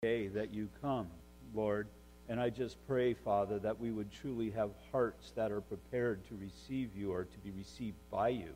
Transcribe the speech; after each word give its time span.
day 0.00 0.28
that 0.28 0.54
you 0.54 0.68
come, 0.80 1.08
Lord. 1.52 1.88
And 2.28 2.38
I 2.38 2.50
just 2.50 2.76
pray, 2.86 3.14
Father, 3.14 3.58
that 3.58 3.80
we 3.80 3.90
would 3.90 4.12
truly 4.12 4.48
have 4.50 4.70
hearts 4.92 5.32
that 5.34 5.50
are 5.50 5.60
prepared 5.60 6.24
to 6.28 6.36
receive 6.36 6.90
you 6.94 7.10
or 7.10 7.24
to 7.24 7.38
be 7.38 7.50
received 7.50 7.96
by 8.08 8.28
you. 8.28 8.50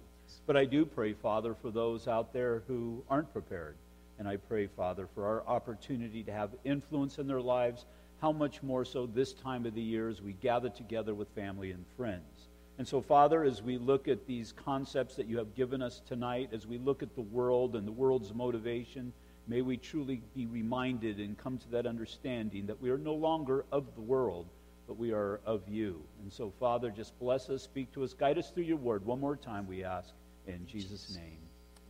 But 0.46 0.56
I 0.56 0.64
do 0.64 0.86
pray, 0.86 1.14
Father, 1.14 1.56
for 1.60 1.72
those 1.72 2.06
out 2.06 2.32
there 2.32 2.62
who 2.68 3.02
aren't 3.10 3.32
prepared. 3.32 3.74
And 4.20 4.28
I 4.28 4.36
pray, 4.36 4.68
Father, 4.68 5.08
for 5.16 5.26
our 5.26 5.42
opportunity 5.48 6.22
to 6.22 6.32
have 6.32 6.50
influence 6.62 7.18
in 7.18 7.26
their 7.26 7.40
lives, 7.40 7.86
how 8.20 8.30
much 8.30 8.62
more 8.62 8.84
so 8.84 9.06
this 9.06 9.32
time 9.32 9.66
of 9.66 9.74
the 9.74 9.82
year 9.82 10.08
as 10.08 10.22
we 10.22 10.34
gather 10.34 10.68
together 10.68 11.12
with 11.12 11.26
family 11.34 11.72
and 11.72 11.84
friends. 11.96 12.50
And 12.78 12.86
so, 12.86 13.00
Father, 13.00 13.42
as 13.42 13.60
we 13.60 13.78
look 13.78 14.06
at 14.06 14.28
these 14.28 14.52
concepts 14.52 15.16
that 15.16 15.26
you 15.26 15.38
have 15.38 15.56
given 15.56 15.82
us 15.82 16.02
tonight, 16.06 16.50
as 16.52 16.68
we 16.68 16.78
look 16.78 17.02
at 17.02 17.16
the 17.16 17.20
world 17.20 17.74
and 17.74 17.84
the 17.84 17.90
world's 17.90 18.32
motivation, 18.32 19.12
May 19.48 19.60
we 19.60 19.76
truly 19.76 20.22
be 20.34 20.46
reminded 20.46 21.18
and 21.18 21.36
come 21.36 21.58
to 21.58 21.68
that 21.70 21.86
understanding 21.86 22.66
that 22.66 22.80
we 22.80 22.90
are 22.90 22.98
no 22.98 23.14
longer 23.14 23.64
of 23.72 23.94
the 23.94 24.00
world, 24.00 24.46
but 24.86 24.96
we 24.96 25.12
are 25.12 25.40
of 25.44 25.68
you. 25.68 26.02
And 26.22 26.32
so, 26.32 26.52
Father, 26.60 26.90
just 26.90 27.18
bless 27.18 27.50
us, 27.50 27.62
speak 27.62 27.92
to 27.92 28.04
us, 28.04 28.14
guide 28.14 28.38
us 28.38 28.50
through 28.50 28.64
your 28.64 28.76
word. 28.76 29.04
One 29.04 29.20
more 29.20 29.36
time, 29.36 29.66
we 29.66 29.84
ask. 29.84 30.10
In 30.46 30.66
Jesus' 30.66 31.16
name, 31.16 31.38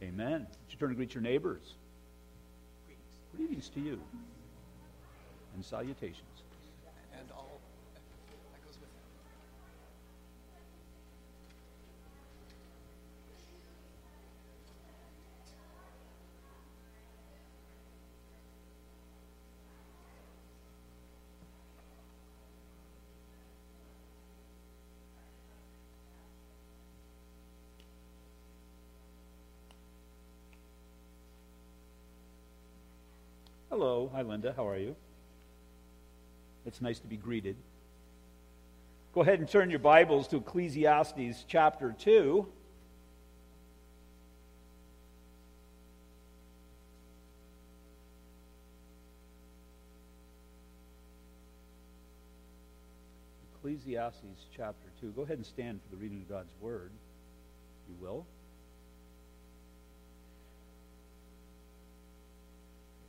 amen. 0.02 0.40
Would 0.40 0.72
you 0.72 0.78
turn 0.78 0.90
to 0.90 0.94
greet 0.94 1.14
your 1.14 1.22
neighbors? 1.22 1.74
Greetings 3.36 3.68
to 3.70 3.80
you. 3.80 4.00
And 5.54 5.64
salutations. 5.64 6.31
Hello. 33.82 34.08
Hi, 34.14 34.22
Linda. 34.22 34.54
How 34.56 34.68
are 34.68 34.78
you? 34.78 34.94
It's 36.64 36.80
nice 36.80 37.00
to 37.00 37.08
be 37.08 37.16
greeted. 37.16 37.56
Go 39.12 39.22
ahead 39.22 39.40
and 39.40 39.48
turn 39.48 39.70
your 39.70 39.80
Bibles 39.80 40.28
to 40.28 40.36
Ecclesiastes 40.36 41.44
chapter 41.48 41.92
2. 41.98 42.46
Ecclesiastes 53.56 54.46
chapter 54.56 54.90
2. 55.00 55.10
Go 55.10 55.22
ahead 55.22 55.38
and 55.38 55.44
stand 55.44 55.80
for 55.82 55.88
the 55.90 56.00
reading 56.00 56.20
of 56.22 56.28
God's 56.28 56.54
Word. 56.60 56.92
You 57.88 57.96
will. 58.00 58.26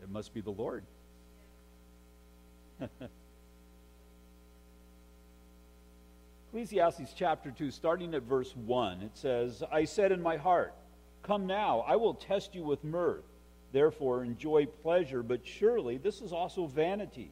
It 0.03 0.09
must 0.09 0.33
be 0.33 0.41
the 0.41 0.51
Lord. 0.51 0.83
Ecclesiastes 6.49 7.13
chapter 7.15 7.51
2, 7.51 7.71
starting 7.71 8.13
at 8.13 8.23
verse 8.23 8.53
1, 8.53 9.01
it 9.01 9.15
says, 9.15 9.63
I 9.71 9.85
said 9.85 10.11
in 10.11 10.21
my 10.21 10.35
heart, 10.35 10.73
Come 11.23 11.47
now, 11.47 11.85
I 11.87 11.95
will 11.95 12.15
test 12.15 12.53
you 12.53 12.63
with 12.63 12.83
mirth. 12.83 13.23
Therefore, 13.71 14.25
enjoy 14.25 14.65
pleasure, 14.65 15.23
but 15.23 15.47
surely 15.47 15.95
this 15.97 16.19
is 16.19 16.33
also 16.33 16.67
vanity. 16.67 17.31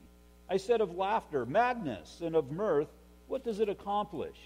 I 0.49 0.55
said 0.55 0.79
of 0.79 0.95
laughter, 0.95 1.45
madness, 1.45 2.21
and 2.23 2.37
of 2.37 2.51
mirth, 2.51 2.87
what 3.27 3.43
does 3.43 3.59
it 3.59 3.67
accomplish? 3.67 4.37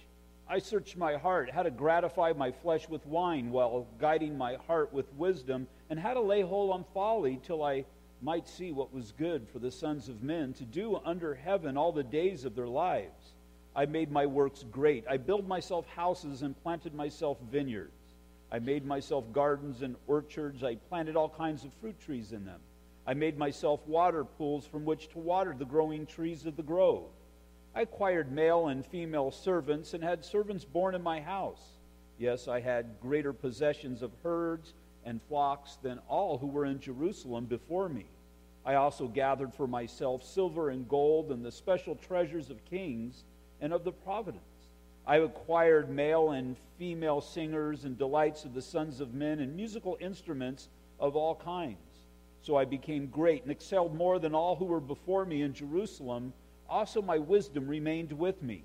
I 0.49 0.57
searched 0.57 0.97
my 0.97 1.15
heart, 1.15 1.51
how 1.51 1.61
to 1.61 1.71
gratify 1.71 2.33
my 2.33 2.51
flesh 2.51 2.89
with 2.89 3.05
wine, 3.05 3.51
while 3.51 3.85
guiding 3.99 4.35
my 4.35 4.55
heart 4.67 4.91
with 4.91 5.13
wisdom, 5.13 5.67
and 5.91 5.99
how 5.99 6.15
to 6.15 6.21
lay 6.21 6.41
hold 6.41 6.71
on 6.71 6.85
folly 6.91 7.39
till 7.43 7.63
I 7.63 7.85
might 8.25 8.47
see 8.47 8.71
what 8.71 8.91
was 8.91 9.11
good 9.11 9.47
for 9.47 9.59
the 9.59 9.69
sons 9.69 10.09
of 10.09 10.23
men 10.23 10.51
to 10.51 10.63
do 10.63 10.99
under 11.05 11.35
heaven 11.35 11.77
all 11.77 11.91
the 11.91 12.03
days 12.03 12.43
of 12.43 12.55
their 12.55 12.67
lives. 12.67 13.35
I 13.75 13.85
made 13.85 14.11
my 14.11 14.25
works 14.25 14.65
great. 14.71 15.05
I 15.07 15.17
built 15.17 15.45
myself 15.45 15.85
houses 15.95 16.41
and 16.41 16.59
planted 16.63 16.95
myself 16.95 17.37
vineyards. 17.51 17.91
I 18.51 18.57
made 18.57 18.83
myself 18.83 19.31
gardens 19.31 19.83
and 19.83 19.95
orchards. 20.07 20.63
I 20.63 20.73
planted 20.73 21.15
all 21.15 21.29
kinds 21.29 21.65
of 21.65 21.73
fruit 21.73 21.99
trees 21.99 22.31
in 22.31 22.45
them. 22.45 22.61
I 23.05 23.13
made 23.13 23.37
myself 23.37 23.79
water 23.85 24.23
pools 24.23 24.65
from 24.65 24.85
which 24.85 25.07
to 25.09 25.19
water 25.19 25.53
the 25.55 25.63
growing 25.63 26.07
trees 26.07 26.47
of 26.47 26.55
the 26.55 26.63
grove. 26.63 27.11
I 27.75 27.81
acquired 27.81 28.31
male 28.31 28.69
and 28.69 28.83
female 28.83 29.29
servants 29.29 29.93
and 29.93 30.03
had 30.03 30.25
servants 30.25 30.65
born 30.65 30.95
in 30.95 31.03
my 31.03 31.21
house. 31.21 31.61
Yes, 32.17 32.47
I 32.47 32.59
had 32.59 32.99
greater 33.03 33.33
possessions 33.33 34.01
of 34.01 34.11
herds 34.23 34.73
and 35.03 35.21
flocks 35.29 35.77
than 35.83 35.99
all 36.07 36.39
who 36.39 36.47
were 36.47 36.65
in 36.65 36.79
Jerusalem 36.79 37.45
before 37.45 37.87
me. 37.87 38.07
I 38.65 38.75
also 38.75 39.07
gathered 39.07 39.53
for 39.53 39.67
myself 39.67 40.23
silver 40.23 40.69
and 40.69 40.87
gold 40.87 41.31
and 41.31 41.45
the 41.45 41.51
special 41.51 41.95
treasures 41.95 42.49
of 42.49 42.65
kings 42.65 43.23
and 43.61 43.71
of 43.71 43.83
the 43.83 43.91
providence. 43.91 44.41
I 45.05 45.17
acquired 45.17 45.91
male 45.91 46.31
and 46.31 46.57
female 46.79 47.21
singers 47.21 47.85
and 47.85 47.95
delights 47.95 48.43
of 48.43 48.55
the 48.55 48.61
sons 48.61 49.01
of 49.01 49.13
men 49.13 49.39
and 49.39 49.55
musical 49.55 49.97
instruments 50.01 50.69
of 50.99 51.15
all 51.15 51.35
kinds. 51.35 51.77
So 52.41 52.55
I 52.55 52.65
became 52.65 53.07
great 53.07 53.43
and 53.43 53.51
excelled 53.51 53.93
more 53.93 54.17
than 54.17 54.33
all 54.33 54.55
who 54.55 54.65
were 54.65 54.79
before 54.79 55.25
me 55.25 55.43
in 55.43 55.53
Jerusalem. 55.53 56.33
Also, 56.67 57.03
my 57.03 57.19
wisdom 57.19 57.67
remained 57.67 58.11
with 58.11 58.41
me. 58.41 58.63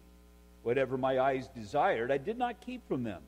Whatever 0.63 0.97
my 0.97 1.19
eyes 1.19 1.49
desired, 1.49 2.11
I 2.11 2.19
did 2.19 2.39
not 2.39 2.65
keep 2.65 2.87
from 2.89 3.03
them. 3.03 3.23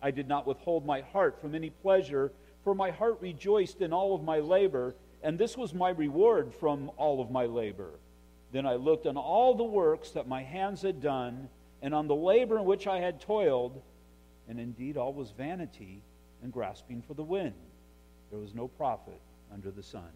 I 0.00 0.10
did 0.10 0.28
not 0.28 0.46
withhold 0.46 0.86
my 0.86 1.02
heart 1.02 1.38
from 1.40 1.54
any 1.54 1.70
pleasure, 1.70 2.32
for 2.62 2.74
my 2.74 2.90
heart 2.90 3.18
rejoiced 3.20 3.82
in 3.82 3.92
all 3.92 4.14
of 4.14 4.22
my 4.22 4.40
labor 4.40 4.94
and 5.24 5.38
this 5.38 5.56
was 5.56 5.72
my 5.72 5.88
reward 5.88 6.52
from 6.54 6.90
all 6.98 7.22
of 7.22 7.30
my 7.30 7.46
labor. 7.46 7.98
Then 8.52 8.66
I 8.66 8.74
looked 8.74 9.06
on 9.06 9.16
all 9.16 9.54
the 9.54 9.64
works 9.64 10.10
that 10.10 10.28
my 10.28 10.42
hands 10.42 10.82
had 10.82 11.00
done, 11.00 11.48
and 11.80 11.94
on 11.94 12.06
the 12.06 12.14
labor 12.14 12.58
in 12.58 12.66
which 12.66 12.86
I 12.86 12.98
had 12.98 13.22
toiled, 13.22 13.80
and 14.48 14.60
indeed 14.60 14.98
all 14.98 15.14
was 15.14 15.30
vanity 15.30 16.02
and 16.42 16.52
grasping 16.52 17.00
for 17.00 17.14
the 17.14 17.24
wind. 17.24 17.54
There 18.30 18.38
was 18.38 18.54
no 18.54 18.68
profit 18.68 19.20
under 19.52 19.70
the 19.70 19.82
sun. 19.82 20.12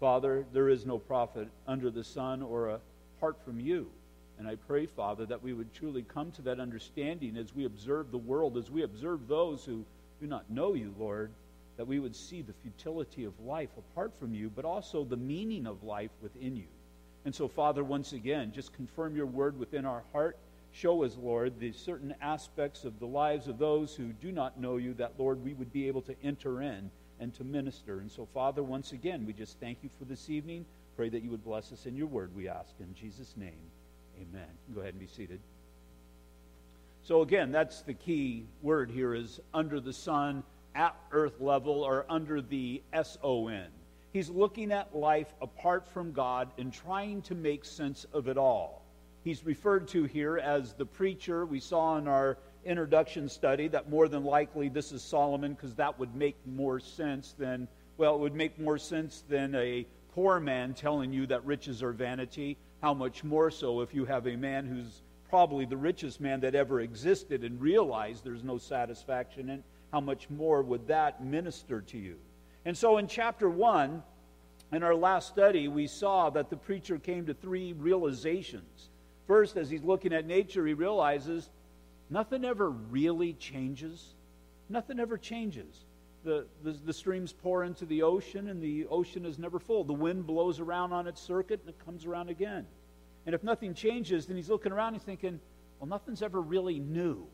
Father, 0.00 0.44
there 0.52 0.68
is 0.68 0.84
no 0.84 0.98
profit 0.98 1.48
under 1.68 1.88
the 1.88 2.04
sun 2.04 2.42
or 2.42 2.80
apart 3.16 3.36
from 3.44 3.60
you. 3.60 3.88
And 4.38 4.48
I 4.48 4.56
pray, 4.56 4.86
Father, 4.86 5.24
that 5.26 5.42
we 5.42 5.52
would 5.52 5.72
truly 5.72 6.02
come 6.02 6.32
to 6.32 6.42
that 6.42 6.60
understanding 6.60 7.36
as 7.36 7.54
we 7.54 7.64
observe 7.64 8.10
the 8.10 8.18
world, 8.18 8.56
as 8.56 8.72
we 8.72 8.82
observe 8.82 9.28
those 9.28 9.64
who 9.64 9.84
do 10.20 10.26
not 10.26 10.50
know 10.50 10.74
you, 10.74 10.92
Lord 10.98 11.30
that 11.76 11.86
we 11.86 11.98
would 11.98 12.16
see 12.16 12.42
the 12.42 12.52
futility 12.52 13.24
of 13.24 13.38
life 13.40 13.70
apart 13.76 14.12
from 14.18 14.34
you, 14.34 14.50
but 14.50 14.64
also 14.64 15.04
the 15.04 15.16
meaning 15.16 15.66
of 15.66 15.82
life 15.82 16.10
within 16.22 16.56
you. 16.56 16.68
And 17.24 17.34
so, 17.34 17.48
Father, 17.48 17.82
once 17.82 18.12
again, 18.12 18.52
just 18.54 18.72
confirm 18.72 19.16
your 19.16 19.26
word 19.26 19.58
within 19.58 19.84
our 19.84 20.04
heart. 20.12 20.38
Show 20.72 21.04
us, 21.04 21.16
Lord, 21.20 21.58
the 21.58 21.72
certain 21.72 22.14
aspects 22.20 22.84
of 22.84 22.98
the 22.98 23.06
lives 23.06 23.48
of 23.48 23.58
those 23.58 23.94
who 23.94 24.12
do 24.12 24.30
not 24.30 24.60
know 24.60 24.76
you, 24.76 24.94
that, 24.94 25.14
Lord, 25.18 25.42
we 25.42 25.54
would 25.54 25.72
be 25.72 25.88
able 25.88 26.02
to 26.02 26.14
enter 26.22 26.62
in 26.62 26.90
and 27.18 27.34
to 27.34 27.44
minister. 27.44 28.00
And 28.00 28.10
so, 28.10 28.26
Father, 28.32 28.62
once 28.62 28.92
again, 28.92 29.26
we 29.26 29.32
just 29.32 29.58
thank 29.58 29.78
you 29.82 29.90
for 29.98 30.04
this 30.04 30.30
evening. 30.30 30.64
Pray 30.96 31.08
that 31.08 31.22
you 31.22 31.30
would 31.30 31.44
bless 31.44 31.72
us 31.72 31.86
in 31.86 31.96
your 31.96 32.06
word, 32.06 32.34
we 32.34 32.48
ask. 32.48 32.74
In 32.78 32.94
Jesus' 32.94 33.34
name, 33.36 33.70
amen. 34.16 34.48
Go 34.74 34.80
ahead 34.80 34.94
and 34.94 35.00
be 35.00 35.06
seated. 35.06 35.40
So, 37.02 37.22
again, 37.22 37.52
that's 37.52 37.82
the 37.82 37.94
key 37.94 38.46
word 38.62 38.90
here 38.90 39.14
is 39.14 39.40
under 39.54 39.80
the 39.80 39.92
sun 39.92 40.42
at 40.76 40.94
earth 41.10 41.40
level 41.40 41.82
or 41.82 42.04
under 42.08 42.42
the 42.42 42.82
SON. 43.02 43.66
He's 44.12 44.28
looking 44.28 44.70
at 44.72 44.94
life 44.94 45.34
apart 45.40 45.88
from 45.88 46.12
God 46.12 46.48
and 46.58 46.72
trying 46.72 47.22
to 47.22 47.34
make 47.34 47.64
sense 47.64 48.06
of 48.12 48.28
it 48.28 48.36
all. 48.36 48.84
He's 49.24 49.44
referred 49.44 49.88
to 49.88 50.04
here 50.04 50.38
as 50.38 50.74
the 50.74 50.86
preacher. 50.86 51.46
We 51.46 51.60
saw 51.60 51.96
in 51.98 52.06
our 52.06 52.38
introduction 52.64 53.28
study 53.28 53.68
that 53.68 53.90
more 53.90 54.06
than 54.06 54.24
likely 54.24 54.68
this 54.68 54.92
is 54.92 55.02
Solomon 55.02 55.54
because 55.54 55.74
that 55.74 55.98
would 55.98 56.14
make 56.14 56.36
more 56.46 56.78
sense 56.78 57.34
than, 57.38 57.66
well, 57.96 58.14
it 58.14 58.20
would 58.20 58.34
make 58.34 58.58
more 58.58 58.78
sense 58.78 59.24
than 59.28 59.54
a 59.54 59.86
poor 60.14 60.38
man 60.38 60.74
telling 60.74 61.12
you 61.12 61.26
that 61.26 61.44
riches 61.44 61.82
are 61.82 61.92
vanity. 61.92 62.56
How 62.82 62.94
much 62.94 63.24
more 63.24 63.50
so 63.50 63.80
if 63.80 63.94
you 63.94 64.04
have 64.04 64.26
a 64.26 64.36
man 64.36 64.66
who's 64.66 65.02
probably 65.28 65.64
the 65.64 65.76
richest 65.76 66.20
man 66.20 66.40
that 66.40 66.54
ever 66.54 66.80
existed 66.80 67.42
and 67.42 67.60
realized 67.60 68.24
there's 68.24 68.44
no 68.44 68.58
satisfaction 68.58 69.50
in 69.50 69.64
how 69.96 70.00
much 70.02 70.28
more 70.28 70.60
would 70.60 70.88
that 70.88 71.24
minister 71.24 71.80
to 71.80 71.96
you? 71.96 72.16
And 72.66 72.76
so 72.76 72.98
in 72.98 73.06
chapter 73.06 73.48
1, 73.48 74.02
in 74.72 74.82
our 74.82 74.94
last 74.94 75.26
study, 75.26 75.68
we 75.68 75.86
saw 75.86 76.28
that 76.28 76.50
the 76.50 76.56
preacher 76.58 76.98
came 76.98 77.24
to 77.24 77.32
three 77.32 77.72
realizations. 77.72 78.90
First, 79.26 79.56
as 79.56 79.70
he's 79.70 79.82
looking 79.82 80.12
at 80.12 80.26
nature, 80.26 80.66
he 80.66 80.74
realizes 80.74 81.48
nothing 82.10 82.44
ever 82.44 82.68
really 82.68 83.32
changes. 83.32 84.12
Nothing 84.68 85.00
ever 85.00 85.16
changes. 85.16 85.86
the, 86.24 86.44
the, 86.62 86.72
the, 86.72 86.92
streams 86.92 87.32
pour 87.32 87.64
into 87.64 87.86
the 87.86 88.02
ocean, 88.02 88.48
and 88.48 88.60
the 88.60 88.86
ocean 88.90 89.24
is 89.24 89.38
never 89.38 89.58
full. 89.58 89.82
The 89.82 89.94
wind 89.94 90.26
blows 90.26 90.60
around 90.60 90.92
on 90.92 91.06
its 91.06 91.22
circuit, 91.22 91.60
and 91.60 91.70
it 91.70 91.82
comes 91.86 92.04
around 92.04 92.28
again. 92.28 92.66
And 93.24 93.34
if 93.34 93.42
nothing 93.42 93.72
changes, 93.72 94.26
then 94.26 94.36
he's 94.36 94.50
looking 94.50 94.72
around 94.72 94.92
he's 94.92 95.04
thinking, 95.04 95.40
well, 95.80 95.88
nothing's 95.88 96.20
ever 96.20 96.42
really 96.42 96.80
new. 96.80 97.28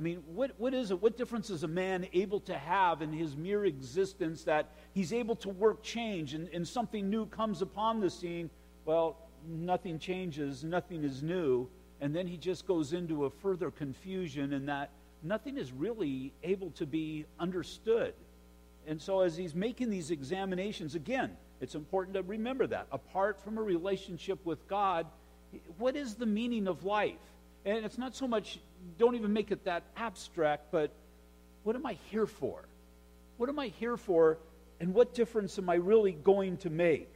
I 0.00 0.02
mean, 0.02 0.22
what, 0.34 0.52
what 0.56 0.72
is 0.72 0.90
it? 0.90 1.02
What 1.02 1.18
difference 1.18 1.50
is 1.50 1.62
a 1.62 1.68
man 1.68 2.06
able 2.14 2.40
to 2.40 2.56
have 2.56 3.02
in 3.02 3.12
his 3.12 3.36
mere 3.36 3.66
existence 3.66 4.44
that 4.44 4.70
he's 4.94 5.12
able 5.12 5.36
to 5.36 5.50
work 5.50 5.82
change 5.82 6.32
and, 6.32 6.48
and 6.54 6.66
something 6.66 7.10
new 7.10 7.26
comes 7.26 7.60
upon 7.60 8.00
the 8.00 8.08
scene? 8.08 8.48
Well, 8.86 9.18
nothing 9.46 9.98
changes, 9.98 10.64
nothing 10.64 11.04
is 11.04 11.22
new. 11.22 11.68
And 12.00 12.16
then 12.16 12.26
he 12.26 12.38
just 12.38 12.66
goes 12.66 12.94
into 12.94 13.26
a 13.26 13.30
further 13.30 13.70
confusion 13.70 14.54
in 14.54 14.64
that 14.64 14.88
nothing 15.22 15.58
is 15.58 15.70
really 15.70 16.32
able 16.42 16.70
to 16.70 16.86
be 16.86 17.26
understood. 17.38 18.14
And 18.86 18.98
so, 19.02 19.20
as 19.20 19.36
he's 19.36 19.54
making 19.54 19.90
these 19.90 20.10
examinations, 20.10 20.94
again, 20.94 21.36
it's 21.60 21.74
important 21.74 22.14
to 22.14 22.22
remember 22.22 22.66
that. 22.68 22.86
Apart 22.90 23.38
from 23.38 23.58
a 23.58 23.62
relationship 23.62 24.38
with 24.46 24.66
God, 24.66 25.06
what 25.76 25.94
is 25.94 26.14
the 26.14 26.24
meaning 26.24 26.68
of 26.68 26.86
life? 26.86 27.20
And 27.66 27.84
it's 27.84 27.98
not 27.98 28.16
so 28.16 28.26
much, 28.26 28.60
don't 28.98 29.14
even 29.14 29.32
make 29.32 29.50
it 29.50 29.64
that 29.64 29.84
abstract, 29.96 30.70
but 30.70 30.90
what 31.62 31.76
am 31.76 31.86
I 31.86 31.98
here 32.10 32.26
for? 32.26 32.64
What 33.36 33.48
am 33.48 33.58
I 33.58 33.68
here 33.68 33.96
for? 33.96 34.38
And 34.80 34.94
what 34.94 35.14
difference 35.14 35.58
am 35.58 35.68
I 35.68 35.74
really 35.74 36.12
going 36.12 36.56
to 36.58 36.70
make? 36.70 37.12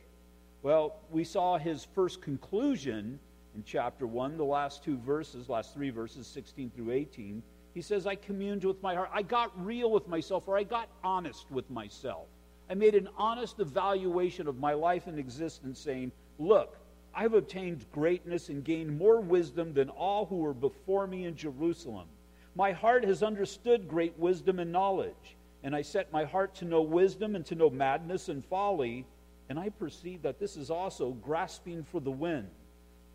Well, 0.63 0.97
we 1.11 1.25
saw 1.25 1.59
his 1.59 1.85
first 1.85 2.23
conclusion 2.23 3.19
in 3.55 3.63
chapter 3.65 4.07
1, 4.07 4.37
the 4.37 4.45
last 4.45 4.83
two 4.83 4.97
verses, 4.99 5.49
last 5.49 5.75
three 5.75 5.91
verses, 5.91 6.27
16 6.27 6.71
through 6.71 6.91
18. 6.91 7.43
He 7.75 7.83
says, 7.83 8.07
I 8.07 8.15
communed 8.15 8.65
with 8.65 8.83
my 8.83 8.95
heart. 8.95 9.11
I 9.13 9.23
got 9.23 9.53
real 9.65 9.91
with 9.91 10.09
myself, 10.09 10.45
or 10.47 10.57
I 10.57 10.63
got 10.63 10.89
honest 11.03 11.51
with 11.51 11.69
myself. 11.71 12.27
I 12.71 12.75
made 12.75 12.95
an 12.95 13.09
honest 13.17 13.61
evaluation 13.61 14.47
of 14.47 14.59
my 14.59 14.73
life 14.73 15.07
and 15.07 15.19
existence, 15.19 15.79
saying, 15.79 16.13
Look, 16.39 16.79
I've 17.15 17.35
obtained 17.35 17.87
greatness 17.93 18.49
and 18.49 18.65
gained 18.65 18.99
more 18.99 19.21
wisdom 19.21 19.73
than 19.73 19.89
all 19.89 20.27
who 20.27 20.39
were 20.39 20.55
before 20.55 21.07
me 21.07 21.27
in 21.27 21.37
Jerusalem. 21.37 22.09
My 22.57 22.73
heart 22.73 23.05
has 23.05 23.23
understood 23.23 23.89
great 23.89 24.19
wisdom 24.19 24.59
and 24.59 24.73
knowledge, 24.73 25.37
and 25.63 25.75
I 25.75 25.83
set 25.83 26.13
my 26.13 26.25
heart 26.25 26.55
to 26.57 26.65
know 26.65 26.83
wisdom 26.83 27.37
and 27.37 27.47
to 27.47 27.55
know 27.55 27.71
madness 27.71 28.29
and 28.29 28.45
folly, 28.45 29.07
and 29.49 29.59
I 29.59 29.69
perceive 29.69 30.23
that 30.23 30.39
this 30.39 30.57
is 30.57 30.71
also 30.71 31.13
grasping 31.13 31.85
for 31.85 32.01
the 32.01 32.11
wind. 32.11 32.49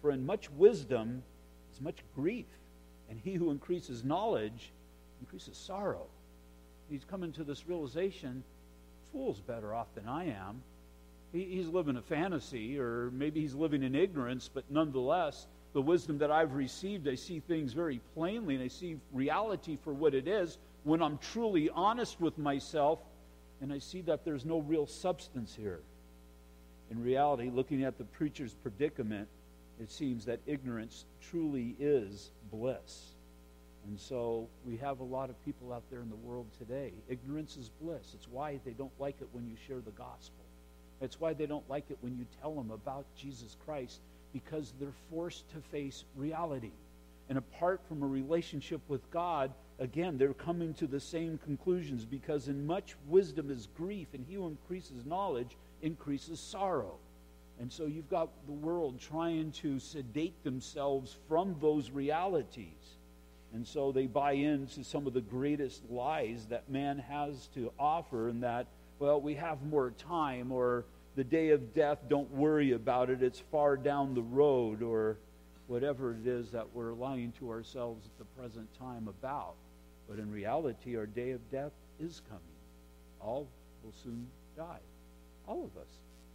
For 0.01 0.11
in 0.11 0.25
much 0.25 0.49
wisdom 0.51 1.23
is 1.73 1.81
much 1.81 1.99
grief, 2.15 2.47
and 3.09 3.19
he 3.19 3.33
who 3.33 3.51
increases 3.51 4.03
knowledge 4.03 4.71
increases 5.19 5.57
sorrow. 5.57 6.05
He's 6.89 7.03
coming 7.03 7.31
to 7.33 7.43
this 7.43 7.67
realization 7.67 8.43
fool's 9.11 9.41
better 9.41 9.73
off 9.73 9.87
than 9.95 10.07
I 10.07 10.25
am 10.25 10.61
he's 11.31 11.67
living 11.67 11.97
a 11.97 12.01
fantasy, 12.01 12.79
or 12.79 13.11
maybe 13.11 13.41
he's 13.41 13.55
living 13.55 13.83
in 13.83 13.95
ignorance, 13.95 14.49
but 14.51 14.63
nonetheless, 14.69 15.47
the 15.73 15.81
wisdom 15.81 16.17
that 16.19 16.31
I've 16.31 16.53
received, 16.53 17.07
I 17.07 17.15
see 17.15 17.39
things 17.39 17.73
very 17.73 18.01
plainly 18.15 18.55
and 18.55 18.63
I 18.63 18.67
see 18.67 18.97
reality 19.13 19.77
for 19.83 19.93
what 19.93 20.15
it 20.15 20.27
is 20.27 20.57
when 20.83 21.01
I'm 21.01 21.19
truly 21.19 21.69
honest 21.69 22.19
with 22.19 22.37
myself 22.37 22.99
and 23.61 23.71
I 23.71 23.79
see 23.79 24.01
that 24.01 24.25
there's 24.25 24.45
no 24.45 24.59
real 24.59 24.87
substance 24.87 25.53
here. 25.55 25.81
In 26.89 27.03
reality, 27.03 27.51
looking 27.53 27.83
at 27.83 27.97
the 27.97 28.05
preacher's 28.05 28.53
predicament, 28.53 29.27
it 29.79 29.91
seems 29.91 30.25
that 30.25 30.39
ignorance 30.47 31.05
truly 31.29 31.75
is 31.79 32.31
bliss. 32.51 33.13
And 33.87 33.99
so 33.99 34.47
we 34.65 34.77
have 34.77 34.99
a 34.99 35.03
lot 35.03 35.29
of 35.29 35.45
people 35.45 35.71
out 35.71 35.83
there 35.91 36.01
in 36.01 36.09
the 36.09 36.15
world 36.15 36.47
today. 36.57 36.93
Ignorance 37.07 37.57
is 37.57 37.69
bliss. 37.81 38.13
It's 38.13 38.27
why 38.27 38.59
they 38.65 38.71
don't 38.71 38.91
like 38.99 39.21
it 39.21 39.27
when 39.31 39.47
you 39.47 39.55
share 39.67 39.79
the 39.79 39.91
gospel. 39.91 40.38
That's 40.99 41.19
why 41.19 41.33
they 41.33 41.45
don't 41.45 41.69
like 41.69 41.89
it 41.89 41.97
when 42.01 42.17
you 42.17 42.25
tell 42.41 42.53
them 42.53 42.71
about 42.71 43.05
Jesus 43.15 43.55
Christ, 43.65 43.99
because 44.33 44.73
they're 44.79 44.89
forced 45.09 45.49
to 45.51 45.61
face 45.71 46.03
reality. 46.15 46.71
And 47.29 47.37
apart 47.37 47.81
from 47.87 48.01
a 48.03 48.07
relationship 48.07 48.81
with 48.87 49.09
God, 49.11 49.51
again, 49.77 50.17
they're 50.17 50.33
coming 50.33 50.73
to 50.75 50.87
the 50.87 50.99
same 50.99 51.37
conclusions 51.37 52.03
because 52.03 52.47
in 52.47 52.65
much 52.65 52.95
wisdom 53.07 53.51
is 53.51 53.67
grief, 53.77 54.07
and 54.13 54.25
he 54.27 54.35
who 54.35 54.47
increases 54.47 55.05
knowledge 55.05 55.55
increases 55.81 56.39
sorrow. 56.39 56.95
And 57.59 57.71
so 57.71 57.85
you've 57.85 58.09
got 58.09 58.29
the 58.45 58.53
world 58.53 58.99
trying 58.99 59.51
to 59.53 59.79
sedate 59.79 60.43
themselves 60.43 61.17
from 61.27 61.55
those 61.61 61.91
realities. 61.91 62.97
And 63.53 63.67
so 63.67 63.91
they 63.91 64.05
buy 64.05 64.33
into 64.33 64.83
some 64.83 65.07
of 65.07 65.13
the 65.13 65.21
greatest 65.21 65.81
lies 65.89 66.45
that 66.49 66.69
man 66.69 66.99
has 66.99 67.47
to 67.55 67.71
offer, 67.79 68.29
and 68.29 68.43
that 68.43 68.67
well, 68.99 69.21
we 69.21 69.33
have 69.35 69.61
more 69.63 69.91
time, 69.91 70.51
or 70.51 70.85
the 71.15 71.23
day 71.23 71.49
of 71.49 71.73
death, 71.73 71.99
don't 72.09 72.29
worry 72.31 72.73
about 72.73 73.09
it, 73.09 73.23
it's 73.23 73.41
far 73.51 73.77
down 73.77 74.13
the 74.13 74.21
road, 74.21 74.83
or 74.83 75.17
whatever 75.67 76.13
it 76.13 76.27
is 76.27 76.51
that 76.51 76.67
we're 76.73 76.93
lying 76.93 77.31
to 77.39 77.49
ourselves 77.49 78.05
at 78.05 78.17
the 78.17 78.41
present 78.41 78.67
time 78.77 79.07
about. 79.07 79.55
But 80.07 80.19
in 80.19 80.31
reality, 80.31 80.97
our 80.97 81.05
day 81.05 81.31
of 81.31 81.51
death 81.51 81.71
is 81.99 82.21
coming. 82.27 82.43
All 83.21 83.47
will 83.83 83.93
soon 84.03 84.27
die. 84.57 84.79
All 85.47 85.63
of 85.63 85.81
us. 85.81 85.89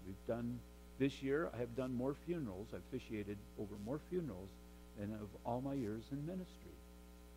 We've 0.06 0.26
done, 0.26 0.58
this 0.98 1.22
year, 1.22 1.50
I 1.54 1.58
have 1.58 1.76
done 1.76 1.94
more 1.94 2.14
funerals. 2.26 2.68
I've 2.72 2.80
officiated 2.92 3.36
over 3.58 3.74
more 3.84 4.00
funerals 4.08 4.50
than 4.98 5.12
of 5.14 5.28
all 5.44 5.60
my 5.60 5.74
years 5.74 6.04
in 6.12 6.24
ministry. 6.26 6.70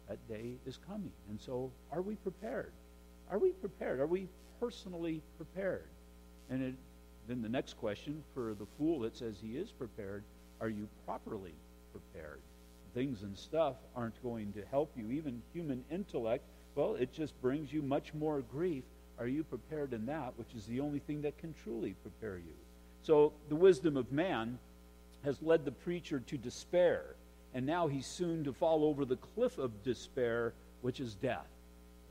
That 0.08 0.20
day 0.30 0.54
is 0.66 0.80
coming. 0.88 1.12
And 1.30 1.40
so, 1.42 1.72
are 1.92 2.02
we 2.02 2.16
prepared? 2.16 2.72
Are 3.32 3.40
we 3.40 3.50
prepared? 3.50 4.00
Are 4.00 4.08
we 4.08 4.28
personally 4.60 5.22
prepared? 5.38 5.88
And 6.50 6.64
it, 6.64 6.76
then 7.28 7.42
the 7.42 7.50
next 7.50 7.78
question 7.78 8.24
for 8.34 8.54
the 8.54 8.66
fool 8.78 9.00
that 9.02 9.16
says 9.18 9.36
he 9.42 9.58
is 9.58 9.72
prepared, 9.72 10.24
are 10.62 10.70
you 10.70 10.88
properly 11.06 11.54
prepared? 11.92 12.40
Things 12.94 13.24
and 13.24 13.38
stuff 13.38 13.76
aren't 13.96 14.22
going 14.24 14.54
to 14.54 14.64
help 14.72 14.92
you. 14.96 15.12
Even 15.12 15.42
human 15.54 15.84
intellect, 15.92 16.44
well, 16.76 16.96
it 16.96 17.14
just 17.14 17.40
brings 17.42 17.72
you 17.72 17.82
much 17.82 18.14
more 18.14 18.42
grief. 18.42 18.84
Are 19.20 19.28
you 19.28 19.44
prepared 19.44 19.94
in 19.94 20.06
that, 20.06 20.34
which 20.38 20.54
is 20.56 20.66
the 20.66 20.80
only 20.80 21.00
thing 21.00 21.22
that 21.24 21.38
can 21.38 21.54
truly 21.64 21.96
prepare 22.02 22.38
you? 22.38 22.54
So 23.04 23.34
the 23.50 23.56
wisdom 23.56 23.98
of 23.98 24.12
man 24.12 24.58
has 25.24 25.42
led 25.42 25.66
the 25.66 25.72
preacher 25.72 26.20
to 26.20 26.38
despair, 26.38 27.16
and 27.54 27.66
now 27.66 27.88
he's 27.88 28.06
soon 28.06 28.44
to 28.44 28.54
fall 28.54 28.84
over 28.84 29.06
the 29.06 29.16
cliff 29.18 29.58
of 29.58 29.84
despair, 29.84 30.54
which 30.82 31.00
is 31.00 31.16
death. 31.16 31.48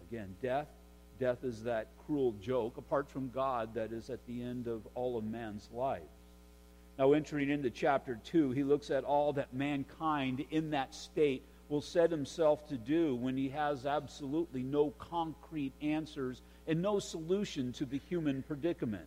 Again, 0.09 0.35
death 0.43 0.69
Death 1.19 1.45
is 1.45 1.63
that 1.63 1.89
cruel 2.05 2.33
joke, 2.41 2.77
apart 2.77 3.09
from 3.09 3.31
God, 3.31 3.75
that 3.75 3.93
is 3.93 4.11
at 4.11 4.27
the 4.27 4.43
end 4.43 4.67
of 4.67 4.87
all 4.95 5.17
of 5.17 5.25
man's 5.25 5.69
life. 5.73 6.03
Now, 6.99 7.13
entering 7.13 7.51
into 7.51 7.71
chapter 7.71 8.19
2, 8.25 8.53
he 8.53 8.65
looks 8.65 8.91
at 8.91 9.05
all 9.05 9.33
that 9.35 9.53
mankind 9.53 10.45
in 10.51 10.71
that 10.71 10.95
state 10.95 11.45
will 11.69 11.83
set 11.83 12.11
himself 12.11 12.67
to 12.69 12.77
do 12.77 13.15
when 13.17 13.37
he 13.37 13.49
has 13.51 13.87
absolutely 13.87 14.63
no 14.63 14.91
concrete 14.99 15.73
answers 15.83 16.43
and 16.67 16.81
no 16.81 16.99
solution 16.99 17.73
to 17.73 17.85
the 17.85 17.99
human 17.99 18.43
predicament. 18.43 19.07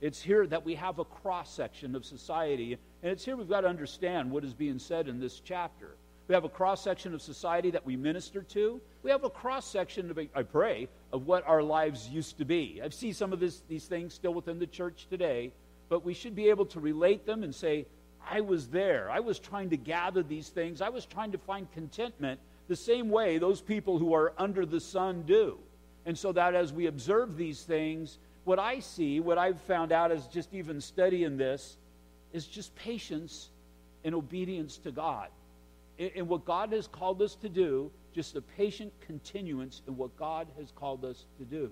It's 0.00 0.20
here 0.20 0.46
that 0.46 0.64
we 0.64 0.74
have 0.76 0.98
a 0.98 1.04
cross 1.04 1.54
section 1.54 1.94
of 1.94 2.04
society, 2.04 2.78
and 3.02 3.12
it's 3.12 3.24
here 3.24 3.36
we've 3.36 3.48
got 3.48 3.62
to 3.62 3.68
understand 3.68 4.30
what 4.30 4.44
is 4.44 4.54
being 4.54 4.78
said 4.78 5.08
in 5.08 5.20
this 5.20 5.40
chapter. 5.40 5.96
We 6.30 6.34
have 6.34 6.44
a 6.44 6.48
cross 6.48 6.84
section 6.84 7.12
of 7.12 7.20
society 7.20 7.72
that 7.72 7.84
we 7.84 7.96
minister 7.96 8.42
to. 8.42 8.80
We 9.02 9.10
have 9.10 9.24
a 9.24 9.30
cross 9.30 9.66
section, 9.66 10.16
I 10.32 10.44
pray, 10.44 10.88
of 11.12 11.26
what 11.26 11.44
our 11.44 11.60
lives 11.60 12.08
used 12.08 12.38
to 12.38 12.44
be. 12.44 12.80
I 12.80 12.88
see 12.90 13.12
some 13.12 13.32
of 13.32 13.40
this, 13.40 13.64
these 13.68 13.86
things 13.86 14.14
still 14.14 14.32
within 14.32 14.60
the 14.60 14.66
church 14.68 15.08
today, 15.10 15.50
but 15.88 16.04
we 16.04 16.14
should 16.14 16.36
be 16.36 16.48
able 16.48 16.66
to 16.66 16.78
relate 16.78 17.26
them 17.26 17.42
and 17.42 17.52
say, 17.52 17.84
I 18.24 18.42
was 18.42 18.68
there. 18.68 19.10
I 19.10 19.18
was 19.18 19.40
trying 19.40 19.70
to 19.70 19.76
gather 19.76 20.22
these 20.22 20.50
things. 20.50 20.80
I 20.80 20.90
was 20.90 21.04
trying 21.04 21.32
to 21.32 21.38
find 21.38 21.66
contentment 21.72 22.38
the 22.68 22.76
same 22.76 23.10
way 23.10 23.38
those 23.38 23.60
people 23.60 23.98
who 23.98 24.14
are 24.14 24.32
under 24.38 24.64
the 24.64 24.78
sun 24.78 25.22
do. 25.22 25.58
And 26.06 26.16
so 26.16 26.30
that 26.30 26.54
as 26.54 26.72
we 26.72 26.86
observe 26.86 27.36
these 27.36 27.62
things, 27.62 28.18
what 28.44 28.60
I 28.60 28.78
see, 28.78 29.18
what 29.18 29.36
I've 29.36 29.60
found 29.62 29.90
out 29.90 30.12
as 30.12 30.28
just 30.28 30.54
even 30.54 30.80
studying 30.80 31.38
this, 31.38 31.76
is 32.32 32.46
just 32.46 32.72
patience 32.76 33.48
and 34.04 34.14
obedience 34.14 34.78
to 34.78 34.92
God 34.92 35.26
in, 36.00 36.26
what 36.26 36.44
God 36.44 36.72
has 36.72 36.88
called 36.88 37.20
us 37.20 37.34
to 37.36 37.48
do, 37.48 37.90
just 38.12 38.34
a 38.34 38.40
patient 38.40 38.92
continuance 39.00 39.82
in 39.86 39.96
what 39.96 40.16
God 40.16 40.48
has 40.58 40.72
called 40.72 41.04
us 41.04 41.26
to 41.38 41.44
do. 41.44 41.70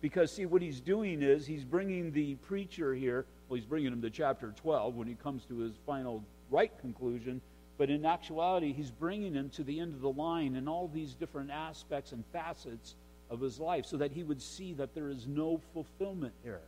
Because, 0.00 0.32
see, 0.32 0.46
what 0.46 0.62
he's 0.62 0.80
doing 0.80 1.22
is 1.22 1.46
he's 1.46 1.64
bringing 1.64 2.12
the 2.12 2.34
preacher 2.36 2.94
here, 2.94 3.24
well, 3.48 3.56
he's 3.56 3.66
bringing 3.66 3.92
him 3.92 4.02
to 4.02 4.10
chapter 4.10 4.52
12 4.56 4.94
when 4.94 5.06
he 5.06 5.14
comes 5.14 5.44
to 5.46 5.58
his 5.58 5.72
final 5.86 6.22
right 6.50 6.72
conclusion, 6.80 7.40
but 7.78 7.90
in 7.90 8.04
actuality, 8.04 8.72
he's 8.72 8.90
bringing 8.90 9.34
him 9.34 9.48
to 9.50 9.62
the 9.62 9.78
end 9.78 9.94
of 9.94 10.00
the 10.00 10.10
line 10.10 10.56
in 10.56 10.66
all 10.66 10.88
these 10.92 11.14
different 11.14 11.50
aspects 11.50 12.12
and 12.12 12.24
facets 12.32 12.96
of 13.30 13.40
his 13.40 13.60
life 13.60 13.86
so 13.86 13.96
that 13.96 14.10
he 14.10 14.24
would 14.24 14.42
see 14.42 14.72
that 14.74 14.94
there 14.94 15.10
is 15.10 15.26
no 15.26 15.60
fulfillment 15.72 16.34
here. 16.42 16.60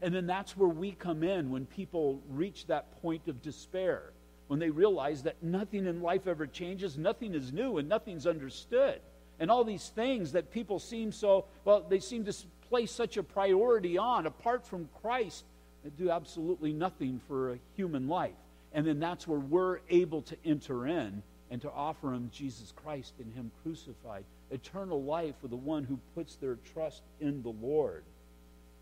And 0.00 0.14
then 0.14 0.26
that's 0.26 0.56
where 0.56 0.68
we 0.68 0.92
come 0.92 1.22
in 1.22 1.50
when 1.50 1.66
people 1.66 2.20
reach 2.30 2.66
that 2.66 3.00
point 3.02 3.28
of 3.28 3.42
despair 3.42 4.12
when 4.48 4.60
they 4.60 4.70
realize 4.70 5.22
that 5.24 5.42
nothing 5.42 5.86
in 5.86 6.02
life 6.02 6.26
ever 6.26 6.46
changes, 6.46 6.96
nothing 6.96 7.34
is 7.34 7.52
new, 7.52 7.78
and 7.78 7.88
nothing's 7.88 8.26
understood. 8.26 9.00
And 9.38 9.50
all 9.50 9.64
these 9.64 9.88
things 9.88 10.32
that 10.32 10.50
people 10.50 10.78
seem 10.78 11.12
so, 11.12 11.46
well, 11.64 11.84
they 11.88 12.00
seem 12.00 12.24
to 12.24 12.34
place 12.68 12.90
such 12.90 13.16
a 13.16 13.22
priority 13.22 13.98
on, 13.98 14.26
apart 14.26 14.66
from 14.66 14.88
Christ, 15.02 15.44
that 15.84 15.96
do 15.96 16.10
absolutely 16.10 16.72
nothing 16.72 17.20
for 17.28 17.52
a 17.52 17.58
human 17.76 18.08
life. 18.08 18.34
And 18.72 18.86
then 18.86 18.98
that's 18.98 19.26
where 19.26 19.38
we're 19.38 19.80
able 19.88 20.22
to 20.22 20.36
enter 20.44 20.86
in 20.86 21.22
and 21.50 21.60
to 21.62 21.70
offer 21.70 22.12
him 22.12 22.30
Jesus 22.32 22.72
Christ 22.72 23.14
and 23.18 23.32
him 23.34 23.50
crucified. 23.62 24.24
Eternal 24.50 25.02
life 25.02 25.34
for 25.40 25.48
the 25.48 25.56
one 25.56 25.84
who 25.84 25.98
puts 26.14 26.36
their 26.36 26.56
trust 26.72 27.02
in 27.20 27.42
the 27.42 27.54
Lord. 27.62 28.04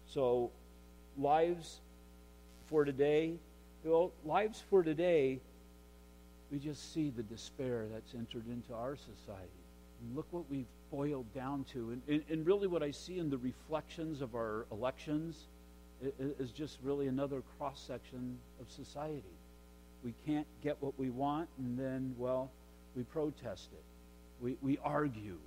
So, 0.07 0.51
lives 1.19 1.81
for 2.67 2.85
today, 2.85 3.35
well, 3.85 4.13
lives 4.25 4.63
for 4.71 4.83
today, 4.83 5.41
we 6.51 6.59
just 6.59 6.93
see 6.93 7.11
the 7.11 7.23
despair 7.23 7.87
that's 7.93 8.15
entered 8.15 8.47
into 8.49 8.75
our 8.75 8.97
society. 8.97 9.49
And 10.01 10.17
look 10.17 10.27
what 10.31 10.45
we've 10.51 10.67
boiled 10.91 11.33
down 11.35 11.65
to. 11.73 11.91
And, 11.91 12.03
and, 12.09 12.25
and 12.29 12.47
really, 12.47 12.67
what 12.67 12.83
I 12.83 12.91
see 12.91 13.19
in 13.19 13.31
the 13.31 13.39
reflections 13.39 14.21
of 14.21 14.35
our 14.35 14.67
elections 14.71 15.47
is 16.19 16.51
just 16.51 16.79
really 16.83 17.09
another 17.09 17.43
cross 17.57 17.83
section 17.87 18.39
of 18.61 18.71
society. 18.71 19.23
We 20.05 20.15
can't 20.27 20.47
get 20.63 20.77
what 20.81 20.99
we 20.99 21.11
want, 21.11 21.49
and 21.59 21.79
then, 21.79 22.15
well, 22.19 22.51
we 22.95 23.05
protest 23.05 23.71
it. 23.73 23.83
We, 24.41 24.57
we 24.61 24.79
argue, 24.85 25.39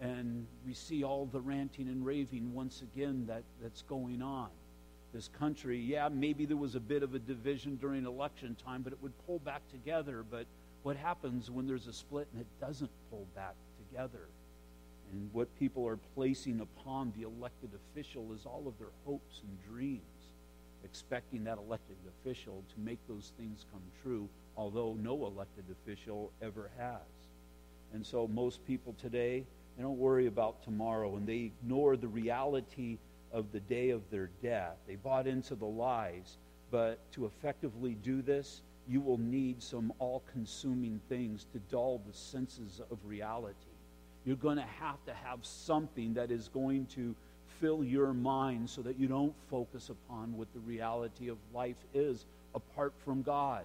and 0.00 0.46
we 0.66 0.74
see 0.74 1.02
all 1.02 1.26
the 1.26 1.40
ranting 1.40 1.88
and 1.88 2.04
raving 2.06 2.54
once 2.54 2.82
again 2.82 3.24
that, 3.26 3.42
that's 3.60 3.82
going 3.82 4.22
on. 4.22 4.50
This 5.14 5.30
country, 5.38 5.78
yeah, 5.78 6.08
maybe 6.08 6.44
there 6.44 6.56
was 6.56 6.74
a 6.74 6.80
bit 6.80 7.04
of 7.04 7.14
a 7.14 7.20
division 7.20 7.76
during 7.76 8.04
election 8.04 8.56
time, 8.64 8.82
but 8.82 8.92
it 8.92 8.98
would 9.00 9.12
pull 9.26 9.38
back 9.38 9.62
together. 9.70 10.24
But 10.28 10.44
what 10.82 10.96
happens 10.96 11.52
when 11.52 11.68
there's 11.68 11.86
a 11.86 11.92
split 11.92 12.26
and 12.32 12.40
it 12.40 12.48
doesn't 12.60 12.90
pull 13.10 13.24
back 13.36 13.54
together? 13.78 14.26
And 15.12 15.30
what 15.32 15.56
people 15.56 15.86
are 15.86 15.98
placing 16.16 16.60
upon 16.60 17.12
the 17.16 17.22
elected 17.28 17.70
official 17.92 18.32
is 18.32 18.44
all 18.44 18.64
of 18.66 18.76
their 18.80 18.90
hopes 19.06 19.40
and 19.46 19.56
dreams, 19.72 20.00
expecting 20.82 21.44
that 21.44 21.58
elected 21.58 21.96
official 22.20 22.64
to 22.74 22.80
make 22.80 22.98
those 23.06 23.30
things 23.38 23.66
come 23.70 23.82
true, 24.02 24.28
although 24.56 24.96
no 25.00 25.26
elected 25.26 25.64
official 25.70 26.32
ever 26.42 26.72
has. 26.76 26.98
And 27.92 28.04
so 28.04 28.26
most 28.26 28.66
people 28.66 28.96
today, 29.00 29.44
they 29.76 29.82
don't 29.84 29.98
worry 29.98 30.26
about 30.26 30.64
tomorrow 30.64 31.14
and 31.14 31.24
they 31.24 31.52
ignore 31.62 31.96
the 31.96 32.08
reality 32.08 32.98
of 33.34 33.50
the 33.52 33.60
day 33.60 33.90
of 33.90 34.00
their 34.10 34.30
death. 34.42 34.76
They 34.86 34.94
bought 34.94 35.26
into 35.26 35.54
the 35.56 35.66
lies. 35.66 36.38
But 36.70 36.98
to 37.12 37.26
effectively 37.26 37.96
do 38.02 38.22
this, 38.22 38.62
you 38.88 39.00
will 39.00 39.18
need 39.18 39.62
some 39.62 39.92
all 39.98 40.22
consuming 40.32 41.00
things 41.08 41.46
to 41.52 41.58
dull 41.70 42.00
the 42.06 42.16
senses 42.16 42.80
of 42.90 42.98
reality. 43.04 43.54
You're 44.24 44.36
going 44.36 44.56
to 44.56 44.62
have 44.80 45.04
to 45.06 45.12
have 45.12 45.40
something 45.42 46.14
that 46.14 46.30
is 46.30 46.48
going 46.48 46.86
to 46.94 47.14
fill 47.60 47.84
your 47.84 48.12
mind 48.12 48.70
so 48.70 48.82
that 48.82 48.98
you 48.98 49.06
don't 49.06 49.34
focus 49.50 49.90
upon 49.90 50.36
what 50.36 50.48
the 50.54 50.60
reality 50.60 51.28
of 51.28 51.36
life 51.52 51.76
is 51.92 52.24
apart 52.54 52.92
from 53.04 53.22
God. 53.22 53.64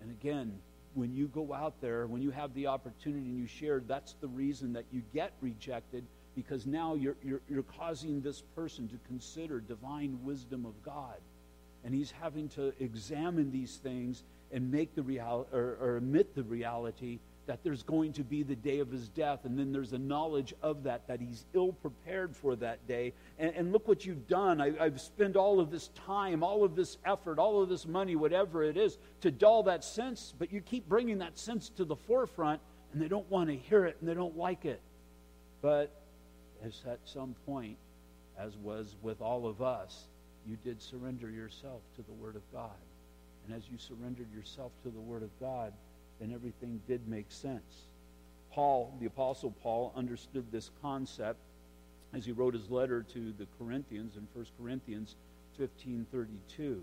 And 0.00 0.10
again, 0.10 0.52
when 0.94 1.14
you 1.14 1.28
go 1.28 1.52
out 1.52 1.74
there, 1.80 2.06
when 2.06 2.22
you 2.22 2.30
have 2.30 2.54
the 2.54 2.66
opportunity 2.66 3.26
and 3.26 3.38
you 3.38 3.46
share, 3.46 3.80
that's 3.86 4.14
the 4.20 4.28
reason 4.28 4.72
that 4.72 4.84
you 4.92 5.02
get 5.12 5.32
rejected 5.40 6.04
because 6.36 6.66
now 6.66 6.94
you're, 6.94 7.16
you're, 7.24 7.40
you're 7.48 7.62
causing 7.64 8.20
this 8.20 8.42
person 8.54 8.86
to 8.88 8.94
consider 9.08 9.58
divine 9.58 10.18
wisdom 10.22 10.66
of 10.66 10.80
God. 10.84 11.16
And 11.84 11.94
he's 11.94 12.12
having 12.20 12.48
to 12.50 12.72
examine 12.78 13.50
these 13.50 13.76
things 13.76 14.22
and 14.52 14.70
make 14.70 14.94
the 14.94 15.02
real, 15.02 15.46
or, 15.52 15.78
or 15.80 15.96
admit 15.96 16.34
the 16.34 16.42
reality 16.42 17.18
that 17.46 17.62
there's 17.62 17.82
going 17.82 18.12
to 18.12 18.24
be 18.24 18.42
the 18.42 18.56
day 18.56 18.80
of 18.80 18.90
his 18.90 19.08
death, 19.08 19.44
and 19.44 19.58
then 19.58 19.72
there's 19.72 19.92
a 19.92 19.98
knowledge 19.98 20.52
of 20.62 20.82
that, 20.82 21.06
that 21.06 21.20
he's 21.20 21.44
ill 21.54 21.72
prepared 21.72 22.34
for 22.34 22.56
that 22.56 22.86
day. 22.88 23.12
And, 23.38 23.54
and 23.54 23.72
look 23.72 23.86
what 23.86 24.04
you've 24.04 24.26
done. 24.26 24.60
I, 24.60 24.72
I've 24.80 25.00
spent 25.00 25.36
all 25.36 25.60
of 25.60 25.70
this 25.70 25.88
time, 26.06 26.42
all 26.42 26.64
of 26.64 26.74
this 26.74 26.98
effort, 27.04 27.38
all 27.38 27.62
of 27.62 27.68
this 27.68 27.86
money, 27.86 28.16
whatever 28.16 28.64
it 28.64 28.76
is, 28.76 28.98
to 29.20 29.30
dull 29.30 29.62
that 29.64 29.84
sense, 29.84 30.34
but 30.38 30.52
you 30.52 30.60
keep 30.60 30.88
bringing 30.88 31.18
that 31.18 31.38
sense 31.38 31.68
to 31.76 31.84
the 31.84 31.96
forefront, 31.96 32.60
and 32.92 33.00
they 33.00 33.08
don't 33.08 33.30
want 33.30 33.48
to 33.48 33.56
hear 33.56 33.86
it, 33.86 33.96
and 34.00 34.08
they 34.08 34.14
don't 34.14 34.36
like 34.36 34.64
it. 34.64 34.80
But 35.62 35.92
as 36.64 36.82
at 36.86 37.00
some 37.04 37.34
point, 37.46 37.76
as 38.38 38.56
was 38.56 38.96
with 39.02 39.20
all 39.20 39.46
of 39.46 39.62
us, 39.62 40.06
you 40.46 40.56
did 40.64 40.80
surrender 40.80 41.30
yourself 41.30 41.80
to 41.96 42.02
the 42.02 42.12
Word 42.12 42.36
of 42.36 42.42
God. 42.52 42.70
And 43.46 43.56
as 43.56 43.68
you 43.70 43.78
surrendered 43.78 44.32
yourself 44.34 44.72
to 44.82 44.90
the 44.90 45.00
Word 45.00 45.22
of 45.22 45.30
God, 45.40 45.72
then 46.20 46.32
everything 46.32 46.80
did 46.86 47.06
make 47.08 47.30
sense. 47.30 47.86
Paul, 48.52 48.96
the 49.00 49.06
Apostle 49.06 49.54
Paul, 49.62 49.92
understood 49.96 50.46
this 50.50 50.70
concept 50.80 51.38
as 52.14 52.24
he 52.24 52.32
wrote 52.32 52.54
his 52.54 52.70
letter 52.70 53.02
to 53.02 53.32
the 53.38 53.46
Corinthians 53.58 54.16
in 54.16 54.26
1 54.32 54.46
Corinthians 54.58 55.16
15:32. 55.58 56.80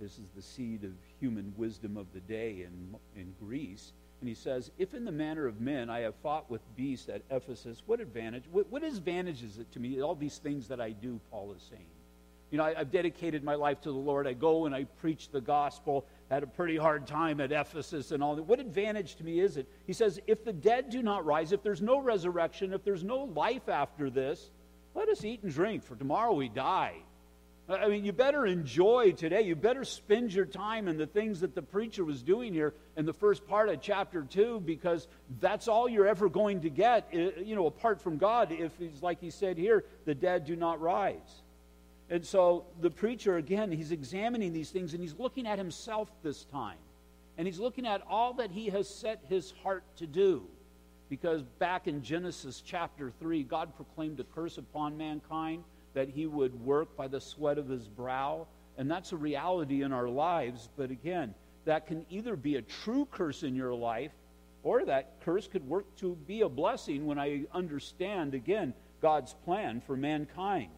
This 0.00 0.12
is 0.12 0.28
the 0.34 0.42
seed 0.42 0.84
of 0.84 0.92
human 1.18 1.52
wisdom 1.56 1.96
of 1.96 2.06
the 2.14 2.20
day 2.20 2.62
in, 2.62 2.96
in 3.16 3.34
Greece. 3.40 3.92
And 4.20 4.28
he 4.28 4.34
says, 4.34 4.70
If 4.78 4.94
in 4.94 5.04
the 5.04 5.12
manner 5.12 5.46
of 5.46 5.60
men 5.60 5.88
I 5.88 6.00
have 6.00 6.14
fought 6.16 6.50
with 6.50 6.60
beasts 6.76 7.08
at 7.08 7.22
Ephesus, 7.30 7.82
what 7.86 8.00
advantage, 8.00 8.44
what, 8.52 8.70
what 8.70 8.84
advantage 8.84 9.42
is 9.42 9.58
it 9.58 9.72
to 9.72 9.80
me, 9.80 10.00
all 10.02 10.14
these 10.14 10.38
things 10.38 10.68
that 10.68 10.80
I 10.80 10.90
do, 10.90 11.20
Paul 11.30 11.52
is 11.52 11.62
saying? 11.62 11.86
You 12.50 12.58
know, 12.58 12.64
I, 12.64 12.74
have 12.74 12.90
dedicated 12.90 13.44
my 13.44 13.54
life 13.54 13.80
to 13.82 13.92
the 13.92 13.98
Lord. 13.98 14.26
I 14.26 14.32
go 14.32 14.66
and 14.66 14.74
I 14.74 14.84
preach 15.00 15.30
the 15.30 15.40
gospel. 15.40 16.04
Had 16.30 16.42
a 16.42 16.48
pretty 16.48 16.76
hard 16.76 17.06
time 17.06 17.40
at 17.40 17.52
Ephesus 17.52 18.10
and 18.10 18.22
all 18.22 18.34
that. 18.34 18.42
What 18.42 18.58
advantage 18.58 19.14
to 19.16 19.24
me 19.24 19.40
is 19.40 19.56
it? 19.56 19.68
He 19.86 19.92
says, 19.92 20.20
if 20.26 20.44
the 20.44 20.52
dead 20.52 20.90
do 20.90 21.02
not 21.02 21.24
rise, 21.24 21.52
if 21.52 21.62
there's 21.62 21.80
no 21.80 21.98
resurrection, 21.98 22.72
if 22.72 22.84
there's 22.84 23.04
no 23.04 23.24
life 23.24 23.68
after 23.68 24.10
this, 24.10 24.50
let 24.94 25.08
us 25.08 25.24
eat 25.24 25.42
and 25.44 25.52
drink, 25.52 25.84
for 25.84 25.94
tomorrow 25.94 26.32
we 26.32 26.48
die. 26.48 26.96
I 27.70 27.88
mean, 27.88 28.04
you 28.04 28.12
better 28.12 28.46
enjoy 28.46 29.12
today. 29.12 29.42
You 29.42 29.54
better 29.54 29.84
spend 29.84 30.32
your 30.32 30.44
time 30.44 30.88
in 30.88 30.96
the 30.96 31.06
things 31.06 31.40
that 31.40 31.54
the 31.54 31.62
preacher 31.62 32.04
was 32.04 32.20
doing 32.22 32.52
here 32.52 32.74
in 32.96 33.06
the 33.06 33.12
first 33.12 33.46
part 33.46 33.68
of 33.68 33.80
chapter 33.80 34.22
2 34.22 34.60
because 34.60 35.06
that's 35.38 35.68
all 35.68 35.88
you're 35.88 36.06
ever 36.06 36.28
going 36.28 36.62
to 36.62 36.70
get, 36.70 37.12
you 37.12 37.54
know, 37.54 37.66
apart 37.66 38.00
from 38.00 38.18
God, 38.18 38.50
if, 38.50 38.76
he's 38.78 39.02
like 39.02 39.20
he 39.20 39.30
said 39.30 39.56
here, 39.56 39.84
the 40.04 40.14
dead 40.14 40.46
do 40.46 40.56
not 40.56 40.80
rise. 40.80 41.42
And 42.08 42.26
so 42.26 42.64
the 42.80 42.90
preacher, 42.90 43.36
again, 43.36 43.70
he's 43.70 43.92
examining 43.92 44.52
these 44.52 44.70
things 44.70 44.92
and 44.92 45.00
he's 45.00 45.14
looking 45.16 45.46
at 45.46 45.58
himself 45.58 46.10
this 46.24 46.44
time. 46.44 46.78
And 47.38 47.46
he's 47.46 47.60
looking 47.60 47.86
at 47.86 48.02
all 48.08 48.34
that 48.34 48.50
he 48.50 48.70
has 48.70 48.88
set 48.88 49.22
his 49.28 49.54
heart 49.62 49.84
to 49.98 50.06
do. 50.06 50.42
Because 51.08 51.42
back 51.60 51.86
in 51.86 52.02
Genesis 52.02 52.62
chapter 52.64 53.12
3, 53.20 53.44
God 53.44 53.76
proclaimed 53.76 54.18
a 54.18 54.24
curse 54.24 54.58
upon 54.58 54.96
mankind 54.96 55.62
that 55.94 56.08
he 56.08 56.26
would 56.26 56.54
work 56.64 56.96
by 56.96 57.08
the 57.08 57.20
sweat 57.20 57.58
of 57.58 57.68
his 57.68 57.88
brow. 57.88 58.46
And 58.78 58.90
that's 58.90 59.12
a 59.12 59.16
reality 59.16 59.82
in 59.82 59.92
our 59.92 60.08
lives. 60.08 60.68
But 60.76 60.90
again, 60.90 61.34
that 61.64 61.86
can 61.86 62.06
either 62.10 62.36
be 62.36 62.56
a 62.56 62.62
true 62.62 63.06
curse 63.10 63.42
in 63.42 63.54
your 63.54 63.74
life 63.74 64.12
or 64.62 64.84
that 64.84 65.20
curse 65.24 65.48
could 65.48 65.66
work 65.66 65.84
to 65.96 66.16
be 66.26 66.42
a 66.42 66.48
blessing 66.48 67.06
when 67.06 67.18
I 67.18 67.44
understand, 67.52 68.34
again, 68.34 68.74
God's 69.00 69.34
plan 69.44 69.80
for 69.80 69.96
mankind. 69.96 70.70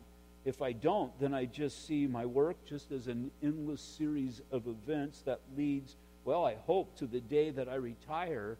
If 0.44 0.62
I 0.62 0.72
don't, 0.72 1.12
then 1.20 1.34
I 1.34 1.44
just 1.44 1.86
see 1.86 2.06
my 2.06 2.26
work 2.26 2.56
just 2.66 2.90
as 2.90 3.06
an 3.06 3.30
endless 3.42 3.80
series 3.80 4.40
of 4.50 4.66
events 4.66 5.22
that 5.22 5.40
leads, 5.56 5.96
well, 6.24 6.44
I 6.44 6.56
hope, 6.66 6.96
to 6.98 7.06
the 7.06 7.20
day 7.20 7.50
that 7.50 7.68
I 7.68 7.76
retire. 7.76 8.58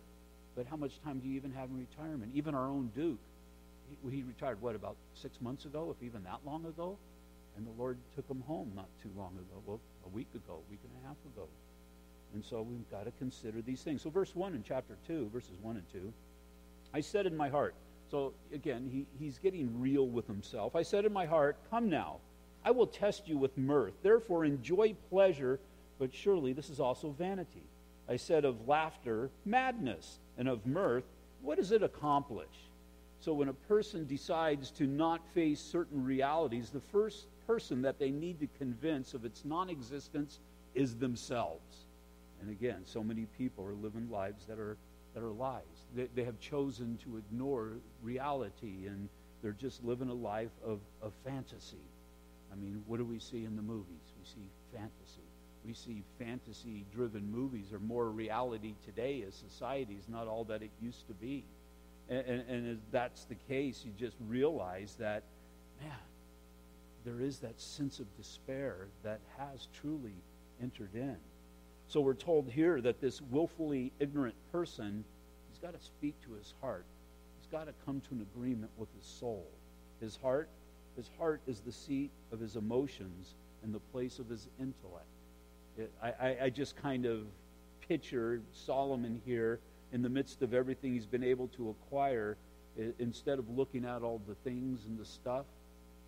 But 0.55 0.67
how 0.67 0.77
much 0.77 1.01
time 1.03 1.19
do 1.19 1.29
you 1.29 1.35
even 1.37 1.53
have 1.53 1.71
in 1.71 1.79
retirement? 1.79 2.33
Even 2.35 2.55
our 2.55 2.69
own 2.69 2.91
Duke, 2.95 3.19
he, 4.11 4.23
retired, 4.23 4.61
what, 4.61 4.75
about 4.75 4.97
six 5.15 5.41
months 5.41 5.65
ago, 5.65 5.95
if 5.97 6.05
even 6.05 6.23
that 6.25 6.41
long 6.45 6.65
ago? 6.67 6.99
And 7.57 7.67
the 7.67 7.71
Lord 7.73 7.99
took 8.15 8.29
him 8.29 8.43
home 8.47 8.73
not 8.75 8.89
too 9.03 9.11
long 9.17 9.33
ago, 9.35 9.63
well, 9.67 9.81
a 10.07 10.09
week 10.09 10.29
ago, 10.35 10.61
a 10.67 10.71
week 10.71 10.81
and 10.83 11.05
a 11.05 11.09
half 11.09 11.17
ago. 11.35 11.47
And 12.35 12.45
so 12.45 12.63
we've 12.63 12.91
got 12.91 13.05
to 13.05 13.11
consider 13.13 13.61
these 13.61 13.83
things. 13.83 14.03
So, 14.03 14.11
verse 14.11 14.35
1 14.35 14.55
in 14.55 14.63
chapter 14.63 14.97
2, 15.07 15.31
verses 15.33 15.57
1 15.61 15.77
and 15.77 15.93
2 15.93 16.13
I 16.95 17.01
said 17.01 17.27
in 17.27 17.37
my 17.37 17.49
heart, 17.49 17.75
so 18.11 18.35
again, 18.53 18.89
he, 18.91 19.07
he's 19.19 19.39
getting 19.39 19.81
real 19.81 20.07
with 20.07 20.27
himself. 20.27 20.77
I 20.77 20.83
said 20.83 21.05
in 21.07 21.13
my 21.13 21.25
heart, 21.25 21.57
Come 21.71 21.89
now, 21.89 22.19
I 22.65 22.71
will 22.71 22.87
test 22.87 23.27
you 23.27 23.39
with 23.39 23.57
mirth. 23.57 23.95
Therefore, 24.03 24.45
enjoy 24.45 24.95
pleasure, 25.09 25.59
but 25.99 26.13
surely 26.13 26.53
this 26.53 26.69
is 26.69 26.81
also 26.81 27.11
vanity. 27.11 27.65
I 28.09 28.17
said 28.17 28.45
of 28.45 28.69
laughter, 28.69 29.31
madness, 29.45 30.19
and 30.37 30.49
of 30.49 30.67
mirth, 30.67 31.05
what 31.41 31.57
does 31.57 31.73
it 31.73 31.83
accomplish? 31.83 32.49
So 33.23 33.33
when 33.33 33.49
a 33.49 33.55
person 33.55 34.05
decides 34.05 34.73
to 34.73 34.85
not 34.85 35.25
face 35.33 35.61
certain 35.61 36.03
realities, 36.03 36.71
the 36.71 36.81
first 36.81 37.29
person 37.47 37.83
that 37.83 38.01
they 38.01 38.11
need 38.11 38.41
to 38.41 38.49
convince 38.59 39.15
of 39.15 39.25
its 39.25 39.45
non 39.45 39.71
existence 39.71 40.41
is 40.75 40.97
themselves. 40.97 41.87
And 42.41 42.51
again, 42.51 42.81
so 42.85 43.01
many 43.01 43.27
people 43.39 43.65
are 43.65 43.75
living 43.75 44.11
lives 44.11 44.45
that 44.47 44.59
are 44.59 44.77
that 45.15 45.23
are 45.23 45.31
lies. 45.31 45.63
They, 45.95 46.09
they 46.17 46.25
have 46.25 46.41
chosen 46.41 46.99
to 47.05 47.17
ignore 47.17 47.75
reality 48.03 48.89
and 48.89 49.09
they're 49.41 49.53
just 49.53 49.85
living 49.85 50.09
a 50.09 50.15
life 50.15 50.51
of, 50.65 50.81
of 51.01 51.13
fantasy. 51.25 51.85
I 52.53 52.57
mean, 52.57 52.83
what 52.89 52.97
do 52.97 53.05
we 53.05 53.21
see 53.21 53.45
in 53.45 53.55
the 53.55 53.63
movies? 53.63 54.15
We 54.19 54.27
see 54.27 54.49
fantasy. 54.73 55.29
We 55.65 55.75
see 55.75 56.03
fantasy 56.19 56.87
driven 56.93 57.31
movies 57.31 57.73
are 57.73 57.79
more 57.79 58.11
reality 58.11 58.75
today 58.85 59.25
as 59.29 59.37
society 59.37 59.95
is 59.95 60.09
not 60.09 60.27
all 60.27 60.43
that 60.45 60.63
it 60.63 60.71
used 60.81 61.07
to 61.07 61.15
be. 61.15 61.45
And, 62.13 62.27
and, 62.27 62.51
and 62.51 62.71
as 62.71 62.79
that's 62.91 63.25
the 63.25 63.35
case, 63.49 63.83
you 63.87 63.93
just 63.99 64.17
realize 64.29 64.97
that, 64.99 65.23
man, 65.81 65.91
there 67.07 67.21
is 67.21 67.39
that 67.39 67.59
sense 67.59 68.01
of 68.01 68.17
despair 68.19 68.89
that 69.03 69.21
has 69.39 69.69
truly 69.81 70.13
entered 70.63 70.95
in. 70.95 71.17
So 71.89 72.03
we're 72.03 72.13
told 72.13 72.51
here 72.51 72.83
that 72.83 73.01
this 73.01 73.23
willfully 73.23 73.93
ignorant 73.99 74.35
person, 74.53 75.05
he's 75.49 75.59
got 75.59 75.73
to 75.73 75.83
speak 75.83 76.15
to 76.27 76.35
his 76.35 76.53
heart. 76.61 76.85
He's 77.41 77.51
got 77.51 77.67
to 77.67 77.73
come 77.87 78.03
to 78.09 78.15
an 78.15 78.27
agreement 78.35 78.71
with 78.77 78.89
his 78.95 79.07
soul. 79.07 79.47
His 79.99 80.17
heart, 80.17 80.51
his 80.97 81.09
heart 81.19 81.41
is 81.47 81.61
the 81.61 81.73
seat 81.73 82.11
of 82.31 82.41
his 82.41 82.57
emotions 82.57 83.35
and 83.63 83.75
the 83.75 83.81
place 83.91 84.19
of 84.19 84.29
his 84.29 84.49
intellect. 84.61 85.07
It, 85.79 85.91
I, 86.03 86.37
I 86.43 86.51
just 86.51 86.77
kind 86.77 87.07
of 87.07 87.23
picture 87.89 88.43
Solomon 88.53 89.21
here 89.25 89.61
in 89.93 90.03
the 90.03 90.09
midst 90.09 90.43
of 90.43 90.55
everything 90.55 90.95
he's 90.95 91.07
been 91.07 91.25
able 91.25 91.49
to 91.49 91.71
acquire. 91.71 92.37
Instead 92.99 93.39
of 93.39 93.49
looking 93.51 93.85
at 93.85 94.03
all 94.03 94.21
the 94.27 94.35
things 94.37 94.87
and 94.87 94.99
the 94.99 95.05
stuff, 95.05 95.45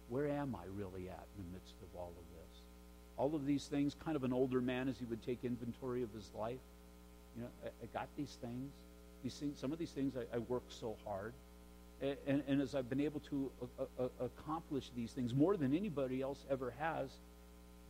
where 0.09 0.29
am 0.29 0.55
I 0.55 0.64
really 0.75 1.09
at 1.09 1.26
in 1.37 1.45
the 1.45 1.53
midst 1.53 1.75
of 1.83 1.99
all 1.99 2.12
of 2.17 2.25
this? 2.38 2.61
All 3.17 3.35
of 3.35 3.47
these 3.47 3.67
things, 3.67 3.95
kind 4.03 4.17
of 4.17 4.25
an 4.25 4.33
older 4.33 4.61
man 4.61 4.88
as 4.88 4.99
he 4.99 5.05
would 5.05 5.23
take 5.23 5.45
inventory 5.45 6.03
of 6.03 6.12
his 6.12 6.31
life. 6.35 6.59
You 7.37 7.43
know, 7.43 7.49
I, 7.64 7.69
I 7.69 7.87
got 7.93 8.09
these 8.17 8.38
things. 8.41 8.73
These 9.23 9.35
things, 9.35 9.59
some 9.59 9.73
of 9.73 9.79
these 9.79 9.91
things 9.91 10.14
I, 10.17 10.37
I 10.37 10.38
worked 10.38 10.73
so 10.73 10.97
hard. 11.05 11.33
And, 12.00 12.17
and, 12.26 12.43
and, 12.49 12.61
as 12.61 12.75
I've 12.75 12.88
been 12.88 13.00
able 13.00 13.21
to 13.21 13.50
a, 13.88 14.03
a, 14.03 14.25
accomplish 14.25 14.91
these 14.97 15.12
things 15.12 15.33
more 15.33 15.57
than 15.57 15.75
anybody 15.75 16.23
else 16.23 16.45
ever 16.50 16.75
has, 16.79 17.11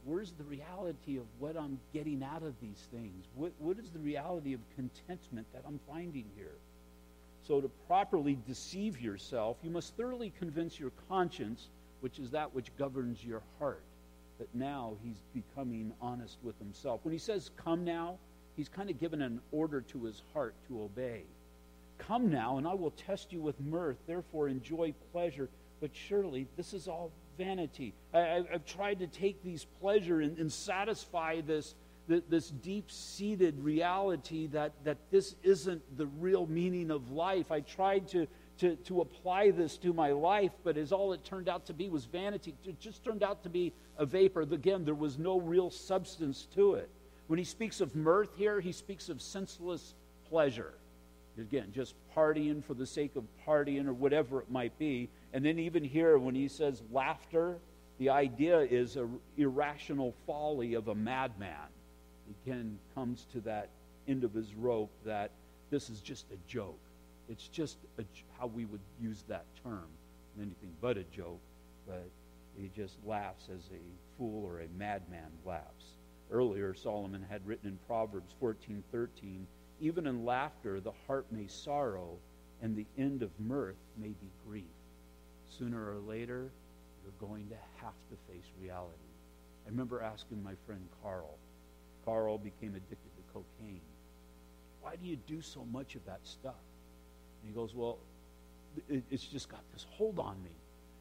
where's 0.05 0.33
the 0.33 0.45
reality 0.45 1.17
of 1.17 1.25
what 1.39 1.57
I'm 1.57 1.79
getting 1.93 2.23
out 2.23 2.43
of 2.43 2.55
these 2.61 2.89
things? 2.93 3.25
What, 3.35 3.53
what 3.59 3.79
is 3.79 3.91
the 3.91 3.99
reality 3.99 4.53
of 4.55 4.61
contentment 4.75 5.47
that 5.53 5.63
I'm 5.67 5.81
finding 5.89 6.27
here? 6.37 6.57
So, 7.47 7.61
to 7.61 7.69
properly 7.87 8.39
deceive 8.47 9.01
yourself, 9.01 9.59
you 9.63 9.71
must 9.71 9.97
thoroughly 9.97 10.33
convince 10.39 10.81
your 10.81 10.93
conscience 11.09 11.69
which 12.05 12.19
is 12.19 12.31
that 12.33 12.55
which 12.55 12.71
governs 12.77 13.25
your 13.25 13.41
heart. 13.59 13.83
That 14.39 14.55
now 14.55 14.93
he's 15.03 15.23
becoming 15.33 15.91
honest 16.03 16.37
with 16.43 16.59
himself. 16.59 17.01
When 17.03 17.13
he 17.13 17.19
says, 17.19 17.51
Come 17.57 17.83
now, 17.83 18.19
he's 18.57 18.69
kind 18.69 18.91
of 18.91 19.01
given 19.01 19.23
an 19.23 19.41
order 19.53 19.81
to 19.81 20.05
his 20.05 20.23
heart 20.35 20.55
to 20.69 20.83
obey. 20.83 21.23
Come 21.97 22.31
now, 22.31 22.59
and 22.59 22.69
I 22.69 22.75
will 22.75 22.91
test 22.91 23.33
you 23.33 23.41
with 23.41 23.59
mirth. 23.59 23.97
Therefore, 24.07 24.49
enjoy 24.49 24.93
pleasure. 25.13 25.49
But 25.81 25.93
surely, 25.95 26.47
this 26.59 26.75
is 26.75 26.89
all 26.89 27.11
vanity. 27.37 27.95
I, 28.13 28.45
have 28.51 28.65
tried 28.65 29.01
to 29.01 29.07
take 29.07 29.43
these 29.43 29.65
pleasure 29.81 30.21
and, 30.21 30.39
and 30.39 30.53
satisfy 30.53 31.41
this, 31.41 31.75
this 32.07 32.51
deep 32.51 32.91
seated 32.91 33.59
reality 33.61 34.47
that, 34.49 34.73
that 34.85 34.99
this 35.11 35.35
isn't 35.43 35.97
the 35.97 36.07
real 36.07 36.47
meaning 36.47 36.91
of 36.91 37.11
life. 37.11 37.51
I 37.51 37.61
tried 37.61 38.09
to 38.09 38.27
to, 38.59 38.77
to 38.77 39.01
apply 39.01 39.51
this 39.51 39.77
to 39.79 39.93
my 39.93 40.13
life, 40.13 40.53
but 40.63 40.77
as 40.77 40.93
all 40.93 41.13
it 41.13 41.25
turned 41.25 41.49
out 41.49 41.67
to 41.67 41.73
be 41.73 41.89
was 41.89 42.05
vanity. 42.05 42.55
It 42.65 42.79
just 42.79 43.05
turned 43.05 43.23
out 43.23 43.43
to 43.43 43.49
be 43.49 43.73
a 43.99 44.07
vapor. 44.07 44.43
Again, 44.43 44.85
there 44.85 44.95
was 44.95 45.19
no 45.19 45.41
real 45.41 45.71
substance 45.71 46.47
to 46.55 46.75
it. 46.75 46.91
When 47.27 47.39
he 47.39 47.45
speaks 47.45 47.81
of 47.81 47.97
mirth 47.97 48.31
here, 48.37 48.61
he 48.61 48.73
speaks 48.73 49.09
of 49.09 49.21
senseless 49.21 49.95
pleasure. 50.29 50.75
Again, 51.39 51.73
just 51.73 51.95
partying 52.15 52.63
for 52.63 52.75
the 52.75 52.87
sake 52.87 53.17
of 53.17 53.25
partying 53.47 53.87
or 53.87 53.93
whatever 53.93 54.41
it 54.41 54.51
might 54.51 54.79
be. 54.79 55.11
And 55.33 55.45
then 55.45 55.59
even 55.59 55.83
here, 55.83 56.17
when 56.17 56.35
he 56.35 56.49
says 56.49 56.83
laughter, 56.93 57.59
the 57.99 58.11
idea 58.11 58.61
is 58.61 58.97
an 58.97 59.19
irrational 59.37 60.15
folly 60.27 60.75
of 60.75 60.89
a 60.89 60.95
madman. 60.95 61.69
He 62.27 62.51
again, 62.51 62.79
comes 62.95 63.27
to 63.33 63.41
that 63.43 63.71
end 64.07 64.25
of 64.25 64.33
his 64.33 64.55
rope 64.55 64.93
that 65.05 65.33
this 65.71 65.91
is 65.91 66.01
just 66.01 66.27
a 66.31 66.37
joke. 66.49 66.79
It's 67.29 67.49
just 67.49 67.79
a, 67.99 68.05
how 68.39 68.47
we 68.47 68.65
would 68.67 68.81
use 69.01 69.25
that 69.29 69.45
term, 69.63 69.87
anything 70.37 70.73
but 70.81 70.97
a 70.97 71.05
joke, 71.05 71.41
but 71.87 72.09
he 72.57 72.71
just 72.75 72.97
laughs 73.05 73.49
as 73.53 73.63
a 73.73 74.19
fool 74.19 74.45
or 74.45 74.61
a 74.61 74.69
madman 74.79 75.31
laughs. 75.45 75.97
Earlier, 76.31 76.75
Solomon 76.75 77.25
had 77.29 77.47
written 77.47 77.69
in 77.69 77.79
Proverbs 77.87 78.35
14:13, 78.41 79.47
"Even 79.81 80.07
in 80.07 80.25
laughter 80.25 80.81
the 80.81 80.93
heart 81.07 81.27
may 81.31 81.47
sorrow, 81.47 82.19
and 82.63 82.77
the 82.77 82.87
end 82.97 83.23
of 83.23 83.31
mirth 83.39 83.83
may 83.97 84.09
be 84.21 84.31
grief." 84.47 84.65
Sooner 85.59 85.91
or 85.91 85.99
later, 85.99 86.51
you're 87.03 87.29
going 87.29 87.49
to 87.49 87.57
have 87.77 87.95
to 88.11 88.17
face 88.33 88.51
reality. 88.61 88.99
I 89.67 89.71
remember 89.71 90.01
asking 90.01 90.43
my 90.43 90.55
friend 90.67 90.87
Carl. 91.03 91.37
Carl 92.05 92.39
became 92.39 92.75
addicted 92.75 93.11
to 93.17 93.23
cocaine. 93.33 93.81
Why 94.83 94.97
do 94.97 95.07
you 95.07 95.17
do 95.17 95.41
so 95.41 95.65
much 95.73 95.95
of 95.95 96.05
that 96.07 96.21
stuff? 96.25 96.55
And 97.43 97.51
he 97.51 97.55
goes, 97.55 97.75
Well, 97.75 97.99
it, 98.89 99.03
it's 99.11 99.25
just 99.25 99.49
got 99.49 99.61
this 99.73 99.87
hold 99.91 100.19
on 100.19 100.43
me. 100.43 100.51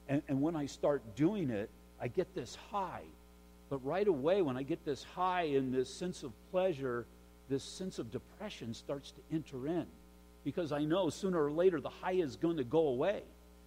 And, 0.08 0.22
and 0.28 0.42
when 0.42 0.56
I 0.56 0.66
start 0.66 1.16
doing 1.16 1.50
it, 1.50 1.70
I 2.00 2.08
get 2.08 2.34
this 2.36 2.58
high. 2.72 3.04
But 3.70 3.84
right 3.86 4.08
away, 4.08 4.42
when 4.42 4.58
I 4.58 4.64
get 4.64 4.86
this 4.86 5.04
high 5.04 5.44
and 5.44 5.74
this 5.74 5.90
sense 5.90 6.24
of 6.24 6.32
pleasure, 6.52 7.06
this 7.50 7.64
sense 7.64 8.00
of 8.00 8.12
depression 8.12 8.74
starts 8.74 9.12
to 9.12 9.22
enter 9.32 9.68
in. 9.68 9.86
Because 10.44 10.72
I 10.72 10.84
know 10.84 11.10
sooner 11.10 11.44
or 11.44 11.52
later 11.52 11.80
the 11.80 11.90
high 11.90 12.14
is 12.14 12.36
going 12.36 12.58
to 12.58 12.64
go 12.64 12.88
away. 12.88 13.24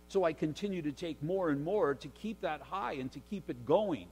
So 0.08 0.24
I 0.24 0.32
continue 0.32 0.82
to 0.82 0.92
take 0.92 1.22
more 1.22 1.50
and 1.50 1.64
more 1.64 1.94
to 1.94 2.08
keep 2.08 2.42
that 2.42 2.60
high 2.60 2.94
and 2.94 3.10
to 3.12 3.18
keep 3.18 3.50
it 3.50 3.66
going. 3.66 4.06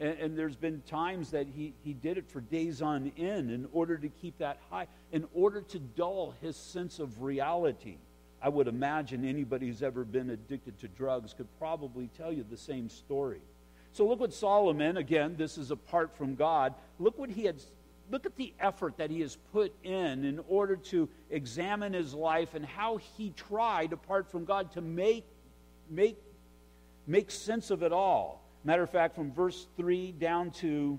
And, 0.00 0.18
and, 0.18 0.38
there's 0.38 0.54
been 0.54 0.82
times 0.82 1.32
that 1.32 1.46
he, 1.56 1.74
he 1.82 1.92
did 1.92 2.18
it 2.18 2.30
for 2.30 2.40
days 2.40 2.82
on 2.82 3.10
end 3.16 3.50
in 3.50 3.66
order 3.72 3.96
to 3.96 4.08
keep 4.08 4.38
that 4.38 4.58
high, 4.70 4.86
in 5.10 5.26
order 5.34 5.60
to 5.60 5.78
dull 5.80 6.34
his 6.40 6.56
sense 6.56 7.00
of 7.00 7.22
reality. 7.22 7.96
I 8.40 8.48
would 8.48 8.68
imagine 8.68 9.24
anybody 9.24 9.66
who's 9.66 9.82
ever 9.82 10.04
been 10.04 10.30
addicted 10.30 10.78
to 10.80 10.88
drugs 10.88 11.34
could 11.34 11.48
probably 11.58 12.08
tell 12.16 12.32
you 12.32 12.44
the 12.48 12.56
same 12.56 12.88
story. 12.88 13.40
So 13.92 14.06
look 14.06 14.20
what 14.20 14.32
Solomon, 14.32 14.96
again, 14.96 15.34
this 15.36 15.58
is 15.58 15.72
apart 15.72 16.16
from 16.16 16.36
God, 16.36 16.74
look 17.00 17.18
what 17.18 17.30
he 17.30 17.44
had 17.44 17.56
look 18.10 18.26
at 18.26 18.36
the 18.36 18.52
effort 18.60 18.96
that 18.98 19.10
he 19.10 19.20
has 19.20 19.36
put 19.52 19.72
in 19.82 20.24
in 20.24 20.40
order 20.48 20.76
to 20.76 21.08
examine 21.30 21.92
his 21.92 22.14
life 22.14 22.54
and 22.54 22.64
how 22.64 22.98
he 23.16 23.30
tried 23.30 23.92
apart 23.92 24.30
from 24.30 24.44
God 24.44 24.72
to 24.72 24.80
make 24.80 25.24
make 25.90 26.18
make 27.06 27.30
sense 27.30 27.70
of 27.70 27.82
it 27.82 27.92
all. 27.92 28.42
Matter 28.64 28.82
of 28.82 28.90
fact, 28.90 29.14
from 29.14 29.32
verse 29.32 29.66
3 29.76 30.12
down 30.12 30.50
to 30.52 30.98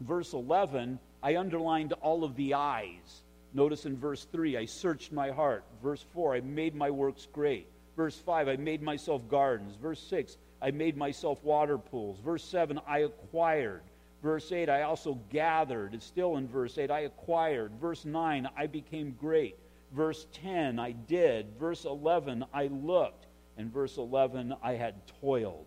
verse 0.00 0.32
11, 0.32 0.98
I 1.22 1.36
underlined 1.36 1.92
all 1.94 2.24
of 2.24 2.34
the 2.36 2.54
eyes. 2.54 3.22
Notice 3.52 3.84
in 3.84 3.96
verse 3.96 4.26
3, 4.32 4.56
I 4.56 4.64
searched 4.64 5.12
my 5.12 5.30
heart. 5.30 5.64
Verse 5.82 6.04
4, 6.14 6.36
I 6.36 6.40
made 6.40 6.74
my 6.74 6.90
works 6.90 7.26
great. 7.32 7.66
Verse 7.96 8.16
5, 8.16 8.48
I 8.48 8.56
made 8.56 8.82
myself 8.82 9.28
gardens. 9.28 9.76
Verse 9.76 10.00
6, 10.00 10.36
I 10.62 10.70
made 10.70 10.96
myself 10.96 11.42
water 11.44 11.76
pools. 11.78 12.18
Verse 12.20 12.44
7, 12.44 12.80
I 12.86 13.00
acquired. 13.00 13.82
Verse 14.22 14.52
8, 14.52 14.68
I 14.68 14.82
also 14.82 15.18
gathered. 15.30 15.94
It's 15.94 16.04
still 16.04 16.36
in 16.36 16.46
verse 16.46 16.76
8, 16.76 16.90
I 16.90 17.00
acquired. 17.00 17.72
Verse 17.80 18.04
9, 18.04 18.48
I 18.56 18.66
became 18.66 19.16
great. 19.18 19.56
Verse 19.92 20.26
10, 20.42 20.78
I 20.78 20.92
did. 20.92 21.46
Verse 21.58 21.84
11, 21.84 22.44
I 22.52 22.66
looked. 22.66 23.26
And 23.56 23.72
verse 23.72 23.96
11, 23.96 24.54
I 24.62 24.72
had 24.72 25.06
toiled. 25.20 25.66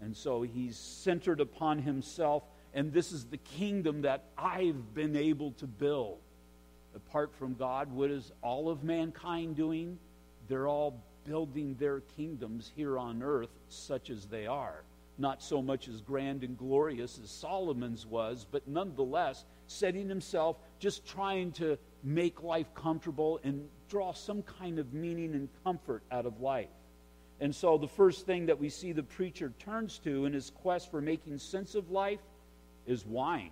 And 0.00 0.16
so 0.16 0.42
he's 0.42 0.78
centered 0.78 1.40
upon 1.40 1.78
himself, 1.78 2.42
and 2.72 2.92
this 2.92 3.12
is 3.12 3.26
the 3.26 3.36
kingdom 3.36 4.02
that 4.02 4.24
I've 4.38 4.94
been 4.94 5.14
able 5.14 5.52
to 5.52 5.66
build 5.66 6.20
apart 6.94 7.32
from 7.34 7.54
God, 7.54 7.90
what 7.92 8.10
is 8.10 8.32
all 8.42 8.68
of 8.68 8.82
mankind 8.82 9.56
doing? 9.56 9.98
They're 10.48 10.68
all 10.68 11.02
building 11.24 11.76
their 11.78 12.00
kingdoms 12.00 12.70
here 12.74 12.98
on 12.98 13.22
earth, 13.22 13.50
such 13.68 14.10
as 14.10 14.26
they 14.26 14.46
are. 14.46 14.82
Not 15.20 15.42
so 15.42 15.60
much 15.60 15.86
as 15.86 16.00
grand 16.00 16.44
and 16.44 16.56
glorious 16.56 17.20
as 17.22 17.30
Solomon's 17.30 18.06
was, 18.06 18.46
but 18.50 18.66
nonetheless, 18.66 19.44
setting 19.66 20.08
himself, 20.08 20.56
just 20.78 21.06
trying 21.06 21.52
to 21.52 21.76
make 22.02 22.42
life 22.42 22.74
comfortable 22.74 23.38
and 23.44 23.68
draw 23.90 24.14
some 24.14 24.42
kind 24.42 24.78
of 24.78 24.94
meaning 24.94 25.34
and 25.34 25.50
comfort 25.62 26.02
out 26.10 26.24
of 26.24 26.40
life. 26.40 26.70
And 27.38 27.54
so, 27.54 27.76
the 27.76 27.86
first 27.86 28.24
thing 28.24 28.46
that 28.46 28.58
we 28.58 28.70
see 28.70 28.92
the 28.92 29.02
preacher 29.02 29.52
turns 29.58 29.98
to 30.04 30.24
in 30.24 30.32
his 30.32 30.50
quest 30.62 30.90
for 30.90 31.02
making 31.02 31.38
sense 31.38 31.74
of 31.74 31.90
life 31.90 32.20
is 32.86 33.04
wine. 33.04 33.50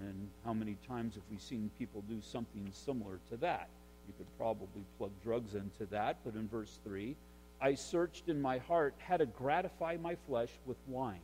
And 0.00 0.28
how 0.44 0.52
many 0.52 0.76
times 0.88 1.14
have 1.14 1.22
we 1.30 1.38
seen 1.38 1.70
people 1.78 2.02
do 2.08 2.20
something 2.20 2.68
similar 2.72 3.20
to 3.30 3.36
that? 3.36 3.68
You 4.08 4.14
could 4.18 4.26
probably 4.36 4.82
plug 4.98 5.12
drugs 5.22 5.54
into 5.54 5.86
that, 5.92 6.16
but 6.24 6.34
in 6.34 6.48
verse 6.48 6.80
3, 6.84 7.14
I 7.62 7.76
searched 7.76 8.28
in 8.28 8.42
my 8.42 8.58
heart 8.58 8.92
how 8.98 9.16
to 9.18 9.24
gratify 9.24 9.96
my 10.02 10.16
flesh 10.26 10.50
with 10.66 10.76
wine, 10.88 11.20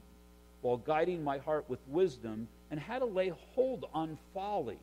while 0.61 0.77
guiding 0.77 1.24
my 1.24 1.38
heart 1.38 1.64
with 1.68 1.81
wisdom, 1.88 2.46
and 2.70 2.79
how 2.79 3.01
to 3.01 3.07
lay 3.07 3.33
hold 3.57 3.87
on 3.92 4.16
folly, 4.33 4.79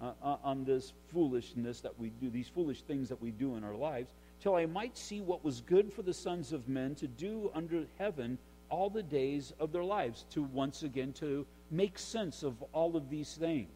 uh, 0.00 0.12
uh, 0.22 0.36
on 0.44 0.64
this 0.64 0.92
foolishness 1.12 1.80
that 1.80 1.98
we 1.98 2.10
do, 2.20 2.30
these 2.30 2.48
foolish 2.48 2.82
things 2.82 3.08
that 3.08 3.20
we 3.20 3.32
do 3.32 3.56
in 3.56 3.64
our 3.64 3.74
lives, 3.74 4.12
till 4.40 4.54
I 4.54 4.66
might 4.66 4.96
see 4.96 5.20
what 5.20 5.44
was 5.44 5.62
good 5.62 5.92
for 5.92 6.02
the 6.02 6.14
sons 6.14 6.52
of 6.52 6.68
men 6.68 6.94
to 6.94 7.08
do 7.08 7.50
under 7.54 7.84
heaven 7.98 8.38
all 8.68 8.88
the 8.88 9.02
days 9.02 9.52
of 9.58 9.72
their 9.72 9.82
lives, 9.82 10.26
to 10.30 10.44
once 10.44 10.84
again 10.84 11.12
to 11.14 11.44
make 11.72 11.98
sense 11.98 12.44
of 12.44 12.62
all 12.72 12.96
of 12.96 13.10
these 13.10 13.34
things. 13.34 13.68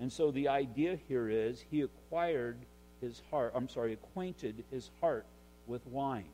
And 0.00 0.10
so 0.10 0.30
the 0.30 0.48
idea 0.48 0.98
here 1.06 1.28
is 1.28 1.62
he 1.70 1.82
acquired 1.82 2.56
his 3.02 3.20
heart, 3.30 3.52
I'm 3.54 3.68
sorry, 3.68 3.92
acquainted 3.92 4.64
his 4.70 4.90
heart 5.02 5.26
with 5.66 5.86
wine. 5.86 6.24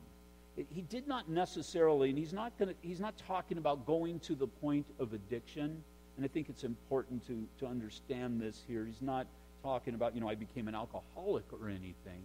He 0.55 0.81
did 0.81 1.07
not 1.07 1.29
necessarily, 1.29 2.09
and 2.09 2.17
he's 2.17 2.33
not, 2.33 2.57
gonna, 2.59 2.73
he's 2.81 2.99
not 2.99 3.17
talking 3.27 3.57
about 3.57 3.85
going 3.85 4.19
to 4.21 4.35
the 4.35 4.47
point 4.47 4.85
of 4.99 5.13
addiction. 5.13 5.83
And 6.15 6.23
I 6.23 6.27
think 6.27 6.47
it's 6.49 6.63
important 6.63 7.25
to, 7.27 7.47
to 7.59 7.65
understand 7.65 8.39
this 8.39 8.61
here. 8.67 8.85
He's 8.85 9.01
not 9.01 9.25
talking 9.63 9.95
about, 9.95 10.13
you 10.13 10.21
know, 10.21 10.29
I 10.29 10.35
became 10.35 10.67
an 10.67 10.75
alcoholic 10.75 11.45
or 11.51 11.69
anything, 11.69 12.21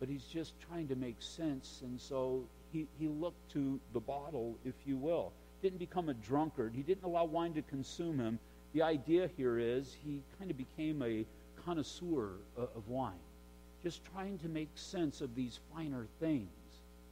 but 0.00 0.08
he's 0.08 0.24
just 0.24 0.54
trying 0.60 0.88
to 0.88 0.96
make 0.96 1.16
sense. 1.20 1.82
And 1.82 2.00
so 2.00 2.44
he, 2.72 2.88
he 2.98 3.06
looked 3.06 3.52
to 3.52 3.78
the 3.92 4.00
bottle, 4.00 4.58
if 4.64 4.74
you 4.84 4.96
will. 4.96 5.32
Didn't 5.62 5.78
become 5.78 6.08
a 6.08 6.14
drunkard. 6.14 6.72
He 6.74 6.82
didn't 6.82 7.04
allow 7.04 7.24
wine 7.24 7.54
to 7.54 7.62
consume 7.62 8.18
him. 8.18 8.40
The 8.72 8.82
idea 8.82 9.30
here 9.36 9.58
is 9.58 9.96
he 10.04 10.22
kind 10.38 10.50
of 10.50 10.56
became 10.56 11.00
a 11.02 11.24
connoisseur 11.64 12.30
uh, 12.58 12.62
of 12.74 12.88
wine, 12.88 13.12
just 13.84 14.00
trying 14.12 14.38
to 14.38 14.48
make 14.48 14.70
sense 14.74 15.20
of 15.20 15.36
these 15.36 15.60
finer 15.72 16.08
things. 16.18 16.48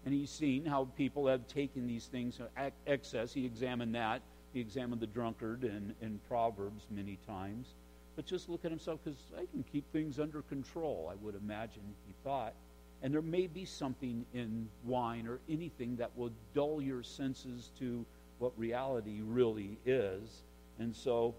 And 0.04 0.14
he's 0.14 0.30
seen 0.30 0.64
how 0.64 0.88
people 0.96 1.26
have 1.26 1.46
taken 1.46 1.86
these 1.86 2.06
things 2.06 2.40
excess. 2.86 3.32
He 3.32 3.44
examined 3.44 3.94
that. 3.94 4.22
He 4.52 4.60
examined 4.60 5.00
the 5.00 5.06
drunkard 5.06 5.64
in, 5.64 5.94
in 6.00 6.18
Proverbs 6.26 6.86
many 6.90 7.18
times. 7.26 7.74
But 8.16 8.26
just 8.26 8.48
look 8.48 8.64
at 8.64 8.70
himself 8.70 9.00
because 9.04 9.20
I 9.36 9.46
can 9.46 9.64
keep 9.70 9.90
things 9.92 10.18
under 10.18 10.42
control, 10.42 11.10
I 11.12 11.16
would 11.24 11.34
imagine 11.34 11.82
he 12.06 12.14
thought. 12.24 12.54
And 13.02 13.14
there 13.14 13.22
may 13.22 13.46
be 13.46 13.64
something 13.64 14.26
in 14.34 14.68
wine 14.84 15.26
or 15.26 15.38
anything 15.48 15.96
that 15.96 16.10
will 16.16 16.30
dull 16.54 16.82
your 16.82 17.02
senses 17.02 17.70
to 17.78 18.04
what 18.38 18.52
reality 18.58 19.20
really 19.24 19.78
is. 19.86 20.42
And 20.78 20.94
so 20.94 21.34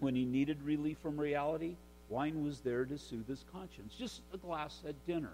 when 0.00 0.14
he 0.14 0.24
needed 0.24 0.60
relief 0.62 0.98
from 0.98 1.18
reality, 1.18 1.76
wine 2.08 2.42
was 2.42 2.60
there 2.60 2.84
to 2.84 2.98
soothe 2.98 3.28
his 3.28 3.44
conscience. 3.52 3.94
Just 3.98 4.22
a 4.34 4.36
glass 4.36 4.82
at 4.86 4.94
dinner 5.06 5.32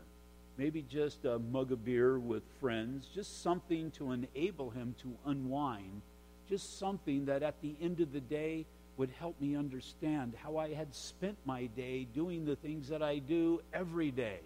maybe 0.58 0.82
just 0.82 1.24
a 1.24 1.38
mug 1.38 1.70
of 1.70 1.84
beer 1.84 2.18
with 2.18 2.42
friends, 2.60 3.06
just 3.14 3.42
something 3.42 3.92
to 3.92 4.10
enable 4.10 4.70
him 4.70 4.94
to 5.00 5.16
unwind, 5.24 6.02
just 6.48 6.78
something 6.78 7.24
that 7.26 7.44
at 7.44 7.54
the 7.62 7.76
end 7.80 8.00
of 8.00 8.12
the 8.12 8.20
day 8.20 8.66
would 8.96 9.10
help 9.20 9.40
me 9.40 9.56
understand 9.56 10.34
how 10.42 10.56
I 10.56 10.74
had 10.74 10.92
spent 10.92 11.38
my 11.44 11.66
day 11.66 12.08
doing 12.12 12.44
the 12.44 12.56
things 12.56 12.88
that 12.88 13.02
I 13.02 13.18
do 13.18 13.60
every 13.72 14.10
day. 14.10 14.40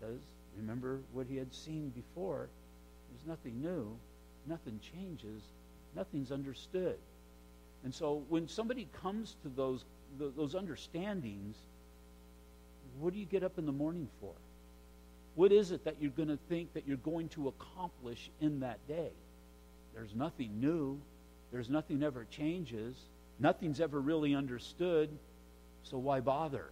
Because 0.00 0.20
remember 0.56 0.98
what 1.12 1.28
he 1.28 1.36
had 1.36 1.54
seen 1.54 1.90
before. 1.90 2.48
There's 3.10 3.26
nothing 3.28 3.62
new, 3.62 3.96
nothing 4.48 4.80
changes, 4.92 5.42
nothing's 5.94 6.32
understood. 6.32 6.96
And 7.84 7.94
so 7.94 8.24
when 8.28 8.48
somebody 8.48 8.88
comes 9.00 9.36
to 9.44 9.48
those, 9.48 9.84
those 10.18 10.56
understandings, 10.56 11.54
what 12.98 13.12
do 13.12 13.20
you 13.20 13.26
get 13.26 13.44
up 13.44 13.58
in 13.58 13.66
the 13.66 13.72
morning 13.72 14.08
for? 14.20 14.32
What 15.36 15.52
is 15.52 15.70
it 15.70 15.84
that 15.84 15.96
you're 16.00 16.10
going 16.10 16.30
to 16.30 16.38
think 16.48 16.72
that 16.72 16.88
you're 16.88 16.96
going 16.96 17.28
to 17.30 17.48
accomplish 17.48 18.30
in 18.40 18.60
that 18.60 18.78
day? 18.88 19.10
There's 19.94 20.14
nothing 20.14 20.60
new. 20.60 20.98
There's 21.52 21.70
nothing 21.70 22.02
ever 22.02 22.26
changes. 22.30 22.96
Nothing's 23.38 23.80
ever 23.80 24.00
really 24.00 24.34
understood. 24.34 25.10
So 25.82 25.98
why 25.98 26.20
bother? 26.20 26.70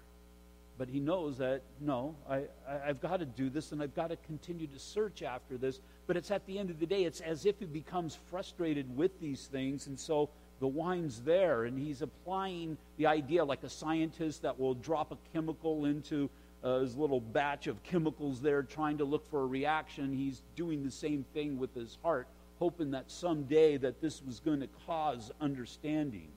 But 0.79 0.88
he 0.88 0.98
knows 0.98 1.38
that, 1.38 1.61
no, 1.79 2.16
I, 2.29 2.44
I, 2.68 2.87
have 2.87 3.00
got 3.00 3.18
to 3.18 3.27
do 3.27 3.48
this 3.48 3.70
and 3.70 3.83
I've 3.83 3.94
got 3.94 4.09
to 4.09 4.16
continue 4.16 4.66
to 4.66 4.79
search 4.79 5.22
after 5.22 5.57
this. 5.57 5.81
But 6.07 6.16
it's 6.16 6.31
at 6.31 6.44
the 6.46 6.59
end 6.59 6.70
of 6.70 6.81
the 6.81 6.87
day, 6.87 7.05
it's 7.05 7.20
as 7.20 7.46
if 7.46 7.59
he 7.61 7.66
becomes 7.66 8.18
frustrated 8.29 8.96
with 8.96 9.20
these 9.20 9.46
things. 9.46 9.87
And 9.87 10.00
so 10.00 10.31
the 10.59 10.66
wine's 10.66 11.20
there 11.20 11.64
and 11.64 11.79
he's 11.79 12.03
applying 12.03 12.77
the 12.96 13.07
idea 13.07 13.44
like 13.44 13.62
a 13.62 13.68
scientist 13.68 14.42
that 14.42 14.59
will 14.59 14.74
drop 14.74 15.12
a 15.12 15.18
chemical 15.33 15.85
into 15.85 16.29
uh, 16.64 16.81
his 16.81 16.96
little 16.96 17.20
batch 17.20 17.66
of 17.66 17.83
chemicals 17.83 18.40
there 18.40 18.62
trying 18.62 18.98
to 18.98 19.05
look 19.05 19.29
for 19.31 19.42
a 19.42 19.46
reaction. 19.46 20.12
He's 20.12 20.42
doing 20.57 20.83
the 20.83 20.90
same 20.90 21.24
thing 21.35 21.59
with 21.59 21.74
his 21.74 21.98
heart, 22.03 22.27
hoping 22.59 22.90
that 22.92 23.11
someday 23.11 23.77
that 23.77 24.00
this 24.00 24.22
was 24.22 24.40
going 24.40 24.61
to 24.61 24.68
cause 24.87 25.31
understanding. 25.40 26.29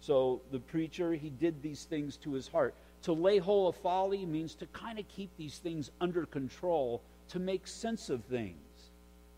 So 0.00 0.40
the 0.50 0.58
preacher, 0.58 1.12
he 1.12 1.28
did 1.28 1.62
these 1.62 1.84
things 1.84 2.16
to 2.18 2.32
his 2.32 2.48
heart. 2.48 2.74
To 3.02 3.12
lay 3.12 3.38
hold 3.38 3.74
of 3.74 3.80
folly 3.80 4.24
means 4.24 4.54
to 4.56 4.66
kind 4.66 4.98
of 4.98 5.06
keep 5.08 5.30
these 5.36 5.58
things 5.58 5.90
under 6.00 6.24
control, 6.24 7.02
to 7.28 7.38
make 7.38 7.66
sense 7.66 8.08
of 8.08 8.24
things. 8.24 8.56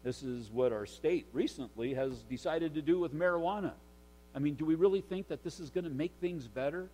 This 0.05 0.23
is 0.23 0.51
what 0.51 0.73
our 0.73 0.87
state 0.87 1.27
recently 1.33 1.95
has 1.95 2.23
decided 2.23 2.75
to 2.75 2.83
do 2.83 3.01
with 3.01 3.15
marijuana. 3.15 3.73
I 4.35 4.39
mean, 4.39 4.55
do 4.55 4.65
we 4.65 4.77
really 4.77 5.01
think 5.01 5.29
that 5.29 5.45
this 5.45 5.61
is 5.61 5.71
going 5.71 5.85
to 5.85 5.91
make 5.91 6.13
things 6.21 6.47
better? 6.49 6.89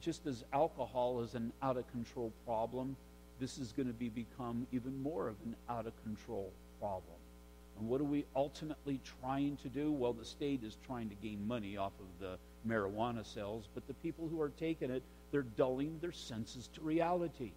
Just 0.00 0.26
as 0.26 0.44
alcohol 0.52 1.20
is 1.20 1.34
an 1.34 1.52
out 1.62 1.76
of 1.76 1.90
control 1.90 2.32
problem, 2.44 2.96
this 3.38 3.58
is 3.58 3.72
going 3.72 3.86
to 3.86 3.92
be 3.92 4.08
become 4.08 4.66
even 4.72 5.02
more 5.02 5.28
of 5.28 5.36
an 5.44 5.56
out 5.68 5.86
of 5.86 5.92
control 6.04 6.52
problem. 6.80 7.16
And 7.78 7.88
what 7.88 8.00
are 8.00 8.04
we 8.04 8.24
ultimately 8.34 9.00
trying 9.20 9.56
to 9.58 9.68
do? 9.68 9.92
Well, 9.92 10.12
the 10.12 10.24
state 10.24 10.62
is 10.64 10.78
trying 10.86 11.10
to 11.10 11.14
gain 11.16 11.46
money 11.46 11.76
off 11.76 11.92
of 12.00 12.06
the 12.18 12.38
marijuana 12.66 13.26
sales, 13.26 13.68
but 13.74 13.86
the 13.86 13.94
people 13.94 14.28
who 14.28 14.40
are 14.40 14.48
taking 14.48 14.90
it, 14.90 15.02
they're 15.30 15.42
dulling 15.42 15.98
their 16.00 16.12
senses 16.12 16.68
to 16.74 16.80
reality. 16.80 17.52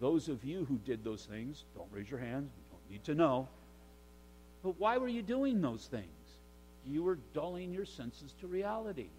Those 0.00 0.28
of 0.28 0.44
you 0.44 0.64
who 0.64 0.78
did 0.78 1.04
those 1.04 1.26
things, 1.26 1.64
don't 1.76 1.88
raise 1.92 2.10
your 2.10 2.20
hands, 2.20 2.50
we 2.56 2.64
don't 2.70 2.90
need 2.90 3.04
to 3.04 3.14
know. 3.14 3.48
But 4.62 4.78
why 4.78 4.98
were 4.98 5.08
you 5.08 5.22
doing 5.22 5.60
those 5.60 5.86
things? 5.86 6.06
You 6.84 7.02
were 7.02 7.18
dulling 7.34 7.72
your 7.72 7.84
senses 7.84 8.34
to 8.40 8.46
reality. 8.46 9.10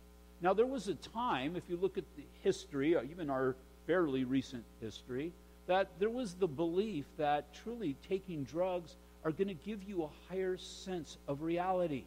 Now, 0.41 0.53
there 0.53 0.65
was 0.65 0.87
a 0.87 0.95
time, 0.95 1.55
if 1.55 1.63
you 1.69 1.77
look 1.77 1.97
at 1.97 2.03
the 2.15 2.23
history, 2.41 2.95
uh, 2.95 3.03
even 3.03 3.29
our 3.29 3.55
fairly 3.85 4.23
recent 4.23 4.63
history, 4.79 5.33
that 5.67 5.89
there 5.99 6.09
was 6.09 6.33
the 6.33 6.47
belief 6.47 7.05
that 7.17 7.53
truly 7.53 7.95
taking 8.07 8.43
drugs 8.43 8.95
are 9.23 9.31
going 9.31 9.47
to 9.47 9.53
give 9.53 9.83
you 9.83 10.03
a 10.03 10.09
higher 10.29 10.57
sense 10.57 11.17
of 11.27 11.43
reality. 11.43 12.05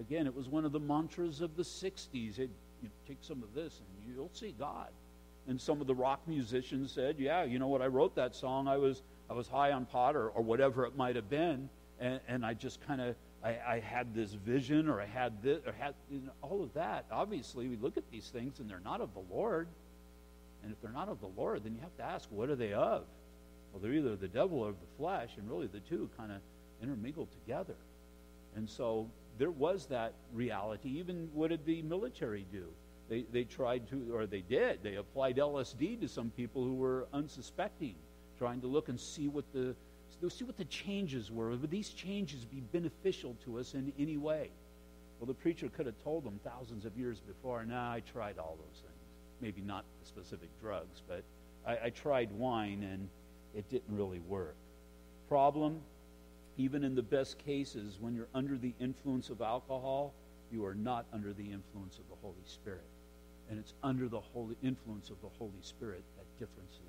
Again, 0.00 0.26
it 0.26 0.34
was 0.34 0.48
one 0.48 0.64
of 0.64 0.72
the 0.72 0.80
mantras 0.80 1.40
of 1.40 1.56
the 1.56 1.62
60s. 1.62 2.38
It, 2.38 2.50
you 2.82 2.88
take 3.06 3.18
some 3.20 3.42
of 3.42 3.54
this 3.54 3.80
and 3.80 4.14
you'll 4.14 4.30
see 4.32 4.54
God. 4.58 4.88
And 5.48 5.60
some 5.60 5.80
of 5.80 5.86
the 5.86 5.94
rock 5.94 6.20
musicians 6.26 6.90
said, 6.92 7.16
Yeah, 7.18 7.44
you 7.44 7.58
know 7.58 7.68
what? 7.68 7.82
I 7.82 7.86
wrote 7.86 8.14
that 8.16 8.34
song. 8.34 8.66
I 8.66 8.76
was, 8.76 9.02
I 9.30 9.34
was 9.34 9.46
high 9.46 9.72
on 9.72 9.86
pot 9.86 10.16
or, 10.16 10.28
or 10.30 10.42
whatever 10.42 10.84
it 10.84 10.96
might 10.96 11.14
have 11.14 11.30
been. 11.30 11.68
And, 12.00 12.20
and 12.26 12.44
I 12.44 12.54
just 12.54 12.84
kind 12.86 13.00
of 13.00 13.14
I, 13.46 13.74
I, 13.74 13.80
had 13.80 14.12
this 14.12 14.32
vision 14.32 14.88
or 14.88 15.00
I 15.00 15.06
had 15.06 15.40
this 15.40 15.60
or 15.64 15.72
had 15.72 15.94
you 16.10 16.20
know, 16.20 16.32
all 16.42 16.64
of 16.64 16.74
that. 16.74 17.06
Obviously, 17.12 17.68
we 17.68 17.76
look 17.76 17.96
at 17.96 18.10
these 18.10 18.28
things 18.28 18.58
and 18.58 18.68
they're 18.68 18.80
not 18.80 19.00
of 19.00 19.14
the 19.14 19.22
Lord. 19.32 19.68
And 20.64 20.72
if 20.72 20.80
they're 20.80 20.90
not 20.90 21.08
of 21.08 21.20
the 21.20 21.30
Lord, 21.36 21.62
then 21.62 21.74
you 21.74 21.80
have 21.80 21.96
to 21.98 22.02
ask, 22.02 22.28
what 22.30 22.50
are 22.50 22.56
they 22.56 22.72
of? 22.72 23.04
Well, 23.72 23.80
they're 23.80 23.92
either 23.92 24.16
the 24.16 24.26
devil 24.26 24.58
or 24.58 24.72
the 24.72 24.96
flesh, 24.96 25.30
and 25.36 25.48
really 25.48 25.68
the 25.68 25.80
two 25.80 26.10
kind 26.16 26.32
of 26.32 26.38
intermingle 26.82 27.26
together. 27.26 27.76
And 28.56 28.68
so 28.68 29.08
there 29.38 29.50
was 29.50 29.86
that 29.86 30.14
reality. 30.32 30.88
Even 30.98 31.28
what 31.32 31.50
did 31.50 31.64
the 31.64 31.82
military 31.82 32.46
do? 32.50 32.64
They, 33.08 33.26
they 33.30 33.44
tried 33.44 33.88
to, 33.90 34.12
or 34.12 34.26
they 34.26 34.40
did, 34.40 34.82
they 34.82 34.96
applied 34.96 35.36
LSD 35.36 36.00
to 36.00 36.08
some 36.08 36.30
people 36.30 36.64
who 36.64 36.74
were 36.74 37.06
unsuspecting, 37.12 37.94
trying 38.38 38.60
to 38.62 38.66
look 38.66 38.88
and 38.88 38.98
see 38.98 39.28
what 39.28 39.44
the 39.52 39.76
They'll 40.20 40.30
see 40.30 40.44
what 40.44 40.56
the 40.56 40.64
changes 40.64 41.30
were. 41.30 41.50
Would 41.50 41.70
these 41.70 41.90
changes 41.90 42.44
be 42.44 42.60
beneficial 42.60 43.36
to 43.44 43.58
us 43.58 43.74
in 43.74 43.92
any 43.98 44.16
way? 44.16 44.50
Well, 45.18 45.26
the 45.26 45.34
preacher 45.34 45.68
could 45.68 45.86
have 45.86 46.02
told 46.02 46.24
them 46.24 46.40
thousands 46.44 46.84
of 46.84 46.96
years 46.96 47.20
before, 47.20 47.64
nah, 47.64 47.92
I 47.92 48.00
tried 48.00 48.38
all 48.38 48.56
those 48.58 48.80
things. 48.80 48.92
Maybe 49.40 49.60
not 49.62 49.84
specific 50.04 50.48
drugs, 50.60 51.02
but 51.06 51.22
I, 51.66 51.86
I 51.86 51.90
tried 51.90 52.32
wine 52.32 52.82
and 52.82 53.08
it 53.54 53.68
didn't 53.68 53.94
really 53.94 54.20
work. 54.20 54.56
Problem, 55.28 55.80
even 56.56 56.84
in 56.84 56.94
the 56.94 57.02
best 57.02 57.38
cases, 57.38 57.98
when 58.00 58.14
you're 58.14 58.28
under 58.34 58.56
the 58.56 58.74
influence 58.80 59.30
of 59.30 59.40
alcohol, 59.42 60.14
you 60.50 60.64
are 60.64 60.74
not 60.74 61.06
under 61.12 61.32
the 61.32 61.44
influence 61.44 61.98
of 61.98 62.08
the 62.08 62.16
Holy 62.22 62.44
Spirit. 62.44 62.86
And 63.50 63.58
it's 63.58 63.74
under 63.82 64.08
the 64.08 64.20
holy 64.20 64.56
influence 64.62 65.10
of 65.10 65.20
the 65.20 65.28
Holy 65.38 65.62
Spirit 65.62 66.02
that 66.16 66.38
differences. 66.38 66.85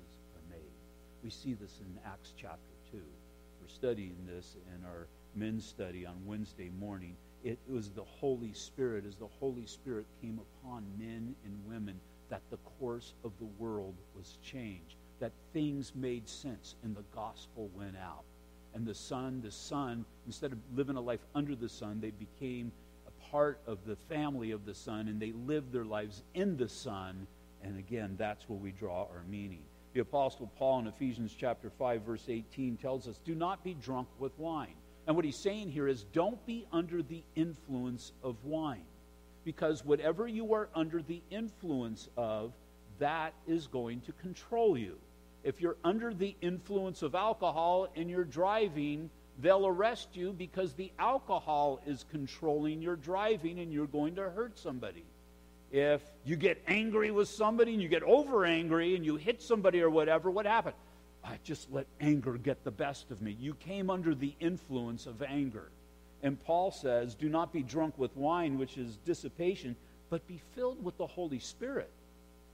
We 1.22 1.30
see 1.30 1.54
this 1.54 1.80
in 1.80 1.98
Acts 2.06 2.32
chapter 2.36 2.74
2. 2.92 2.98
We're 3.60 3.68
studying 3.68 4.16
this 4.24 4.56
in 4.74 4.84
our 4.84 5.08
men's 5.34 5.66
study 5.66 6.06
on 6.06 6.14
Wednesday 6.24 6.70
morning. 6.78 7.16
It 7.42 7.58
was 7.68 7.90
the 7.90 8.04
Holy 8.04 8.52
Spirit, 8.52 9.04
as 9.04 9.16
the 9.16 9.26
Holy 9.40 9.66
Spirit 9.66 10.06
came 10.22 10.38
upon 10.38 10.84
men 10.96 11.34
and 11.44 11.66
women, 11.66 12.00
that 12.28 12.42
the 12.50 12.58
course 12.78 13.14
of 13.24 13.32
the 13.38 13.48
world 13.58 13.94
was 14.16 14.38
changed, 14.42 14.94
that 15.18 15.32
things 15.52 15.92
made 15.94 16.28
sense, 16.28 16.76
and 16.84 16.94
the 16.94 17.04
gospel 17.14 17.68
went 17.74 17.96
out. 17.96 18.24
And 18.74 18.86
the 18.86 18.94
Son, 18.94 19.40
the 19.42 19.50
Son, 19.50 20.04
instead 20.26 20.52
of 20.52 20.58
living 20.74 20.96
a 20.96 21.00
life 21.00 21.24
under 21.34 21.56
the 21.56 21.68
Son, 21.68 22.00
they 22.00 22.12
became 22.12 22.70
a 23.08 23.30
part 23.30 23.60
of 23.66 23.78
the 23.86 23.96
family 24.08 24.52
of 24.52 24.64
the 24.64 24.74
Son, 24.74 25.08
and 25.08 25.20
they 25.20 25.32
lived 25.32 25.72
their 25.72 25.84
lives 25.84 26.22
in 26.34 26.56
the 26.56 26.68
Son. 26.68 27.26
And 27.62 27.76
again, 27.76 28.14
that's 28.16 28.48
where 28.48 28.58
we 28.58 28.70
draw 28.70 29.08
our 29.12 29.24
meaning. 29.28 29.62
The 29.94 30.00
Apostle 30.00 30.50
Paul 30.56 30.80
in 30.80 30.86
Ephesians 30.86 31.34
chapter 31.38 31.70
5, 31.70 32.02
verse 32.02 32.24
18 32.28 32.76
tells 32.76 33.08
us, 33.08 33.18
Do 33.24 33.34
not 33.34 33.64
be 33.64 33.74
drunk 33.74 34.08
with 34.18 34.38
wine. 34.38 34.74
And 35.06 35.16
what 35.16 35.24
he's 35.24 35.40
saying 35.42 35.70
here 35.70 35.88
is, 35.88 36.04
don't 36.12 36.44
be 36.46 36.66
under 36.70 37.02
the 37.02 37.22
influence 37.34 38.12
of 38.22 38.36
wine. 38.44 38.84
Because 39.44 39.82
whatever 39.84 40.28
you 40.28 40.52
are 40.52 40.68
under 40.74 41.00
the 41.00 41.22
influence 41.30 42.08
of, 42.18 42.52
that 42.98 43.32
is 43.46 43.66
going 43.66 44.02
to 44.02 44.12
control 44.12 44.76
you. 44.76 44.98
If 45.42 45.60
you're 45.60 45.78
under 45.82 46.12
the 46.12 46.36
influence 46.42 47.02
of 47.02 47.14
alcohol 47.14 47.88
and 47.96 48.10
you're 48.10 48.24
driving, 48.24 49.08
they'll 49.38 49.66
arrest 49.66 50.08
you 50.12 50.34
because 50.34 50.74
the 50.74 50.92
alcohol 50.98 51.80
is 51.86 52.04
controlling 52.10 52.82
your 52.82 52.96
driving 52.96 53.60
and 53.60 53.72
you're 53.72 53.86
going 53.86 54.16
to 54.16 54.28
hurt 54.28 54.58
somebody. 54.58 55.04
If 55.70 56.00
you 56.24 56.36
get 56.36 56.62
angry 56.66 57.10
with 57.10 57.28
somebody 57.28 57.74
and 57.74 57.82
you 57.82 57.88
get 57.88 58.02
over 58.02 58.44
angry 58.44 58.94
and 58.94 59.04
you 59.04 59.16
hit 59.16 59.42
somebody 59.42 59.82
or 59.82 59.90
whatever, 59.90 60.30
what 60.30 60.46
happened? 60.46 60.76
I 61.22 61.38
just 61.44 61.70
let 61.70 61.86
anger 62.00 62.38
get 62.38 62.64
the 62.64 62.70
best 62.70 63.10
of 63.10 63.20
me. 63.20 63.36
You 63.38 63.54
came 63.54 63.90
under 63.90 64.14
the 64.14 64.34
influence 64.40 65.06
of 65.06 65.22
anger. 65.22 65.70
And 66.22 66.42
Paul 66.42 66.70
says, 66.70 67.14
Do 67.14 67.28
not 67.28 67.52
be 67.52 67.62
drunk 67.62 67.98
with 67.98 68.16
wine, 68.16 68.58
which 68.58 68.78
is 68.78 68.96
dissipation, 69.04 69.76
but 70.10 70.26
be 70.26 70.40
filled 70.54 70.82
with 70.82 70.96
the 70.96 71.06
Holy 71.06 71.38
Spirit. 71.38 71.90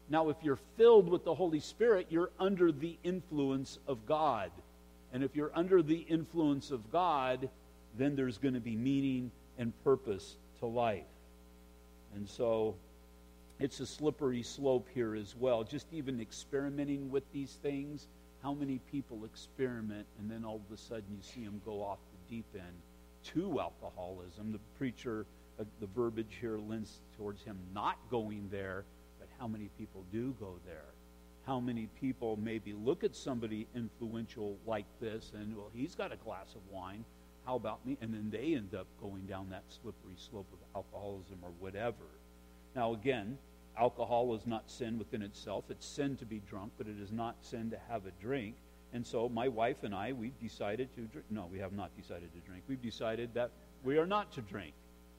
Now, 0.09 0.29
if 0.29 0.37
you're 0.43 0.59
filled 0.77 1.09
with 1.09 1.25
the 1.25 1.35
Holy 1.35 1.61
Spirit, 1.61 2.09
you're 2.11 2.31
under 2.39 2.73
the 2.73 2.99
influence 3.05 3.79
of 3.87 4.05
God. 4.07 4.51
And 5.13 5.23
if 5.23 5.37
you're 5.37 5.53
under 5.55 5.83
the 5.83 6.01
influence 6.01 6.71
of 6.71 6.91
God, 6.91 7.49
then 7.97 8.17
there's 8.17 8.39
going 8.39 8.55
to 8.55 8.61
be 8.61 8.77
meaning 8.77 9.31
and 9.57 9.73
purpose 9.85 10.37
to 10.59 10.67
life. 10.67 11.05
And 12.15 12.29
so 12.29 12.75
it's 13.61 13.81
a 13.81 13.87
slippery 13.87 14.43
slope 14.43 14.89
here 14.93 15.15
as 15.15 15.35
well. 15.37 15.63
Just 15.65 15.87
even 15.93 16.21
experimenting 16.21 17.11
with 17.11 17.25
these 17.33 17.59
things, 17.63 18.09
how 18.43 18.53
many 18.53 18.81
people 18.91 19.25
experiment 19.25 20.07
and 20.19 20.31
then 20.31 20.45
all 20.45 20.61
of 20.69 20.75
a 20.75 20.77
sudden 20.77 21.05
you 21.11 21.23
see 21.23 21.45
them 21.45 21.61
go 21.65 21.83
off 21.83 21.99
the 22.13 22.37
deep 22.37 22.47
end 22.55 22.83
to 23.33 23.61
alcoholism? 23.61 24.53
The 24.53 24.61
preacher, 24.77 25.27
uh, 25.59 25.65
the 25.81 25.87
verbiage 25.87 26.37
here 26.41 26.59
lends 26.59 27.01
towards 27.17 27.43
him 27.43 27.59
not 27.73 27.97
going 28.11 28.49
there, 28.51 28.85
but 29.19 29.29
how 29.39 29.47
many 29.47 29.71
people 29.79 30.05
do 30.13 30.35
go 30.41 30.55
there? 30.67 30.95
how 31.47 31.61
many 31.61 31.89
people 32.01 32.39
maybe 32.43 32.73
look 32.73 33.05
at 33.05 33.15
somebody 33.15 33.67
influential 33.75 34.57
like 34.67 34.87
this 35.01 35.33
and, 35.35 35.57
well, 35.57 35.71
he's 35.75 35.95
got 35.95 36.13
a 36.13 36.17
glass 36.17 36.55
of 36.55 36.63
wine. 36.73 37.05
How 37.45 37.57
about 37.57 37.85
me? 37.85 37.99
And 38.01 38.15
then 38.15 38.31
they 38.31 38.55
end 38.55 38.75
up 38.75 38.87
going 39.01 39.27
down 39.27 39.51
that 39.51 39.65
slippery 39.69 40.15
slope 40.17 40.47
of 40.53 40.59
alcoholism 40.75 41.39
or 41.43 41.51
whatever. 41.61 42.07
Now, 42.75 42.93
again, 42.93 43.39
alcohol 43.79 44.35
is 44.35 44.47
not 44.47 44.71
sin 44.71 44.99
within 44.99 45.23
itself. 45.23 45.65
It's 45.69 45.87
sin 45.87 46.17
to 46.17 46.25
be 46.25 46.41
drunk, 46.49 46.73
but 46.79 46.87
it 46.87 47.01
is 47.01 47.13
not 47.13 47.37
sin 47.41 47.71
to 47.71 47.79
have 47.89 48.07
a 48.07 48.11
drink. 48.21 48.57
And 48.93 49.07
so 49.07 49.29
my 49.29 49.49
wife 49.49 49.83
and 49.83 49.95
I, 49.95 50.13
we've 50.13 50.39
decided 50.41 50.95
to 50.95 51.03
drink. 51.03 51.27
No, 51.31 51.49
we 51.51 51.59
have 51.59 51.73
not 51.73 51.91
decided 51.97 52.33
to 52.33 52.41
drink. 52.49 52.63
We've 52.69 52.83
decided 52.83 53.35
that 53.35 53.51
we 53.83 53.99
are 53.99 54.07
not 54.07 54.33
to 54.33 54.41
drink. 54.41 54.75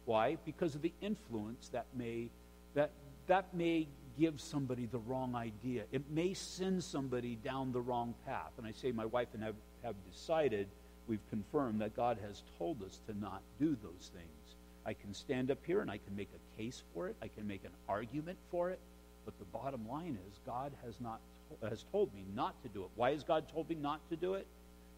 Why? 0.05 0.37
Because 0.45 0.75
of 0.75 0.81
the 0.81 0.93
influence 1.01 1.69
that 1.69 1.85
may 1.95 2.29
that 2.73 2.91
that 3.27 3.53
may 3.53 3.87
give 4.17 4.39
somebody 4.39 4.85
the 4.85 4.99
wrong 4.99 5.35
idea. 5.35 5.83
It 5.91 6.03
may 6.09 6.33
send 6.33 6.83
somebody 6.83 7.35
down 7.35 7.71
the 7.71 7.81
wrong 7.81 8.13
path. 8.25 8.51
And 8.57 8.65
I 8.65 8.71
say 8.71 8.91
my 8.91 9.05
wife 9.05 9.27
and 9.33 9.43
I 9.43 9.47
have, 9.47 9.55
have 9.83 9.95
decided, 10.09 10.67
we've 11.07 11.27
confirmed 11.29 11.81
that 11.81 11.95
God 11.95 12.17
has 12.25 12.43
told 12.57 12.81
us 12.83 13.01
to 13.07 13.17
not 13.17 13.41
do 13.59 13.75
those 13.81 14.11
things. 14.13 14.44
I 14.85 14.93
can 14.93 15.13
stand 15.13 15.51
up 15.51 15.57
here 15.65 15.81
and 15.81 15.89
I 15.89 15.97
can 15.97 16.15
make 16.15 16.29
a 16.35 16.61
case 16.61 16.83
for 16.93 17.07
it. 17.07 17.15
I 17.21 17.27
can 17.27 17.47
make 17.47 17.63
an 17.63 17.71
argument 17.89 18.37
for 18.51 18.69
it. 18.69 18.79
But 19.25 19.37
the 19.39 19.45
bottom 19.45 19.87
line 19.89 20.17
is 20.29 20.39
God 20.45 20.71
has 20.85 21.01
not 21.01 21.19
has 21.67 21.85
told 21.91 22.13
me 22.13 22.23
not 22.35 22.61
to 22.63 22.69
do 22.69 22.83
it. 22.83 22.89
Why 22.95 23.11
has 23.11 23.23
God 23.23 23.47
told 23.51 23.69
me 23.69 23.75
not 23.75 24.07
to 24.09 24.15
do 24.15 24.33
it? 24.33 24.47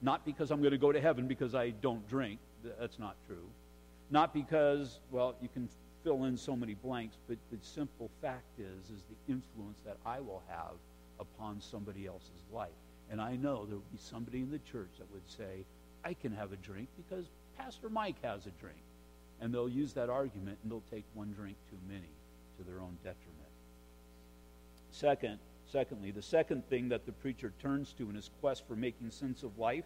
Not 0.02 0.26
because 0.26 0.52
I'm 0.52 0.60
going 0.60 0.72
to 0.72 0.78
go 0.78 0.92
to 0.92 1.02
heaven 1.02 1.28
because 1.28 1.56
I 1.56 1.70
don't 1.70 2.08
drink. 2.08 2.40
That's 2.80 3.00
not 3.00 3.16
true. 3.28 3.50
Not 4.10 4.34
because, 4.34 5.00
well, 5.12 5.36
you 5.42 5.50
can 5.54 5.68
fill 6.04 6.26
in 6.26 6.38
so 6.38 6.56
many 6.56 6.74
blanks, 6.74 7.18
but 7.28 7.38
the 7.52 7.58
simple 7.62 8.10
fact 8.22 8.60
is, 8.60 8.90
is 8.90 9.04
the 9.10 9.34
influence 9.34 9.80
that 9.86 9.98
I 10.06 10.20
will 10.20 10.42
have 10.48 10.76
upon 11.20 11.60
somebody 11.60 12.08
else's 12.08 12.46
life. 12.54 12.70
And 13.10 13.20
I 13.22 13.36
know 13.36 13.66
there 13.66 13.76
will 13.76 13.92
be 13.92 13.98
somebody 13.98 14.40
in 14.40 14.52
the 14.52 14.60
church 14.60 14.90
that 15.00 15.12
would 15.12 15.30
say, 15.30 15.66
I 16.06 16.14
can 16.14 16.32
have 16.34 16.54
a 16.54 16.58
drink 16.58 16.88
because 16.96 17.26
Pastor 17.58 17.90
Mike 17.90 18.16
has 18.24 18.46
a 18.46 18.52
drink. 18.62 18.78
And 19.40 19.54
they'll 19.54 19.70
use 19.70 19.94
that 19.94 20.10
argument 20.10 20.58
and 20.64 20.72
they'll 20.72 20.84
take 20.92 21.06
one 21.14 21.34
drink 21.34 21.58
too 21.70 21.78
many 21.88 22.10
to 22.58 22.64
their 22.64 22.80
own 22.80 22.98
detriment. 23.04 23.48
Second, 24.92 25.40
secondly, 25.72 26.12
the 26.12 26.22
second 26.22 26.68
thing 26.70 26.90
that 26.90 27.06
the 27.06 27.12
preacher 27.12 27.54
turns 27.62 27.94
to 27.94 28.10
in 28.10 28.16
his 28.16 28.32
quest 28.42 28.68
for 28.68 28.76
making 28.76 29.12
sense 29.12 29.44
of 29.44 29.58
life 29.60 29.86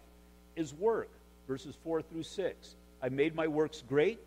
is 0.55 0.73
work. 0.73 1.09
Verses 1.47 1.75
4 1.83 2.01
through 2.01 2.23
6. 2.23 2.75
I 3.01 3.09
made 3.09 3.35
my 3.35 3.47
works 3.47 3.83
great. 3.87 4.19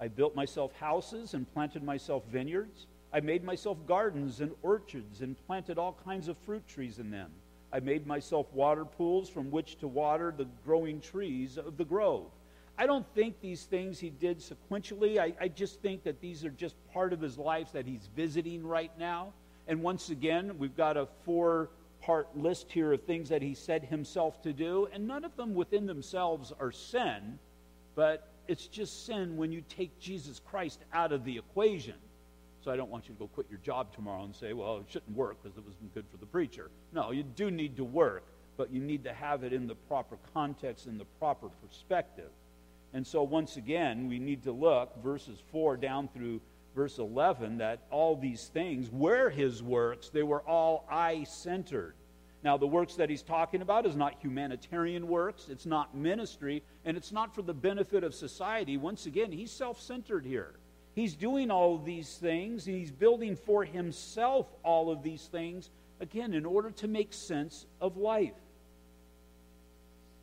I 0.00 0.08
built 0.08 0.34
myself 0.34 0.72
houses 0.80 1.34
and 1.34 1.52
planted 1.52 1.84
myself 1.84 2.24
vineyards. 2.30 2.86
I 3.12 3.20
made 3.20 3.44
myself 3.44 3.78
gardens 3.86 4.40
and 4.40 4.52
orchards 4.62 5.20
and 5.20 5.36
planted 5.46 5.78
all 5.78 5.96
kinds 6.04 6.28
of 6.28 6.36
fruit 6.38 6.66
trees 6.66 6.98
in 6.98 7.10
them. 7.10 7.30
I 7.72 7.80
made 7.80 8.06
myself 8.06 8.52
water 8.52 8.84
pools 8.84 9.28
from 9.28 9.50
which 9.50 9.78
to 9.78 9.88
water 9.88 10.34
the 10.36 10.46
growing 10.64 11.00
trees 11.00 11.56
of 11.56 11.76
the 11.76 11.84
grove. 11.84 12.30
I 12.78 12.86
don't 12.86 13.06
think 13.14 13.40
these 13.40 13.64
things 13.64 13.98
he 13.98 14.10
did 14.10 14.38
sequentially. 14.38 15.18
I, 15.18 15.34
I 15.40 15.48
just 15.48 15.80
think 15.80 16.04
that 16.04 16.20
these 16.20 16.44
are 16.44 16.50
just 16.50 16.74
part 16.92 17.12
of 17.12 17.20
his 17.20 17.38
life 17.38 17.72
that 17.72 17.86
he's 17.86 18.08
visiting 18.16 18.66
right 18.66 18.90
now. 18.98 19.32
And 19.68 19.82
once 19.82 20.10
again, 20.10 20.58
we've 20.58 20.76
got 20.76 20.96
a 20.96 21.06
four 21.24 21.70
part 22.00 22.36
list 22.36 22.70
here 22.70 22.92
of 22.92 23.02
things 23.02 23.28
that 23.28 23.42
he 23.42 23.54
said 23.54 23.84
himself 23.84 24.42
to 24.42 24.52
do, 24.52 24.88
and 24.92 25.06
none 25.06 25.24
of 25.24 25.36
them 25.36 25.54
within 25.54 25.86
themselves 25.86 26.52
are 26.58 26.72
sin, 26.72 27.38
but 27.94 28.28
it's 28.48 28.66
just 28.66 29.06
sin 29.06 29.36
when 29.36 29.52
you 29.52 29.62
take 29.68 29.96
Jesus 30.00 30.40
Christ 30.40 30.80
out 30.92 31.12
of 31.12 31.24
the 31.24 31.38
equation. 31.38 31.94
So 32.64 32.70
I 32.70 32.76
don't 32.76 32.90
want 32.90 33.08
you 33.08 33.14
to 33.14 33.18
go 33.18 33.26
quit 33.28 33.46
your 33.50 33.60
job 33.60 33.94
tomorrow 33.94 34.24
and 34.24 34.34
say, 34.34 34.52
well, 34.52 34.78
it 34.78 34.86
shouldn't 34.88 35.16
work 35.16 35.36
because 35.42 35.56
it 35.56 35.64
wasn't 35.64 35.94
good 35.94 36.04
for 36.10 36.16
the 36.16 36.26
preacher. 36.26 36.70
No, 36.92 37.10
you 37.10 37.22
do 37.22 37.50
need 37.50 37.76
to 37.76 37.84
work, 37.84 38.24
but 38.56 38.72
you 38.72 38.80
need 38.80 39.04
to 39.04 39.12
have 39.12 39.44
it 39.44 39.52
in 39.52 39.66
the 39.66 39.74
proper 39.74 40.16
context, 40.32 40.86
in 40.86 40.98
the 40.98 41.04
proper 41.18 41.48
perspective. 41.64 42.30
And 42.94 43.06
so 43.06 43.22
once 43.22 43.56
again, 43.56 44.08
we 44.08 44.18
need 44.18 44.42
to 44.44 44.52
look, 44.52 45.02
verses 45.02 45.38
4 45.50 45.76
down 45.76 46.08
through 46.08 46.40
verse 46.74 46.98
11, 46.98 47.58
that 47.58 47.80
all 47.90 48.16
these 48.16 48.46
things 48.46 48.90
were 48.90 49.30
his 49.30 49.62
works, 49.62 50.08
they 50.08 50.22
were 50.22 50.42
all 50.42 50.86
I 50.90 51.24
centered. 51.24 51.94
Now, 52.44 52.56
the 52.56 52.66
works 52.66 52.96
that 52.96 53.08
he's 53.08 53.22
talking 53.22 53.62
about 53.62 53.86
is 53.86 53.94
not 53.94 54.20
humanitarian 54.20 55.06
works, 55.06 55.46
it's 55.48 55.66
not 55.66 55.94
ministry, 55.94 56.62
and 56.84 56.96
it's 56.96 57.12
not 57.12 57.34
for 57.34 57.42
the 57.42 57.54
benefit 57.54 58.02
of 58.02 58.14
society. 58.14 58.76
Once 58.76 59.06
again, 59.06 59.30
he's 59.30 59.52
self 59.52 59.80
centered 59.80 60.24
here. 60.24 60.54
He's 60.94 61.14
doing 61.14 61.50
all 61.50 61.76
of 61.76 61.84
these 61.84 62.16
things, 62.16 62.64
he's 62.64 62.90
building 62.90 63.36
for 63.36 63.64
himself 63.64 64.46
all 64.62 64.90
of 64.90 65.02
these 65.02 65.26
things, 65.26 65.70
again, 66.00 66.34
in 66.34 66.44
order 66.44 66.70
to 66.70 66.88
make 66.88 67.12
sense 67.12 67.64
of 67.80 67.96
life. 67.96 68.34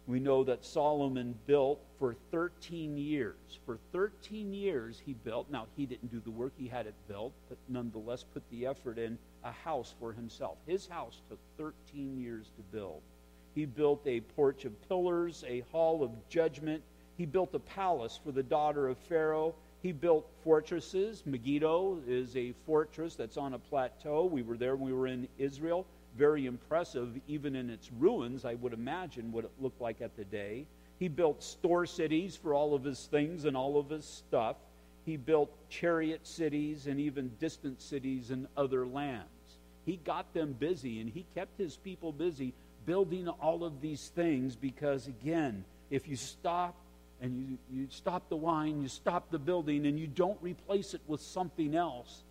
We 0.05 0.19
know 0.19 0.43
that 0.43 0.65
Solomon 0.65 1.35
built 1.47 1.79
for 1.99 2.15
13 2.31 2.97
years. 2.97 3.35
For 3.65 3.77
13 3.91 4.53
years, 4.53 5.01
he 5.05 5.13
built. 5.13 5.51
Now, 5.51 5.67
he 5.75 5.85
didn't 5.85 6.11
do 6.11 6.21
the 6.21 6.31
work, 6.31 6.53
he 6.57 6.67
had 6.67 6.87
it 6.87 6.95
built, 7.07 7.33
but 7.49 7.57
nonetheless 7.67 8.23
put 8.23 8.41
the 8.49 8.65
effort 8.65 8.97
in 8.97 9.17
a 9.43 9.51
house 9.51 9.93
for 9.99 10.13
himself. 10.13 10.57
His 10.65 10.87
house 10.87 11.21
took 11.29 11.39
13 11.57 12.17
years 12.17 12.51
to 12.55 12.61
build. 12.71 13.01
He 13.53 13.65
built 13.65 14.01
a 14.05 14.21
porch 14.21 14.65
of 14.65 14.87
pillars, 14.87 15.43
a 15.47 15.63
hall 15.71 16.03
of 16.03 16.11
judgment. 16.29 16.81
He 17.17 17.25
built 17.25 17.53
a 17.53 17.59
palace 17.59 18.19
for 18.23 18.31
the 18.31 18.43
daughter 18.43 18.87
of 18.87 18.97
Pharaoh. 18.97 19.53
He 19.81 19.91
built 19.91 20.29
fortresses. 20.43 21.23
Megiddo 21.25 21.99
is 22.07 22.35
a 22.35 22.53
fortress 22.65 23.15
that's 23.15 23.37
on 23.37 23.53
a 23.53 23.59
plateau. 23.59 24.25
We 24.25 24.43
were 24.43 24.57
there 24.57 24.75
when 24.75 24.91
we 24.91 24.93
were 24.93 25.07
in 25.07 25.27
Israel 25.37 25.85
very 26.17 26.45
impressive, 26.45 27.19
even 27.27 27.55
in 27.55 27.69
its 27.69 27.91
ruins, 27.91 28.45
I 28.45 28.55
would 28.55 28.73
imagine 28.73 29.31
what 29.31 29.45
it 29.45 29.51
looked 29.59 29.81
like 29.81 30.01
at 30.01 30.15
the 30.17 30.25
day. 30.25 30.65
He 30.99 31.07
built 31.07 31.41
store 31.41 31.85
cities 31.85 32.35
for 32.35 32.53
all 32.53 32.75
of 32.75 32.83
his 32.83 33.05
things 33.05 33.45
and 33.45 33.55
all 33.55 33.79
of 33.79 33.89
his 33.89 34.05
stuff. 34.05 34.57
He 35.05 35.17
built 35.17 35.49
chariot 35.69 36.27
cities 36.27 36.87
and 36.87 36.99
even 36.99 37.31
distant 37.39 37.81
cities 37.81 38.31
in 38.31 38.47
other 38.57 38.85
lands. 38.85 39.27
He 39.85 39.95
got 39.95 40.33
them 40.33 40.53
busy 40.53 40.99
and 40.99 41.09
he 41.09 41.25
kept 41.33 41.57
his 41.57 41.77
people 41.77 42.11
busy 42.11 42.53
building 42.85 43.27
all 43.27 43.63
of 43.63 43.81
these 43.81 44.11
things 44.15 44.55
because, 44.55 45.07
again, 45.07 45.63
if 45.89 46.07
you 46.07 46.15
stop 46.15 46.75
and 47.21 47.37
you, 47.37 47.57
you 47.81 47.87
stop 47.89 48.27
the 48.29 48.35
wine, 48.35 48.81
you 48.81 48.87
stop 48.87 49.29
the 49.29 49.39
building, 49.39 49.85
and 49.85 49.99
you 49.99 50.07
don't 50.07 50.37
replace 50.41 50.93
it 50.93 51.01
with 51.05 51.21
something 51.21 51.75
else, 51.75 52.23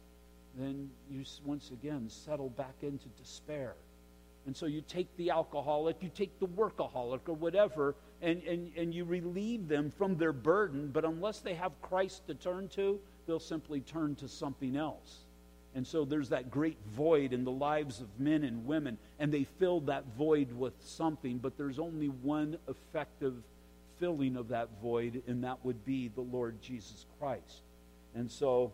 then 0.56 0.90
you 1.10 1.24
once 1.44 1.70
again 1.70 2.08
settle 2.08 2.48
back 2.48 2.74
into 2.82 3.06
despair. 3.20 3.74
And 4.46 4.56
so 4.56 4.66
you 4.66 4.80
take 4.80 5.14
the 5.16 5.30
alcoholic, 5.30 5.96
you 6.00 6.10
take 6.14 6.40
the 6.40 6.46
workaholic 6.46 7.20
or 7.28 7.34
whatever, 7.34 7.94
and, 8.20 8.42
and, 8.42 8.70
and 8.76 8.94
you 8.94 9.04
relieve 9.04 9.68
them 9.68 9.90
from 9.90 10.16
their 10.16 10.32
burden, 10.32 10.90
but 10.92 11.04
unless 11.04 11.40
they 11.40 11.54
have 11.54 11.72
Christ 11.82 12.26
to 12.26 12.34
turn 12.34 12.68
to, 12.70 12.98
they'll 13.26 13.38
simply 13.38 13.80
turn 13.80 14.14
to 14.16 14.28
something 14.28 14.76
else. 14.76 15.24
And 15.74 15.86
so 15.86 16.04
there's 16.04 16.30
that 16.30 16.50
great 16.50 16.78
void 16.96 17.32
in 17.32 17.44
the 17.44 17.52
lives 17.52 18.00
of 18.00 18.08
men 18.18 18.42
and 18.42 18.66
women, 18.66 18.98
and 19.18 19.32
they 19.32 19.44
fill 19.44 19.80
that 19.82 20.04
void 20.16 20.50
with 20.52 20.72
something, 20.84 21.38
but 21.38 21.56
there's 21.56 21.78
only 21.78 22.08
one 22.08 22.58
effective 22.68 23.34
filling 24.00 24.36
of 24.36 24.48
that 24.48 24.68
void, 24.82 25.22
and 25.26 25.44
that 25.44 25.64
would 25.64 25.84
be 25.84 26.08
the 26.08 26.20
Lord 26.20 26.60
Jesus 26.62 27.04
Christ. 27.18 27.62
And 28.14 28.30
so 28.30 28.72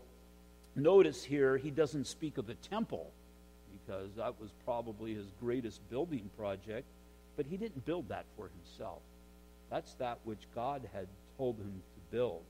Notice 0.77 1.23
here, 1.23 1.57
he 1.57 1.71
doesn't 1.71 2.07
speak 2.07 2.39
of 2.39 2.47
the 2.47 2.55
temple. 2.55 3.11
Because 3.87 4.15
that 4.17 4.41
was 4.41 4.51
probably 4.65 5.15
his 5.15 5.27
greatest 5.41 5.81
building 5.91 6.31
project. 6.37 6.87
But 7.37 7.47
he 7.47 7.57
didn't 7.57 7.85
build 7.85 8.09
that 8.09 8.25
for 8.37 8.49
himself. 8.49 9.01
That's 9.71 9.95
that 9.95 10.19
which 10.25 10.47
God 10.55 10.89
had 10.93 11.07
told 11.37 11.59
him 11.59 11.83
to 11.95 12.17
build. 12.17 12.43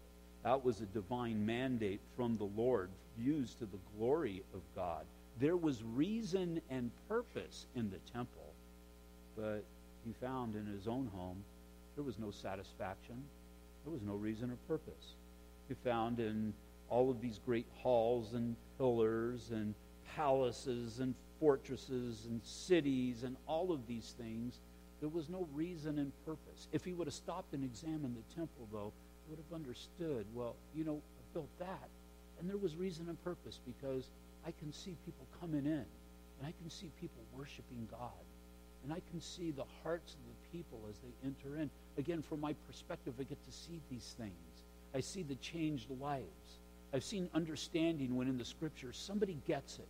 That 0.43 0.65
was 0.65 0.81
a 0.81 0.87
divine 0.87 1.45
mandate 1.47 2.01
from 2.17 2.37
the 2.37 2.49
Lord, 2.57 2.91
used 3.19 3.59
to 3.59 3.67
the 3.67 3.79
glory 3.97 4.43
of 4.53 4.61
God. 4.77 5.05
There 5.41 5.57
was 5.57 5.83
reason 5.83 6.61
and 6.71 6.91
purpose 7.09 7.67
in 7.75 7.91
the 7.91 7.99
temple, 8.13 8.53
but 9.37 9.65
he 10.05 10.13
found 10.21 10.55
in 10.55 10.67
his 10.67 10.87
own 10.87 11.11
home 11.15 11.43
there 11.95 12.05
was 12.05 12.19
no 12.19 12.31
satisfaction, 12.31 13.17
there 13.85 13.93
was 13.93 14.03
no 14.03 14.15
reason 14.15 14.51
or 14.51 14.57
purpose. 14.69 15.15
He 15.69 15.75
found 15.83 16.21
in 16.21 16.53
all 16.91 17.11
of 17.11 17.21
these 17.21 17.41
great 17.45 17.67
halls 17.79 18.35
and 18.35 18.55
pillars 18.79 19.51
and 19.51 19.75
palaces 20.15 21.01
and 21.01 21.15
fortresses 21.41 22.27
and 22.29 22.41
cities 22.45 23.23
and 23.23 23.37
all 23.47 23.73
of 23.73 23.87
these 23.87 24.15
things, 24.19 24.61
there 25.01 25.09
was 25.09 25.29
no 25.29 25.47
reason 25.55 25.99
and 25.99 26.13
purpose. 26.25 26.69
If 26.73 26.85
he 26.85 26.93
would 26.93 27.07
have 27.07 27.15
stopped 27.15 27.53
and 27.55 27.65
examined 27.65 28.17
the 28.17 28.35
temple, 28.35 28.69
though, 28.73 28.93
he 29.25 29.31
would 29.31 29.39
have 29.39 29.55
understood, 29.55 30.27
well, 30.35 30.57
you 30.75 30.85
know, 30.85 30.97
I 30.97 31.23
built 31.33 31.51
that. 31.59 31.89
And 32.39 32.49
there 32.49 32.57
was 32.57 32.77
reason 32.77 33.09
and 33.09 33.23
purpose 33.25 33.61
because 33.67 34.11
I 34.47 34.53
can 34.59 34.73
see 34.73 34.97
people 35.05 35.27
coming 35.41 35.67
in 35.67 35.85
and 36.39 36.47
I 36.47 36.53
can 36.61 36.71
see 36.71 36.91
people 37.01 37.23
worshiping 37.37 37.89
God. 37.91 38.11
And 38.83 38.93
I 38.93 39.01
can 39.11 39.21
see 39.21 39.51
the 39.51 39.65
hearts 39.83 40.13
of 40.13 40.21
the 40.27 40.59
people 40.59 40.79
as 40.91 40.99
they 40.99 41.27
enter 41.27 41.61
in. 41.61 41.71
Again, 41.97 42.21
from 42.21 42.41
my 42.41 42.55
perspective, 42.67 43.15
I 43.19 43.23
get 43.23 43.43
to 43.45 43.53
see 43.53 43.81
these 43.91 44.15
things. 44.19 44.33
I 44.95 45.01
see 45.01 45.23
the 45.23 45.37
changed 45.37 45.89
lives. 46.01 46.59
I've 46.93 47.05
seen 47.05 47.31
understanding 47.35 48.15
when 48.15 48.29
in 48.29 48.37
the 48.37 48.45
scriptures 48.45 48.97
somebody 48.97 49.39
gets 49.47 49.79
it. 49.79 49.89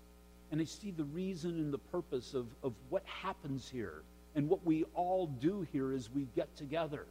And 0.53 0.61
I 0.61 0.65
see 0.65 0.93
the 0.93 1.05
reason 1.05 1.51
and 1.59 1.73
the 1.73 1.79
purpose 1.79 2.35
of, 2.35 2.47
of 2.63 2.73
what 2.89 3.03
happens 3.05 3.69
here 3.69 4.03
and 4.35 4.49
what 4.49 4.65
we 4.65 4.85
all 4.95 5.27
do 5.27 5.67
here 5.73 5.93
is 5.93 6.11
we 6.11 6.27
get 6.35 6.55
together. 6.57 7.07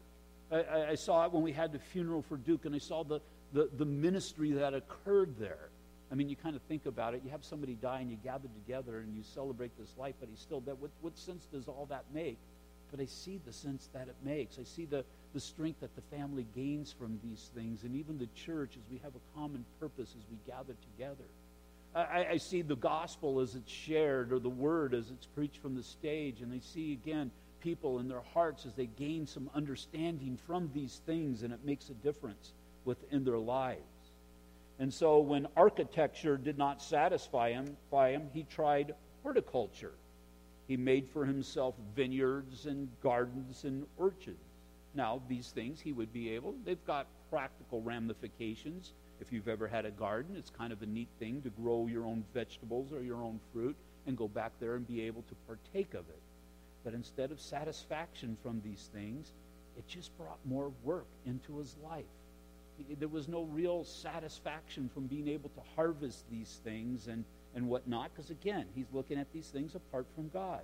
I, 0.52 0.88
I 0.92 0.96
saw 0.96 1.26
it 1.26 1.32
when 1.32 1.44
we 1.44 1.52
had 1.52 1.72
the 1.72 1.80
funeral 1.80 2.22
for 2.22 2.38
Duke, 2.38 2.66
and 2.66 2.76
I 2.76 2.80
saw 2.80 3.04
the, 3.04 3.22
the, 3.54 3.70
the 3.78 3.86
ministry 3.86 4.52
that 4.52 4.74
occurred 4.74 5.38
there. 5.40 5.70
I 6.12 6.16
mean, 6.16 6.30
you 6.30 6.36
kind 6.36 6.56
of 6.56 6.62
think 6.64 6.86
about 6.86 7.16
it. 7.16 7.22
You 7.24 7.32
have 7.32 7.44
somebody 7.44 7.74
die 7.74 8.02
and 8.02 8.12
you 8.12 8.18
gather 8.24 8.48
together 8.64 9.00
and 9.00 9.16
you 9.16 9.24
celebrate 9.24 9.72
this 9.80 9.96
life, 9.98 10.14
but 10.20 10.30
he's 10.30 10.40
still 10.40 10.60
dead. 10.60 10.76
What, 10.80 10.92
what 11.02 11.18
sense 11.18 11.48
does 11.52 11.68
all 11.68 11.88
that 11.90 12.06
make? 12.14 12.38
But 12.92 13.00
I 13.00 13.06
see 13.06 13.40
the 13.44 13.52
sense 13.52 13.90
that 13.94 14.08
it 14.08 14.16
makes. 14.24 14.60
I 14.60 14.64
see 14.64 14.86
the, 14.86 15.04
the 15.34 15.40
strength 15.40 15.80
that 15.80 15.96
the 15.96 16.16
family 16.16 16.46
gains 16.56 16.92
from 16.92 17.20
these 17.24 17.50
things, 17.56 17.84
and 17.84 17.96
even 17.96 18.20
the 18.20 18.28
church 18.36 18.78
as 18.78 18.84
we 18.92 19.00
have 19.00 19.14
a 19.16 19.40
common 19.40 19.66
purpose 19.80 20.14
as 20.16 20.24
we 20.30 20.38
gather 20.46 20.76
together. 20.92 21.26
I, 21.96 22.28
I, 22.32 22.38
see 22.38 22.64
the 22.64 22.76
gospel 22.76 23.40
as 23.40 23.54
it's 23.56 23.72
shared 23.72 24.34
or 24.34 24.40
the 24.40 24.50
word 24.50 24.96
as 24.96 25.12
it's 25.12 25.28
preached 25.28 25.62
from 25.62 25.76
the 25.76 25.84
stage, 25.84 26.42
and 26.42 26.52
I 26.52 26.60
see 26.60 26.94
again 26.94 27.30
people 27.60 28.00
in 28.00 28.08
their 28.08 28.24
hearts 28.34 28.66
as 28.66 28.74
they 28.74 28.88
gain 28.88 29.28
some 29.28 29.50
understanding 29.54 30.38
from 30.48 30.72
these 30.74 31.02
things, 31.06 31.44
and 31.44 31.54
it 31.54 31.64
makes 31.64 31.90
a 31.90 31.94
difference 31.94 32.54
within 32.84 33.24
their 33.24 33.38
lives. 33.38 33.82
And 34.80 34.94
so 34.94 35.20
when 35.20 35.48
architecture 35.56 36.36
did 36.36 36.58
not 36.58 36.82
satisfy 36.82 37.52
him, 37.52 37.78
him 37.92 38.30
he 38.34 38.44
tried 38.44 38.96
horticulture. 39.22 39.94
He 40.68 40.78
made 40.78 41.08
for 41.10 41.26
himself 41.26 41.76
vineyards 41.96 42.66
and 42.66 42.90
gardens 43.02 43.66
and 43.66 43.86
orchards. 43.98 44.38
Now, 44.96 45.22
these 45.28 45.50
things 45.50 45.80
he 45.80 45.94
would 45.94 46.14
be 46.14 46.32
able, 46.32 46.56
they've 46.66 46.86
got 46.86 47.08
practical 47.30 47.82
ramifications. 47.82 48.94
If 49.26 49.32
you've 49.32 49.48
ever 49.48 49.70
had 49.70 49.86
a 49.86 49.92
garden, 49.92 50.36
it's 50.38 50.50
kind 50.50 50.74
of 50.74 50.82
a 50.82 50.86
neat 50.86 51.08
thing 51.18 51.42
to 51.44 51.50
grow 51.50 51.88
your 51.88 52.04
own 52.04 52.26
vegetables 52.34 52.92
or 52.92 53.02
your 53.02 53.24
own 53.24 53.40
fruit 53.54 53.78
and 54.06 54.18
go 54.18 54.28
back 54.28 54.52
there 54.60 54.76
and 54.76 54.86
be 54.86 55.00
able 55.04 55.22
to 55.22 55.36
partake 55.48 55.94
of 55.94 56.10
it. 56.10 56.22
But 56.84 56.94
instead 56.94 57.32
of 57.32 57.40
satisfaction 57.40 58.36
from 58.44 58.62
these 58.66 58.90
things, 58.94 59.32
it 59.78 59.88
just 59.88 60.16
brought 60.18 60.40
more 60.44 60.74
work 60.84 61.08
into 61.26 61.58
his 61.58 61.74
life. 61.82 62.04
There 63.00 63.08
was 63.08 63.30
no 63.30 63.44
real 63.44 63.86
satisfaction 63.86 64.90
from 64.94 65.08
being 65.08 65.30
able 65.30 65.50
to 65.52 65.62
harvest 65.78 66.26
these 66.30 66.60
things 66.66 67.08
and 67.08 67.24
and 67.56 67.70
whatnot, 67.70 68.12
because 68.14 68.30
again, 68.30 68.66
he's 68.76 68.92
looking 68.92 69.20
at 69.20 69.32
these 69.32 69.48
things 69.48 69.76
apart 69.76 70.08
from 70.16 70.28
God. 70.30 70.62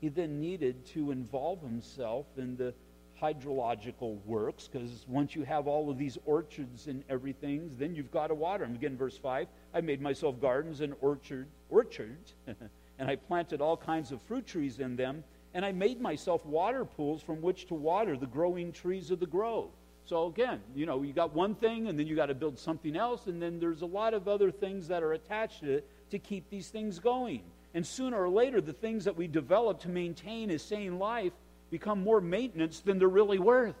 He 0.00 0.08
then 0.08 0.40
needed 0.40 0.84
to 0.94 1.10
involve 1.10 1.60
himself 1.60 2.26
in 2.36 2.56
the 2.56 2.74
hydrological 3.20 4.18
works, 4.24 4.68
because 4.68 5.04
once 5.08 5.34
you 5.34 5.42
have 5.44 5.66
all 5.66 5.90
of 5.90 5.98
these 5.98 6.18
orchards 6.24 6.86
and 6.86 7.04
everything, 7.08 7.70
then 7.78 7.94
you've 7.94 8.10
got 8.10 8.28
to 8.28 8.34
water 8.34 8.64
them. 8.64 8.74
Again, 8.74 8.96
verse 8.96 9.16
5 9.16 9.46
I 9.72 9.80
made 9.80 10.00
myself 10.00 10.40
gardens 10.40 10.80
and 10.80 10.94
orchard, 11.00 11.46
orchards, 11.70 12.34
and 12.98 13.10
I 13.10 13.16
planted 13.16 13.60
all 13.60 13.76
kinds 13.76 14.12
of 14.12 14.22
fruit 14.22 14.46
trees 14.46 14.78
in 14.78 14.96
them, 14.96 15.24
and 15.54 15.64
I 15.64 15.72
made 15.72 16.00
myself 16.00 16.44
water 16.44 16.84
pools 16.84 17.22
from 17.22 17.40
which 17.40 17.66
to 17.66 17.74
water 17.74 18.16
the 18.16 18.26
growing 18.26 18.72
trees 18.72 19.10
of 19.10 19.20
the 19.20 19.26
grove. 19.26 19.70
So 20.06 20.26
again, 20.26 20.60
you 20.74 20.84
know, 20.84 21.02
you 21.02 21.12
got 21.12 21.32
one 21.32 21.54
thing 21.54 21.88
and 21.88 21.98
then 21.98 22.06
you 22.06 22.14
got 22.14 22.26
to 22.26 22.34
build 22.34 22.58
something 22.58 22.94
else, 22.96 23.26
and 23.26 23.40
then 23.40 23.58
there's 23.58 23.82
a 23.82 23.86
lot 23.86 24.12
of 24.12 24.28
other 24.28 24.50
things 24.50 24.88
that 24.88 25.02
are 25.02 25.12
attached 25.12 25.60
to 25.60 25.76
it 25.76 25.88
to 26.10 26.18
keep 26.18 26.50
these 26.50 26.68
things 26.68 26.98
going. 26.98 27.42
And 27.72 27.86
sooner 27.86 28.22
or 28.22 28.28
later, 28.28 28.60
the 28.60 28.72
things 28.72 29.04
that 29.04 29.16
we 29.16 29.26
develop 29.26 29.80
to 29.80 29.88
maintain 29.88 30.50
a 30.50 30.58
sane 30.58 30.98
life 30.98 31.32
become 31.74 32.04
more 32.04 32.20
maintenance 32.20 32.78
than 32.78 33.00
they're 33.00 33.08
really 33.08 33.40
worth. 33.40 33.74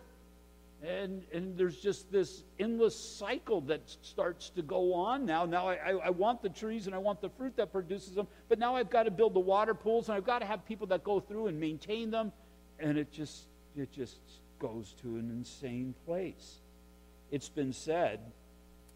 And, 0.82 1.22
and 1.32 1.56
there's 1.56 1.76
just 1.76 2.10
this 2.10 2.42
endless 2.58 2.96
cycle 2.98 3.60
that 3.62 3.82
starts 4.02 4.50
to 4.56 4.62
go 4.62 4.94
on 4.94 5.24
now. 5.24 5.44
Now 5.44 5.68
I, 5.68 5.74
I, 5.74 5.90
I 6.06 6.10
want 6.10 6.42
the 6.42 6.48
trees 6.48 6.86
and 6.88 6.94
I 6.94 6.98
want 6.98 7.20
the 7.20 7.28
fruit 7.28 7.56
that 7.56 7.70
produces 7.70 8.16
them, 8.16 8.26
but 8.48 8.58
now 8.58 8.74
I've 8.74 8.90
got 8.90 9.04
to 9.04 9.12
build 9.12 9.32
the 9.32 9.46
water 9.54 9.74
pools 9.74 10.08
and 10.08 10.16
I've 10.16 10.26
got 10.26 10.40
to 10.40 10.44
have 10.44 10.66
people 10.66 10.88
that 10.88 11.04
go 11.04 11.20
through 11.20 11.46
and 11.46 11.60
maintain 11.60 12.10
them. 12.10 12.32
And 12.80 12.98
it 12.98 13.12
just, 13.12 13.44
it 13.76 13.92
just 13.92 14.18
goes 14.58 14.96
to 15.02 15.16
an 15.16 15.30
insane 15.30 15.94
place. 16.04 16.56
It's 17.30 17.48
been 17.48 17.72
said 17.72 18.18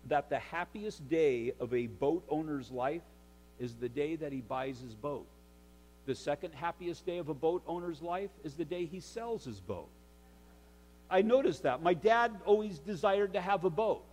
that 0.09 0.29
the 0.29 0.41
happiest 0.41 1.09
day 1.09 1.53
of 1.61 1.73
a 1.73 1.87
boat 1.87 2.25
owner's 2.29 2.73
life 2.73 3.07
is 3.61 3.77
the 3.77 3.89
day 3.89 4.17
that 4.17 4.33
he 4.33 4.41
buys 4.41 4.81
his 4.81 4.97
boat. 4.97 5.29
The 6.09 6.15
second 6.15 6.55
happiest 6.55 7.05
day 7.05 7.19
of 7.19 7.29
a 7.29 7.35
boat 7.35 7.63
owner's 7.67 8.01
life 8.01 8.31
is 8.43 8.55
the 8.55 8.65
day 8.65 8.87
he 8.87 8.99
sells 8.99 9.45
his 9.45 9.61
boat. 9.61 9.91
I 11.11 11.21
noticed 11.21 11.65
that. 11.65 11.83
My 11.83 11.93
dad 11.93 12.35
always 12.47 12.79
desired 12.79 13.35
to 13.35 13.43
have 13.43 13.65
a 13.65 13.71
boat. 13.71 14.07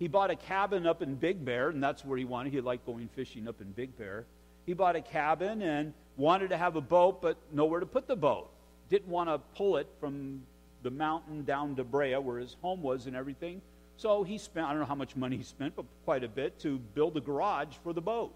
He 0.00 0.08
bought 0.08 0.32
a 0.32 0.34
cabin 0.34 0.88
up 0.88 1.02
in 1.02 1.14
Big 1.14 1.44
Bear, 1.44 1.68
and 1.68 1.80
that's 1.80 2.04
where 2.04 2.18
he 2.18 2.24
wanted. 2.24 2.52
He 2.52 2.60
liked 2.60 2.84
going 2.84 3.08
fishing 3.14 3.46
up 3.46 3.60
in 3.60 3.70
Big 3.70 3.96
Bear. 3.96 4.24
He 4.66 4.72
bought 4.72 4.96
a 4.96 5.00
cabin 5.00 5.62
and 5.62 5.94
wanted 6.16 6.50
to 6.50 6.56
have 6.56 6.74
a 6.74 6.80
boat, 6.80 7.22
but 7.22 7.36
nowhere 7.52 7.78
to 7.78 7.86
put 7.86 8.08
the 8.08 8.16
boat. 8.16 8.50
Didn't 8.88 9.08
want 9.08 9.28
to 9.28 9.38
pull 9.56 9.76
it 9.76 9.86
from 10.00 10.42
the 10.82 10.90
mountain 10.90 11.44
down 11.44 11.76
to 11.76 11.84
Brea, 11.84 12.16
where 12.16 12.40
his 12.40 12.56
home 12.60 12.82
was 12.82 13.06
and 13.06 13.14
everything. 13.14 13.62
So 13.98 14.24
he 14.24 14.38
spent, 14.38 14.66
I 14.66 14.70
don't 14.70 14.80
know 14.80 14.86
how 14.86 14.96
much 14.96 15.14
money 15.14 15.36
he 15.36 15.44
spent, 15.44 15.76
but 15.76 15.84
quite 16.04 16.24
a 16.24 16.28
bit 16.28 16.58
to 16.62 16.80
build 16.96 17.16
a 17.16 17.20
garage 17.20 17.76
for 17.84 17.92
the 17.92 18.02
boat. 18.02 18.34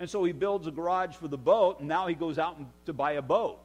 And 0.00 0.08
so 0.08 0.22
he 0.24 0.32
builds 0.32 0.66
a 0.66 0.70
garage 0.70 1.16
for 1.16 1.28
the 1.28 1.38
boat, 1.38 1.80
and 1.80 1.88
now 1.88 2.06
he 2.06 2.14
goes 2.14 2.38
out 2.38 2.56
to 2.86 2.92
buy 2.92 3.12
a 3.12 3.22
boat. 3.22 3.58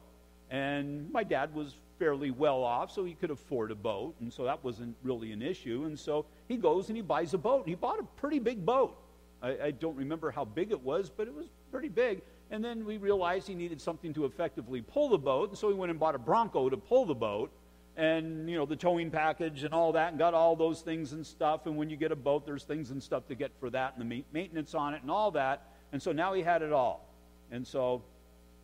And 0.50 1.10
my 1.12 1.22
dad 1.22 1.54
was 1.54 1.74
fairly 1.98 2.30
well 2.30 2.62
off, 2.64 2.90
so 2.90 3.04
he 3.04 3.14
could 3.14 3.30
afford 3.30 3.70
a 3.70 3.74
boat, 3.74 4.14
and 4.20 4.32
so 4.32 4.44
that 4.44 4.62
wasn't 4.64 4.96
really 5.02 5.32
an 5.32 5.42
issue. 5.42 5.84
And 5.86 5.98
so 5.98 6.26
he 6.48 6.56
goes 6.56 6.88
and 6.88 6.96
he 6.96 7.02
buys 7.02 7.34
a 7.34 7.38
boat. 7.38 7.68
He 7.68 7.74
bought 7.74 8.00
a 8.00 8.04
pretty 8.20 8.40
big 8.40 8.64
boat. 8.66 8.96
I, 9.42 9.58
I 9.66 9.70
don't 9.70 9.96
remember 9.96 10.30
how 10.30 10.44
big 10.44 10.70
it 10.72 10.80
was, 10.82 11.08
but 11.08 11.28
it 11.28 11.34
was 11.34 11.46
pretty 11.70 11.88
big. 11.88 12.22
And 12.50 12.64
then 12.64 12.84
we 12.84 12.98
realized 12.98 13.46
he 13.46 13.54
needed 13.54 13.80
something 13.80 14.12
to 14.14 14.24
effectively 14.24 14.82
pull 14.82 15.08
the 15.08 15.18
boat, 15.18 15.50
and 15.50 15.58
so 15.58 15.68
he 15.68 15.74
went 15.74 15.90
and 15.90 16.00
bought 16.00 16.14
a 16.14 16.18
Bronco 16.18 16.68
to 16.68 16.76
pull 16.76 17.06
the 17.06 17.14
boat 17.14 17.50
and 17.96 18.50
you 18.50 18.56
know 18.56 18.66
the 18.66 18.74
towing 18.74 19.10
package 19.10 19.62
and 19.62 19.72
all 19.72 19.92
that 19.92 20.10
and 20.10 20.18
got 20.18 20.34
all 20.34 20.56
those 20.56 20.80
things 20.80 21.12
and 21.12 21.24
stuff 21.24 21.66
and 21.66 21.76
when 21.76 21.88
you 21.88 21.96
get 21.96 22.10
a 22.10 22.16
boat 22.16 22.44
there's 22.44 22.64
things 22.64 22.90
and 22.90 23.00
stuff 23.00 23.26
to 23.28 23.36
get 23.36 23.52
for 23.60 23.70
that 23.70 23.94
and 23.96 24.10
the 24.10 24.24
maintenance 24.32 24.74
on 24.74 24.94
it 24.94 25.02
and 25.02 25.10
all 25.10 25.30
that 25.30 25.73
and 25.94 26.02
so 26.02 26.10
now 26.10 26.34
he 26.34 26.42
had 26.42 26.62
it 26.62 26.72
all. 26.72 27.08
And 27.52 27.64
so 27.64 28.02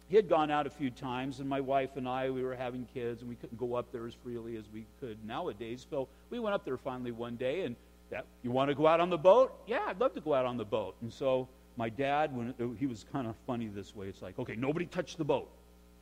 he 0.09 0.17
had 0.17 0.29
gone 0.29 0.51
out 0.51 0.67
a 0.67 0.71
few 0.71 0.91
times, 0.91 1.39
and 1.39 1.49
my 1.49 1.61
wife 1.61 1.91
and 1.95 2.09
I, 2.09 2.29
we 2.29 2.43
were 2.43 2.57
having 2.57 2.89
kids, 2.93 3.21
and 3.21 3.31
we 3.31 3.37
couldn't 3.37 3.57
go 3.57 3.77
up 3.77 3.93
there 3.93 4.05
as 4.09 4.15
freely 4.15 4.57
as 4.57 4.65
we 4.75 4.85
could 4.99 5.25
nowadays. 5.25 5.87
So 5.89 6.09
we 6.29 6.41
went 6.41 6.57
up 6.57 6.65
there 6.65 6.77
finally 6.77 7.13
one 7.13 7.37
day, 7.37 7.63
and 7.63 7.77
that, 8.11 8.27
you 8.43 8.51
want 8.51 8.69
to 8.71 8.75
go 8.75 8.89
out 8.89 8.99
on 8.99 9.11
the 9.11 9.17
boat? 9.17 9.53
Yeah, 9.69 9.85
I'd 9.87 10.01
love 10.01 10.13
to 10.15 10.21
go 10.21 10.35
out 10.35 10.45
on 10.45 10.57
the 10.57 10.65
boat. 10.65 10.97
And 11.03 11.13
so 11.13 11.49
my 11.77 11.89
dad, 11.89 12.37
when 12.37 12.49
it, 12.49 12.57
he 12.81 12.87
was 12.87 13.07
kind 13.13 13.29
of 13.29 13.37
funny 13.47 13.69
this 13.69 13.95
way, 13.95 14.09
it's 14.09 14.23
like, 14.23 14.37
okay, 14.37 14.57
nobody 14.57 14.87
touch 14.87 15.17
the 15.17 15.25
boat. 15.25 15.49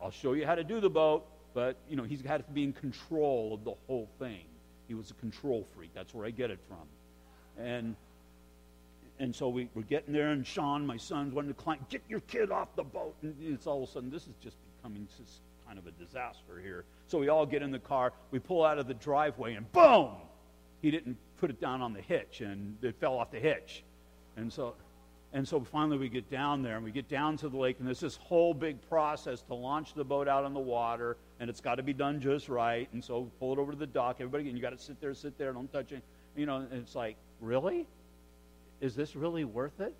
I'll 0.01 0.11
show 0.11 0.33
you 0.33 0.47
how 0.47 0.55
to 0.55 0.65
do 0.65 0.81
the 0.81 0.89
boat, 0.89 1.27
but 1.53 1.77
you 1.91 1.97
know 1.97 2.05
he's 2.05 2.23
had 2.23 2.47
to 2.47 2.53
be 2.53 2.65
in 2.65 2.73
control 2.73 3.53
of 3.53 3.65
the 3.65 3.75
whole 3.87 4.09
thing. 4.19 4.47
He 4.87 4.95
was 4.95 5.11
a 5.11 5.15
control 5.15 5.67
freak. 5.75 5.91
That's 5.95 6.15
where 6.15 6.25
I 6.25 6.31
get 6.31 6.51
it 6.51 6.61
from. 6.69 7.63
And 7.63 7.97
and 9.19 9.35
so 9.35 9.49
we 9.49 9.69
were 9.75 9.83
getting 9.83 10.13
there, 10.13 10.29
and 10.29 10.47
Sean, 10.47 10.87
my 10.87 10.97
son, 10.97 11.35
wanted 11.35 11.49
to 11.49 11.55
climb. 11.55 11.79
Get 11.89 12.03
your 12.09 12.21
kid 12.21 12.51
off 12.51 12.75
the 12.77 12.85
boat! 12.85 13.15
And 13.23 13.35
it's 13.41 13.67
all 13.67 13.83
of 13.83 13.89
a 13.89 13.93
sudden, 13.93 14.11
this 14.11 14.27
is 14.27 14.35
just 14.41 14.57
becoming 14.77 15.09
just 15.19 15.41
kind 15.67 15.79
of 15.79 15.87
a 15.87 15.91
disaster 15.93 16.61
here. 16.63 16.85
So 17.07 17.19
we 17.19 17.29
all 17.29 17.45
get 17.45 17.63
in 17.63 17.71
the 17.71 17.79
car. 17.79 18.13
We 18.31 18.39
pull 18.39 18.65
out 18.65 18.79
of 18.79 18.87
the 18.87 18.95
driveway, 18.95 19.55
and 19.55 19.71
boom! 19.73 20.11
He 20.81 20.91
didn't 20.91 21.17
put 21.39 21.51
it 21.51 21.61
down 21.61 21.83
on 21.83 21.93
the 21.93 22.01
hitch, 22.01 22.41
and 22.41 22.77
it 22.83 22.95
fell 23.01 23.19
off 23.19 23.31
the 23.31 23.41
hitch. 23.41 23.83
And 24.37 24.53
so, 24.53 24.75
And 25.33 25.47
so 25.47 25.61
finally 25.61 25.99
we 25.99 26.09
get 26.09 26.31
down 26.31 26.63
there 26.63 26.77
and 26.77 26.85
we 26.85 26.91
get 26.91 27.09
down 27.09 27.37
to 27.39 27.49
the 27.49 27.57
lake, 27.57 27.77
and 27.79 27.87
there's 27.87 28.01
this 28.01 28.17
whole 28.17 28.55
big 28.55 28.81
process 28.89 29.43
to 29.43 29.55
launch 29.55 29.93
the 29.95 30.05
boat 30.05 30.27
out 30.27 30.45
on 30.45 30.55
the 30.55 30.61
water, 30.61 31.19
and 31.39 31.51
it's 31.51 31.61
got 31.61 31.75
to 31.75 31.83
be 31.83 31.93
done 31.93 32.19
just 32.21 32.49
right. 32.49 32.89
And 32.93 33.05
so 33.05 33.31
pull 33.39 33.53
it 33.53 33.59
over 33.59 33.73
to 33.73 33.79
the 33.79 33.87
dock. 33.87 34.17
Everybody, 34.21 34.49
and 34.49 34.57
you 34.57 34.63
got 34.63 34.71
to 34.71 34.83
sit 34.83 35.01
there, 35.01 35.13
sit 35.13 35.37
there, 35.37 35.53
don't 35.53 35.71
touch 35.71 35.93
it. 35.93 36.03
You 36.35 36.47
know, 36.47 36.57
and 36.57 36.73
it's 36.73 36.95
like, 36.95 37.17
really? 37.41 37.87
Is 38.81 38.95
this 38.95 39.17
really 39.17 39.45
worth 39.45 39.81
it? 39.81 39.95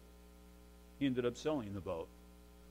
He 0.99 1.07
ended 1.07 1.27
up 1.27 1.37
selling 1.37 1.75
the 1.75 1.81
boat. 1.81 2.09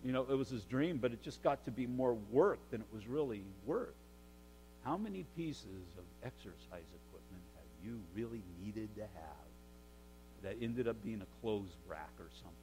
You 0.03 0.11
know, 0.11 0.25
it 0.29 0.35
was 0.35 0.49
his 0.49 0.63
dream, 0.63 0.97
but 0.97 1.11
it 1.11 1.21
just 1.21 1.41
got 1.43 1.65
to 1.65 1.71
be 1.71 1.87
more 1.87 2.13
work 2.31 2.59
than 2.71 2.81
it 2.81 2.87
was 2.93 3.07
really 3.07 3.43
worth. 3.65 3.95
How 4.83 4.97
many 4.97 5.25
pieces 5.35 5.83
of 5.97 6.03
exercise 6.23 6.87
equipment 7.07 7.43
have 7.55 7.65
you 7.83 7.99
really 8.15 8.41
needed 8.63 8.89
to 8.95 9.01
have? 9.01 9.47
that 10.43 10.55
ended 10.61 10.87
up 10.87 11.01
being 11.03 11.21
a 11.21 11.41
clothes 11.41 11.75
rack 11.87 12.11
or 12.19 12.27
something. 12.35 12.53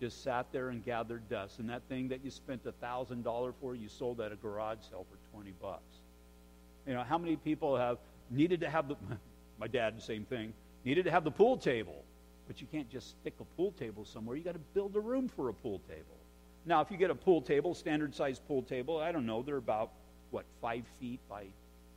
Just 0.00 0.22
sat 0.22 0.46
there 0.52 0.70
and 0.70 0.84
gathered 0.84 1.28
dust. 1.28 1.58
And 1.58 1.68
that 1.70 1.82
thing 1.88 2.08
that 2.08 2.24
you 2.24 2.30
spent 2.30 2.66
a 2.66 2.72
thousand 2.72 3.22
dollar 3.22 3.52
for, 3.60 3.74
you 3.74 3.88
sold 3.88 4.20
at 4.20 4.32
a 4.32 4.36
garage 4.36 4.78
sale 4.90 5.06
for 5.10 5.18
twenty 5.32 5.52
bucks. 5.62 6.00
You 6.86 6.94
know, 6.94 7.02
how 7.02 7.18
many 7.18 7.36
people 7.36 7.76
have 7.76 7.98
needed 8.30 8.60
to 8.60 8.70
have 8.70 8.88
the 8.88 8.96
my 9.58 9.68
dad, 9.68 9.96
the 9.96 10.02
same 10.02 10.24
thing, 10.24 10.52
needed 10.84 11.04
to 11.04 11.10
have 11.10 11.24
the 11.24 11.30
pool 11.30 11.56
table. 11.56 12.04
But 12.46 12.60
you 12.60 12.66
can't 12.70 12.90
just 12.90 13.10
stick 13.20 13.34
a 13.40 13.44
pool 13.56 13.72
table 13.72 14.04
somewhere. 14.04 14.36
You 14.36 14.44
got 14.44 14.54
to 14.54 14.60
build 14.74 14.94
a 14.96 15.00
room 15.00 15.28
for 15.28 15.48
a 15.48 15.54
pool 15.54 15.80
table. 15.88 16.16
Now, 16.66 16.80
if 16.80 16.90
you 16.90 16.96
get 16.96 17.10
a 17.10 17.14
pool 17.14 17.42
table, 17.42 17.74
standard 17.74 18.14
size 18.14 18.38
pool 18.38 18.62
table, 18.62 18.98
I 18.98 19.12
don't 19.12 19.26
know, 19.26 19.42
they're 19.42 19.56
about 19.56 19.90
what, 20.30 20.44
five 20.60 20.84
feet 21.00 21.20
by 21.28 21.44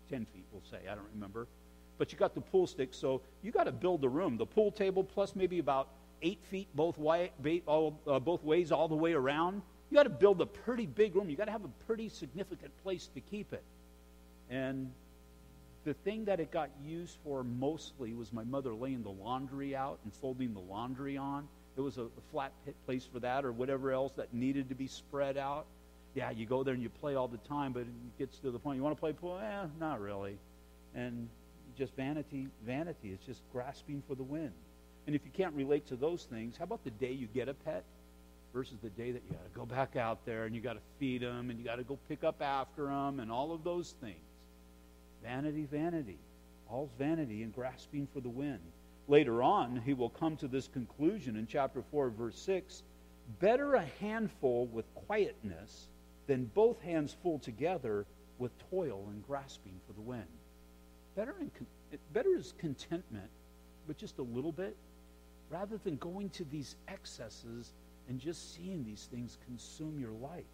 ten 0.09 0.25
feet, 0.25 0.45
we'll 0.51 0.61
say. 0.69 0.87
I 0.89 0.95
don't 0.95 1.07
remember 1.13 1.47
but 1.97 2.11
you 2.11 2.17
got 2.17 2.35
the 2.35 2.41
pool 2.41 2.67
stick, 2.67 2.89
so 2.93 3.21
you 3.41 3.51
got 3.51 3.65
to 3.65 3.71
build 3.71 4.03
a 4.03 4.09
room. 4.09 4.37
The 4.37 4.45
pool 4.45 4.71
table 4.71 5.03
plus 5.03 5.35
maybe 5.35 5.59
about 5.59 5.89
eight 6.21 6.39
feet 6.49 6.67
both, 6.75 6.97
way, 6.97 7.31
all, 7.65 7.99
uh, 8.07 8.19
both 8.19 8.43
ways 8.43 8.71
all 8.71 8.87
the 8.87 8.95
way 8.95 9.13
around. 9.13 9.61
You 9.89 9.95
got 9.95 10.03
to 10.03 10.09
build 10.09 10.41
a 10.41 10.45
pretty 10.45 10.85
big 10.85 11.15
room. 11.15 11.29
You 11.29 11.35
got 11.35 11.45
to 11.45 11.51
have 11.51 11.63
a 11.63 11.85
pretty 11.85 12.09
significant 12.09 12.71
place 12.83 13.09
to 13.13 13.21
keep 13.21 13.53
it. 13.53 13.63
And 14.49 14.91
the 15.87 15.93
thing 15.93 16.25
that 16.25 16.41
it 16.41 16.51
got 16.51 16.69
used 16.85 17.17
for 17.23 17.45
mostly 17.45 18.13
was 18.13 18.33
my 18.33 18.43
mother 18.43 18.75
laying 18.75 19.03
the 19.03 19.09
laundry 19.09 19.73
out 19.73 19.99
and 20.03 20.13
folding 20.13 20.53
the 20.53 20.59
laundry 20.59 21.15
on. 21.15 21.47
It 21.77 21.81
was 21.81 21.97
a, 21.97 22.01
a 22.01 22.21
flat 22.29 22.51
pit 22.65 22.75
place 22.85 23.07
for 23.09 23.21
that 23.21 23.45
or 23.45 23.53
whatever 23.53 23.93
else 23.93 24.11
that 24.15 24.33
needed 24.33 24.67
to 24.67 24.75
be 24.75 24.87
spread 24.87 25.37
out. 25.37 25.65
Yeah, 26.13 26.29
you 26.31 26.45
go 26.45 26.61
there 26.61 26.73
and 26.73 26.83
you 26.83 26.89
play 26.89 27.15
all 27.15 27.29
the 27.29 27.37
time, 27.37 27.71
but 27.71 27.83
it 27.83 28.17
gets 28.19 28.37
to 28.39 28.51
the 28.51 28.59
point 28.59 28.75
you 28.75 28.83
want 28.83 28.97
to 28.97 28.99
play 28.99 29.13
pool? 29.13 29.39
Eh, 29.41 29.65
not 29.79 30.01
really. 30.01 30.37
And 30.93 31.29
just 31.77 31.95
vanity, 31.95 32.49
vanity. 32.65 33.11
It's 33.13 33.25
just 33.25 33.41
grasping 33.53 34.03
for 34.09 34.15
the 34.15 34.23
wind. 34.23 34.51
And 35.05 35.15
if 35.15 35.21
you 35.23 35.31
can't 35.31 35.55
relate 35.55 35.87
to 35.87 35.95
those 35.95 36.23
things, 36.23 36.57
how 36.57 36.65
about 36.65 36.83
the 36.83 36.91
day 36.91 37.13
you 37.13 37.27
get 37.27 37.47
a 37.47 37.53
pet 37.53 37.85
versus 38.53 38.75
the 38.83 38.89
day 38.89 39.11
that 39.11 39.21
you 39.25 39.31
got 39.31 39.53
to 39.53 39.57
go 39.57 39.65
back 39.65 39.95
out 39.95 40.25
there 40.25 40.43
and 40.43 40.53
you 40.53 40.59
got 40.59 40.73
to 40.73 40.81
feed 40.99 41.21
them 41.21 41.49
and 41.49 41.57
you 41.57 41.63
got 41.63 41.77
to 41.77 41.83
go 41.83 41.97
pick 42.09 42.25
up 42.25 42.41
after 42.41 42.87
them 42.87 43.21
and 43.21 43.31
all 43.31 43.53
of 43.53 43.63
those 43.63 43.95
things? 44.01 44.26
Vanity, 45.23 45.65
vanity. 45.65 46.19
All's 46.69 46.91
vanity 46.97 47.43
and 47.43 47.53
grasping 47.53 48.07
for 48.13 48.19
the 48.19 48.29
wind. 48.29 48.59
Later 49.07 49.41
on, 49.41 49.81
he 49.85 49.93
will 49.93 50.09
come 50.09 50.35
to 50.37 50.47
this 50.47 50.67
conclusion 50.67 51.37
in 51.37 51.47
chapter 51.47 51.81
4, 51.91 52.09
verse 52.09 52.37
6 52.39 52.83
Better 53.39 53.75
a 53.75 53.85
handful 53.99 54.67
with 54.67 54.85
quietness 54.95 55.87
than 56.27 56.45
both 56.53 56.81
hands 56.81 57.15
full 57.21 57.39
together 57.39 58.05
with 58.37 58.51
toil 58.69 59.05
and 59.09 59.25
grasping 59.25 59.79
for 59.85 59.93
the 59.93 60.01
wind. 60.01 60.27
Better, 61.15 61.35
in, 61.39 61.51
better 62.13 62.35
is 62.35 62.53
contentment, 62.57 63.29
but 63.85 63.97
just 63.97 64.19
a 64.19 64.23
little 64.23 64.51
bit, 64.51 64.75
rather 65.49 65.77
than 65.83 65.97
going 65.97 66.29
to 66.31 66.43
these 66.45 66.75
excesses 66.87 67.73
and 68.07 68.19
just 68.19 68.55
seeing 68.55 68.85
these 68.85 69.07
things 69.11 69.37
consume 69.45 69.99
your 69.99 70.11
life. 70.11 70.45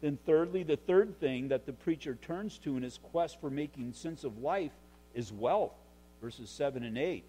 Then, 0.00 0.18
thirdly, 0.26 0.62
the 0.62 0.76
third 0.76 1.18
thing 1.18 1.48
that 1.48 1.66
the 1.66 1.72
preacher 1.72 2.14
turns 2.14 2.58
to 2.58 2.76
in 2.76 2.82
his 2.82 2.98
quest 2.98 3.40
for 3.40 3.50
making 3.50 3.92
sense 3.92 4.24
of 4.24 4.38
life 4.38 4.72
is 5.14 5.32
wealth. 5.32 5.74
Verses 6.20 6.50
7 6.50 6.82
and 6.82 6.98
8. 6.98 7.24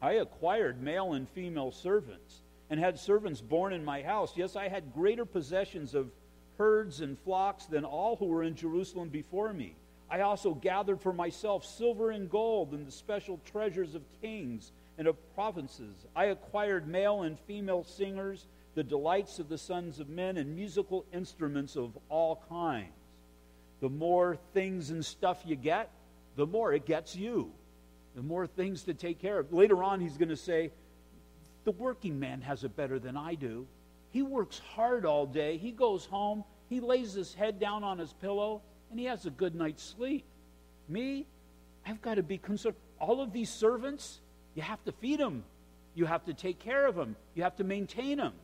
I 0.00 0.12
acquired 0.12 0.82
male 0.82 1.14
and 1.14 1.28
female 1.28 1.72
servants 1.72 2.42
and 2.68 2.80
had 2.80 2.98
servants 2.98 3.40
born 3.40 3.72
in 3.72 3.84
my 3.84 4.02
house. 4.02 4.32
Yes, 4.36 4.56
I 4.56 4.68
had 4.68 4.92
greater 4.92 5.24
possessions 5.24 5.94
of 5.94 6.10
herds 6.58 7.00
and 7.00 7.18
flocks 7.18 7.66
than 7.66 7.84
all 7.84 8.16
who 8.16 8.26
were 8.26 8.42
in 8.42 8.54
Jerusalem 8.54 9.08
before 9.08 9.52
me. 9.52 9.76
I 10.10 10.20
also 10.20 10.54
gathered 10.54 11.00
for 11.00 11.12
myself 11.12 11.64
silver 11.64 12.10
and 12.10 12.30
gold 12.30 12.72
and 12.72 12.86
the 12.86 12.92
special 12.92 13.40
treasures 13.44 13.94
of 13.94 14.02
kings 14.20 14.72
and 14.98 15.08
of 15.08 15.34
provinces. 15.34 16.06
I 16.14 16.26
acquired 16.26 16.86
male 16.86 17.22
and 17.22 17.38
female 17.40 17.84
singers, 17.84 18.46
the 18.76 18.84
delights 18.84 19.38
of 19.38 19.48
the 19.48 19.56
sons 19.56 20.00
of 20.00 20.10
men, 20.10 20.36
and 20.36 20.54
musical 20.54 21.06
instruments 21.10 21.76
of 21.76 21.96
all 22.10 22.44
kinds. 22.50 22.92
The 23.80 23.88
more 23.88 24.36
things 24.52 24.90
and 24.90 25.04
stuff 25.04 25.42
you 25.46 25.56
get, 25.56 25.90
the 26.36 26.46
more 26.46 26.74
it 26.74 26.84
gets 26.84 27.16
you. 27.16 27.52
The 28.14 28.22
more 28.22 28.46
things 28.46 28.82
to 28.84 28.92
take 28.92 29.18
care 29.18 29.38
of. 29.38 29.50
Later 29.50 29.82
on, 29.82 30.00
he's 30.00 30.18
going 30.18 30.28
to 30.28 30.36
say, 30.36 30.72
The 31.64 31.72
working 31.72 32.20
man 32.20 32.42
has 32.42 32.64
it 32.64 32.76
better 32.76 32.98
than 32.98 33.16
I 33.16 33.34
do. 33.34 33.66
He 34.10 34.20
works 34.20 34.60
hard 34.74 35.06
all 35.06 35.24
day. 35.24 35.56
He 35.56 35.72
goes 35.72 36.04
home, 36.04 36.44
he 36.68 36.80
lays 36.80 37.14
his 37.14 37.32
head 37.32 37.58
down 37.58 37.82
on 37.82 37.98
his 37.98 38.12
pillow, 38.12 38.60
and 38.90 39.00
he 39.00 39.06
has 39.06 39.24
a 39.24 39.30
good 39.30 39.54
night's 39.54 39.82
sleep. 39.82 40.26
Me, 40.86 41.26
I've 41.86 42.02
got 42.02 42.16
to 42.16 42.22
be 42.22 42.36
concerned. 42.36 42.76
All 43.00 43.22
of 43.22 43.32
these 43.32 43.48
servants, 43.48 44.20
you 44.54 44.60
have 44.60 44.84
to 44.84 44.92
feed 44.92 45.18
them, 45.18 45.44
you 45.94 46.04
have 46.04 46.26
to 46.26 46.34
take 46.34 46.58
care 46.58 46.86
of 46.86 46.94
them, 46.94 47.16
you 47.34 47.42
have 47.42 47.56
to 47.56 47.64
maintain 47.64 48.18
them. 48.18 48.34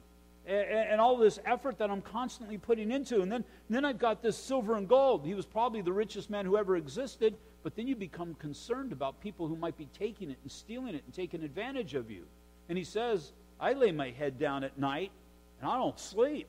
And, 0.46 0.90
and 0.90 1.00
all 1.00 1.16
this 1.16 1.38
effort 1.44 1.78
that 1.78 1.90
I'm 1.90 2.02
constantly 2.02 2.58
putting 2.58 2.90
into. 2.90 3.20
And 3.22 3.30
then, 3.30 3.44
and 3.68 3.76
then 3.76 3.84
I've 3.84 3.98
got 3.98 4.22
this 4.22 4.36
silver 4.36 4.76
and 4.76 4.88
gold. 4.88 5.24
He 5.24 5.34
was 5.34 5.46
probably 5.46 5.82
the 5.82 5.92
richest 5.92 6.30
man 6.30 6.44
who 6.44 6.56
ever 6.56 6.76
existed, 6.76 7.36
but 7.62 7.76
then 7.76 7.86
you 7.86 7.94
become 7.94 8.34
concerned 8.34 8.92
about 8.92 9.20
people 9.20 9.46
who 9.46 9.56
might 9.56 9.76
be 9.76 9.88
taking 9.96 10.30
it 10.30 10.38
and 10.42 10.50
stealing 10.50 10.94
it 10.94 11.04
and 11.04 11.14
taking 11.14 11.42
advantage 11.42 11.94
of 11.94 12.10
you. 12.10 12.24
And 12.68 12.76
he 12.76 12.84
says, 12.84 13.32
I 13.60 13.74
lay 13.74 13.92
my 13.92 14.10
head 14.10 14.38
down 14.38 14.64
at 14.64 14.78
night 14.78 15.12
and 15.60 15.70
I 15.70 15.76
don't 15.76 15.98
sleep. 15.98 16.48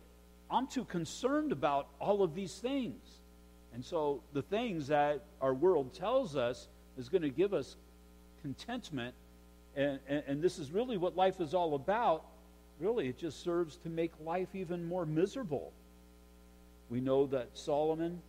I'm 0.49 0.67
too 0.67 0.85
concerned 0.85 1.51
about 1.51 1.87
all 1.99 2.23
of 2.23 2.33
these 2.33 2.55
things. 2.57 3.21
And 3.73 3.83
so 3.83 4.21
the 4.33 4.41
things 4.41 4.87
that 4.87 5.23
our 5.41 5.53
world 5.53 5.93
tells 5.93 6.35
us 6.35 6.67
is 6.97 7.09
going 7.09 7.23
to 7.23 7.29
give 7.29 7.53
us 7.53 7.75
contentment. 8.41 9.15
And, 9.75 9.99
and, 10.07 10.23
and, 10.27 10.41
this 10.41 10.59
is 10.59 10.71
really 10.71 10.97
what 10.97 11.15
life 11.15 11.41
is 11.41 11.55
all 11.55 11.73
about. 11.73 12.25
Really, 12.80 13.07
it 13.07 13.17
just 13.17 13.43
serves 13.43 13.78
to 13.78 13.89
make 13.89 14.11
life 14.24 14.49
even 14.53 14.84
more 14.84 15.05
miserable. 15.05 15.71
We 16.89 16.99
know 16.99 17.28
that 17.28 17.49
Solomon, 17.53 18.21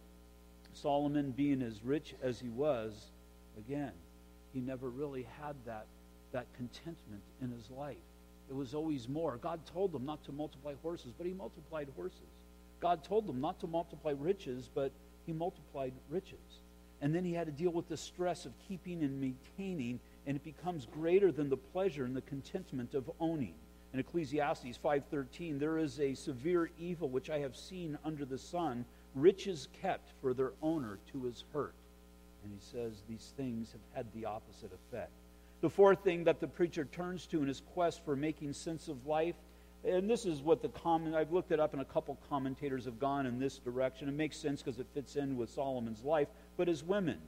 Solomon 0.72 1.32
being 1.32 1.62
as 1.62 1.82
rich 1.82 2.14
as 2.22 2.40
he 2.40 2.48
was, 2.48 3.10
again, 3.58 3.92
he 4.52 4.60
never 4.60 4.88
really 4.88 5.26
had 5.42 5.56
that, 5.66 5.86
that 6.32 6.46
contentment 6.56 7.22
in 7.42 7.50
his 7.50 7.70
life. 7.70 7.96
It 8.48 8.54
was 8.54 8.74
always 8.74 9.08
more. 9.08 9.38
God 9.38 9.60
told 9.66 9.92
them 9.92 10.04
not 10.04 10.22
to 10.24 10.32
multiply 10.32 10.74
horses, 10.82 11.12
but 11.16 11.26
he 11.26 11.32
multiplied 11.32 11.88
horses. 11.96 12.20
God 12.80 13.02
told 13.02 13.26
them 13.26 13.40
not 13.40 13.58
to 13.60 13.66
multiply 13.66 14.12
riches, 14.18 14.68
but 14.72 14.92
he 15.26 15.32
multiplied 15.32 15.94
riches. 16.10 16.60
And 17.00 17.14
then 17.14 17.24
he 17.24 17.32
had 17.32 17.46
to 17.46 17.52
deal 17.52 17.70
with 17.70 17.88
the 17.88 17.96
stress 17.96 18.46
of 18.46 18.52
keeping 18.68 19.02
and 19.02 19.20
maintaining, 19.20 20.00
and 20.26 20.36
it 20.36 20.44
becomes 20.44 20.86
greater 20.86 21.32
than 21.32 21.48
the 21.48 21.56
pleasure 21.56 22.04
and 22.04 22.14
the 22.14 22.22
contentment 22.22 22.94
of 22.94 23.10
owning. 23.18 23.54
In 23.94 24.00
Ecclesiastes 24.00 24.76
5:13, 24.76 25.58
there 25.58 25.78
is 25.78 26.00
a 26.00 26.14
severe 26.14 26.70
evil 26.78 27.08
which 27.08 27.30
I 27.30 27.38
have 27.38 27.56
seen 27.56 27.96
under 28.04 28.26
the 28.26 28.36
sun, 28.36 28.84
riches 29.14 29.68
kept 29.80 30.10
for 30.20 30.34
their 30.34 30.52
owner 30.60 30.98
to 31.12 31.22
his 31.22 31.44
hurt. 31.52 31.74
And 32.42 32.52
he 32.52 32.58
says 32.58 33.04
these 33.08 33.32
things 33.36 33.72
have 33.72 33.80
had 33.94 34.12
the 34.12 34.26
opposite 34.26 34.72
effect. 34.72 35.12
The 35.62 35.70
fourth 35.70 36.04
thing 36.04 36.24
that 36.24 36.40
the 36.40 36.48
preacher 36.48 36.84
turns 36.84 37.26
to 37.28 37.40
in 37.40 37.48
his 37.48 37.62
quest 37.72 38.04
for 38.04 38.16
making 38.16 38.52
sense 38.52 38.88
of 38.88 39.06
life 39.06 39.36
and 39.84 40.08
this 40.08 40.24
is 40.24 40.40
what 40.40 40.62
the 40.62 40.70
common, 40.70 41.14
I've 41.14 41.32
looked 41.32 41.52
it 41.52 41.60
up, 41.60 41.74
and 41.74 41.82
a 41.82 41.84
couple 41.84 42.18
commentators 42.30 42.86
have 42.86 42.98
gone 42.98 43.26
in 43.26 43.38
this 43.38 43.58
direction. 43.58 44.08
It 44.08 44.14
makes 44.14 44.36
sense 44.38 44.62
because 44.62 44.80
it 44.80 44.86
fits 44.94 45.16
in 45.16 45.36
with 45.36 45.50
Solomon's 45.50 46.02
life, 46.02 46.28
but 46.56 46.68
as 46.68 46.82
women. 46.82 47.18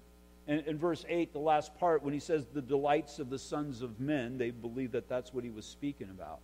In, 0.46 0.60
in 0.60 0.78
verse 0.78 1.04
8, 1.06 1.32
the 1.32 1.38
last 1.38 1.74
part, 1.78 2.02
when 2.02 2.14
he 2.14 2.20
says 2.20 2.46
the 2.46 2.62
delights 2.62 3.18
of 3.18 3.28
the 3.28 3.38
sons 3.38 3.82
of 3.82 4.00
men, 4.00 4.38
they 4.38 4.50
believe 4.50 4.92
that 4.92 5.08
that's 5.08 5.34
what 5.34 5.44
he 5.44 5.50
was 5.50 5.66
speaking 5.66 6.08
about. 6.08 6.38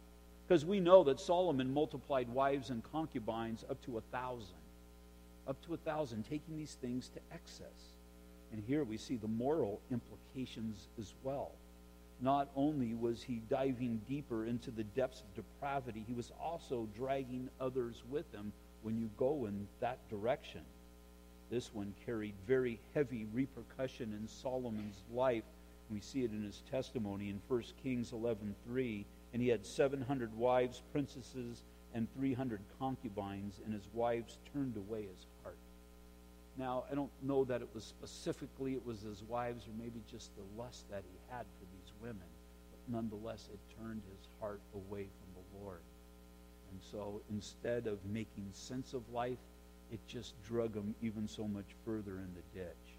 Because 0.53 0.67
we 0.67 0.81
know 0.81 1.03
that 1.05 1.19
Solomon 1.19 1.73
multiplied 1.73 2.29
wives 2.29 2.69
and 2.69 2.83
concubines 2.93 3.65
up 3.71 3.83
to 3.87 3.97
a 3.97 4.03
thousand. 4.13 4.61
Up 5.49 5.57
to 5.65 5.73
a 5.73 5.79
thousand, 5.79 6.25
taking 6.29 6.59
these 6.59 6.77
things 6.83 7.09
to 7.15 7.21
excess. 7.33 7.97
And 8.53 8.63
here 8.69 8.85
we 8.85 8.99
see 8.99 9.17
the 9.17 9.29
moral 9.29 9.81
implications 9.91 10.89
as 10.99 11.15
well 11.23 11.53
not 12.21 12.51
only 12.55 12.93
was 12.93 13.23
he 13.23 13.41
diving 13.49 14.03
deeper 14.07 14.45
into 14.45 14.71
the 14.71 14.85
depths 14.85 15.23
of 15.23 15.35
depravity, 15.35 16.05
he 16.07 16.13
was 16.13 16.31
also 16.39 16.87
dragging 16.95 17.49
others 17.59 18.03
with 18.11 18.31
him 18.31 18.53
when 18.83 18.99
you 18.99 19.09
go 19.17 19.47
in 19.47 19.67
that 19.81 20.07
direction. 20.11 20.61
This 21.51 21.73
one 21.73 21.95
carried 22.05 22.35
very 22.47 22.79
heavy 22.95 23.27
repercussion 23.33 24.13
in 24.21 24.29
Solomon's 24.29 25.03
life. 25.11 25.45
We 25.91 26.01
see 26.01 26.25
it 26.25 26.31
in 26.31 26.45
his 26.45 26.63
testimony 26.71 27.31
in 27.31 27.41
1 27.49 27.63
Kings 27.83 28.13
11:3. 28.13 29.07
And 29.33 29.41
he 29.41 29.49
had 29.49 29.65
700 29.65 30.37
wives, 30.37 30.83
princesses, 30.93 31.65
and 31.95 32.09
300 32.15 32.61
concubines, 32.79 33.61
and 33.65 33.73
his 33.73 33.89
wives 33.93 34.39
turned 34.53 34.77
away 34.77 35.03
his 35.03 35.27
heart. 35.43 35.57
Now, 36.59 36.85
I 36.91 36.95
don't 36.95 37.11
know 37.23 37.45
that 37.45 37.63
it 37.63 37.69
was 37.75 37.85
specifically 37.85 38.75
it 38.75 38.85
was 38.85 39.01
his 39.01 39.23
wives 39.23 39.67
or 39.67 39.73
maybe 39.79 40.03
just 40.11 40.31
the 40.37 40.61
lust 40.61 40.89
that 40.91 41.03
he 41.11 41.35
had 41.35 41.47
for 41.59 41.67
these 41.73 41.93
women, 42.01 42.29
but 42.71 42.95
nonetheless, 42.95 43.49
it 43.53 43.59
turned 43.83 44.03
his 44.11 44.29
heart 44.41 44.61
away 44.75 45.05
from 45.05 45.35
the 45.35 45.65
Lord. 45.65 45.81
And 46.71 46.81
so 46.83 47.23
instead 47.31 47.87
of 47.87 47.99
making 48.07 48.49
sense 48.53 48.93
of 48.93 49.03
life, 49.11 49.39
it 49.91 50.01
just 50.07 50.35
drug 50.43 50.75
him 50.75 50.95
even 51.03 51.29
so 51.29 51.47
much 51.47 51.67
further 51.85 52.19
in 52.19 52.29
the 52.35 52.59
ditch. 52.59 52.97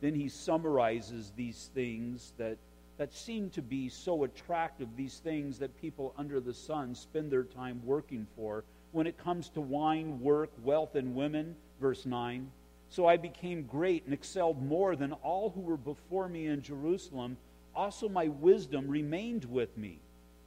Then 0.00 0.14
he 0.14 0.28
summarizes 0.28 1.32
these 1.34 1.70
things 1.74 2.34
that, 2.36 2.58
that 2.98 3.12
seem 3.12 3.50
to 3.50 3.62
be 3.62 3.88
so 3.88 4.24
attractive, 4.24 4.88
these 4.96 5.18
things 5.18 5.58
that 5.58 5.80
people 5.80 6.14
under 6.16 6.40
the 6.40 6.54
sun 6.54 6.94
spend 6.94 7.30
their 7.30 7.44
time 7.44 7.80
working 7.84 8.26
for. 8.36 8.64
When 8.92 9.06
it 9.06 9.18
comes 9.18 9.48
to 9.50 9.60
wine, 9.60 10.20
work, 10.20 10.50
wealth, 10.62 10.94
and 10.94 11.14
women, 11.14 11.56
verse 11.80 12.06
9. 12.06 12.50
So 12.88 13.06
I 13.06 13.16
became 13.16 13.64
great 13.64 14.04
and 14.04 14.14
excelled 14.14 14.62
more 14.62 14.96
than 14.96 15.12
all 15.12 15.50
who 15.50 15.60
were 15.60 15.76
before 15.76 16.28
me 16.28 16.46
in 16.46 16.62
Jerusalem. 16.62 17.36
Also, 17.74 18.08
my 18.08 18.28
wisdom 18.28 18.88
remained 18.88 19.44
with 19.44 19.76
me. 19.76 19.98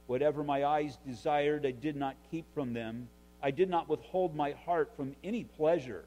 Whatever 0.06 0.42
my 0.42 0.64
eyes 0.64 0.98
desired, 1.06 1.64
I 1.64 1.70
did 1.70 1.94
not 1.94 2.16
keep 2.30 2.52
from 2.52 2.72
them. 2.72 3.08
I 3.42 3.52
did 3.52 3.70
not 3.70 3.88
withhold 3.88 4.34
my 4.34 4.52
heart 4.52 4.90
from 4.96 5.14
any 5.22 5.44
pleasure, 5.44 6.04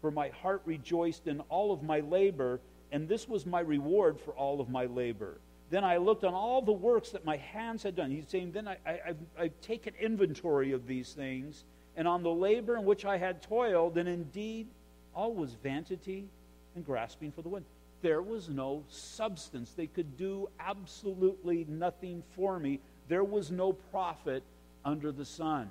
for 0.00 0.10
my 0.10 0.30
heart 0.30 0.62
rejoiced 0.64 1.28
in 1.28 1.40
all 1.48 1.72
of 1.72 1.82
my 1.82 2.00
labor, 2.00 2.60
and 2.90 3.08
this 3.08 3.28
was 3.28 3.46
my 3.46 3.60
reward 3.60 4.18
for 4.20 4.32
all 4.32 4.60
of 4.60 4.68
my 4.68 4.86
labor. 4.86 5.38
Then 5.70 5.84
I 5.84 5.96
looked 5.96 6.24
on 6.24 6.34
all 6.34 6.62
the 6.62 6.72
works 6.72 7.10
that 7.10 7.24
my 7.24 7.36
hands 7.36 7.82
had 7.82 7.96
done. 7.96 8.10
He's 8.10 8.28
saying, 8.28 8.52
Then 8.52 8.68
I, 8.68 8.76
have 9.04 9.16
I've 9.38 9.60
taken 9.60 9.94
inventory 10.00 10.72
of 10.72 10.86
these 10.86 11.12
things, 11.12 11.64
and 11.96 12.06
on 12.06 12.22
the 12.22 12.30
labor 12.30 12.76
in 12.76 12.84
which 12.84 13.04
I 13.04 13.16
had 13.16 13.42
toiled, 13.42 13.96
and 13.98 14.08
indeed 14.08 14.68
all 15.14 15.32
was 15.34 15.54
vanity 15.62 16.28
and 16.74 16.84
grasping 16.84 17.32
for 17.32 17.42
the 17.42 17.48
wind. 17.48 17.64
There 18.02 18.22
was 18.22 18.48
no 18.48 18.84
substance. 18.88 19.72
They 19.72 19.86
could 19.86 20.16
do 20.18 20.48
absolutely 20.60 21.64
nothing 21.68 22.22
for 22.34 22.58
me 22.58 22.80
there 23.08 23.24
was 23.24 23.50
no 23.50 23.72
profit 23.72 24.42
under 24.84 25.12
the 25.12 25.24
sun. 25.24 25.70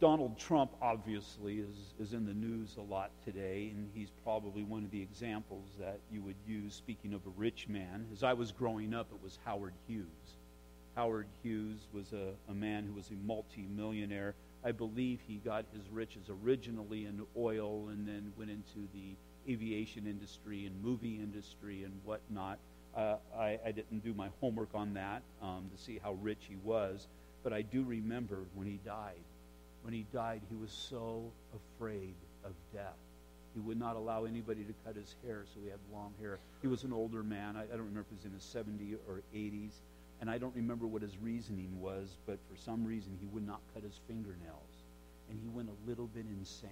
Donald 0.00 0.38
Trump, 0.38 0.70
obviously, 0.80 1.58
is, 1.58 1.94
is 1.98 2.12
in 2.12 2.24
the 2.24 2.32
news 2.32 2.76
a 2.76 2.80
lot 2.80 3.10
today, 3.24 3.72
and 3.74 3.90
he's 3.92 4.12
probably 4.22 4.62
one 4.62 4.84
of 4.84 4.92
the 4.92 5.02
examples 5.02 5.70
that 5.80 5.98
you 6.12 6.22
would 6.22 6.36
use, 6.46 6.72
speaking 6.72 7.14
of 7.14 7.26
a 7.26 7.30
rich 7.30 7.66
man. 7.66 8.06
As 8.12 8.22
I 8.22 8.32
was 8.32 8.52
growing 8.52 8.94
up, 8.94 9.08
it 9.12 9.20
was 9.20 9.40
Howard 9.44 9.72
Hughes. 9.88 10.36
Howard 10.94 11.26
Hughes 11.42 11.88
was 11.92 12.12
a, 12.12 12.30
a 12.48 12.54
man 12.54 12.84
who 12.86 12.92
was 12.92 13.10
a 13.10 13.14
multimillionaire. 13.26 14.36
I 14.64 14.70
believe 14.70 15.18
he 15.26 15.38
got 15.38 15.64
his 15.72 15.88
riches 15.90 16.30
originally 16.44 17.06
in 17.06 17.20
oil 17.36 17.88
and 17.88 18.06
then 18.06 18.32
went 18.38 18.52
into 18.52 18.88
the 18.94 19.16
aviation 19.52 20.06
industry 20.06 20.66
and 20.66 20.80
movie 20.80 21.16
industry 21.16 21.82
and 21.82 21.92
whatnot. 22.04 22.60
Uh, 22.96 23.16
I, 23.36 23.58
I, 23.66 23.72
didn't 23.72 24.02
do 24.04 24.14
my 24.14 24.28
homework 24.40 24.70
on 24.74 24.94
that 24.94 25.22
um, 25.42 25.70
to 25.74 25.82
see 25.82 26.00
how 26.02 26.14
rich 26.14 26.46
he 26.48 26.56
was, 26.64 27.06
but 27.42 27.52
I 27.52 27.62
do 27.62 27.82
remember 27.82 28.44
when 28.54 28.66
he 28.66 28.80
died. 28.84 29.20
When 29.82 29.94
he 29.94 30.06
died, 30.12 30.42
he 30.48 30.56
was 30.56 30.70
so 30.70 31.30
afraid 31.54 32.14
of 32.44 32.52
death. 32.72 32.96
He 33.54 33.60
would 33.60 33.78
not 33.78 33.96
allow 33.96 34.24
anybody 34.24 34.64
to 34.64 34.74
cut 34.84 34.96
his 34.96 35.14
hair, 35.24 35.44
so 35.52 35.60
he 35.62 35.70
had 35.70 35.78
long 35.92 36.12
hair. 36.20 36.38
He 36.60 36.68
was 36.68 36.84
an 36.84 36.92
older 36.92 37.22
man. 37.22 37.56
I, 37.56 37.62
I 37.62 37.76
don't 37.76 37.86
remember 37.86 38.00
if 38.00 38.08
he 38.10 38.16
was 38.16 38.24
in 38.24 38.32
his 38.32 38.42
70s 38.42 38.98
or 39.08 39.22
80s, 39.34 39.72
and 40.20 40.30
I 40.30 40.38
don't 40.38 40.54
remember 40.54 40.86
what 40.86 41.02
his 41.02 41.16
reasoning 41.18 41.80
was, 41.80 42.16
but 42.26 42.38
for 42.50 42.56
some 42.60 42.84
reason 42.84 43.16
he 43.20 43.26
would 43.28 43.46
not 43.46 43.60
cut 43.74 43.82
his 43.82 43.98
fingernails. 44.06 44.84
And 45.30 45.38
he 45.42 45.48
went 45.48 45.68
a 45.68 45.88
little 45.88 46.06
bit 46.06 46.26
insane. 46.38 46.70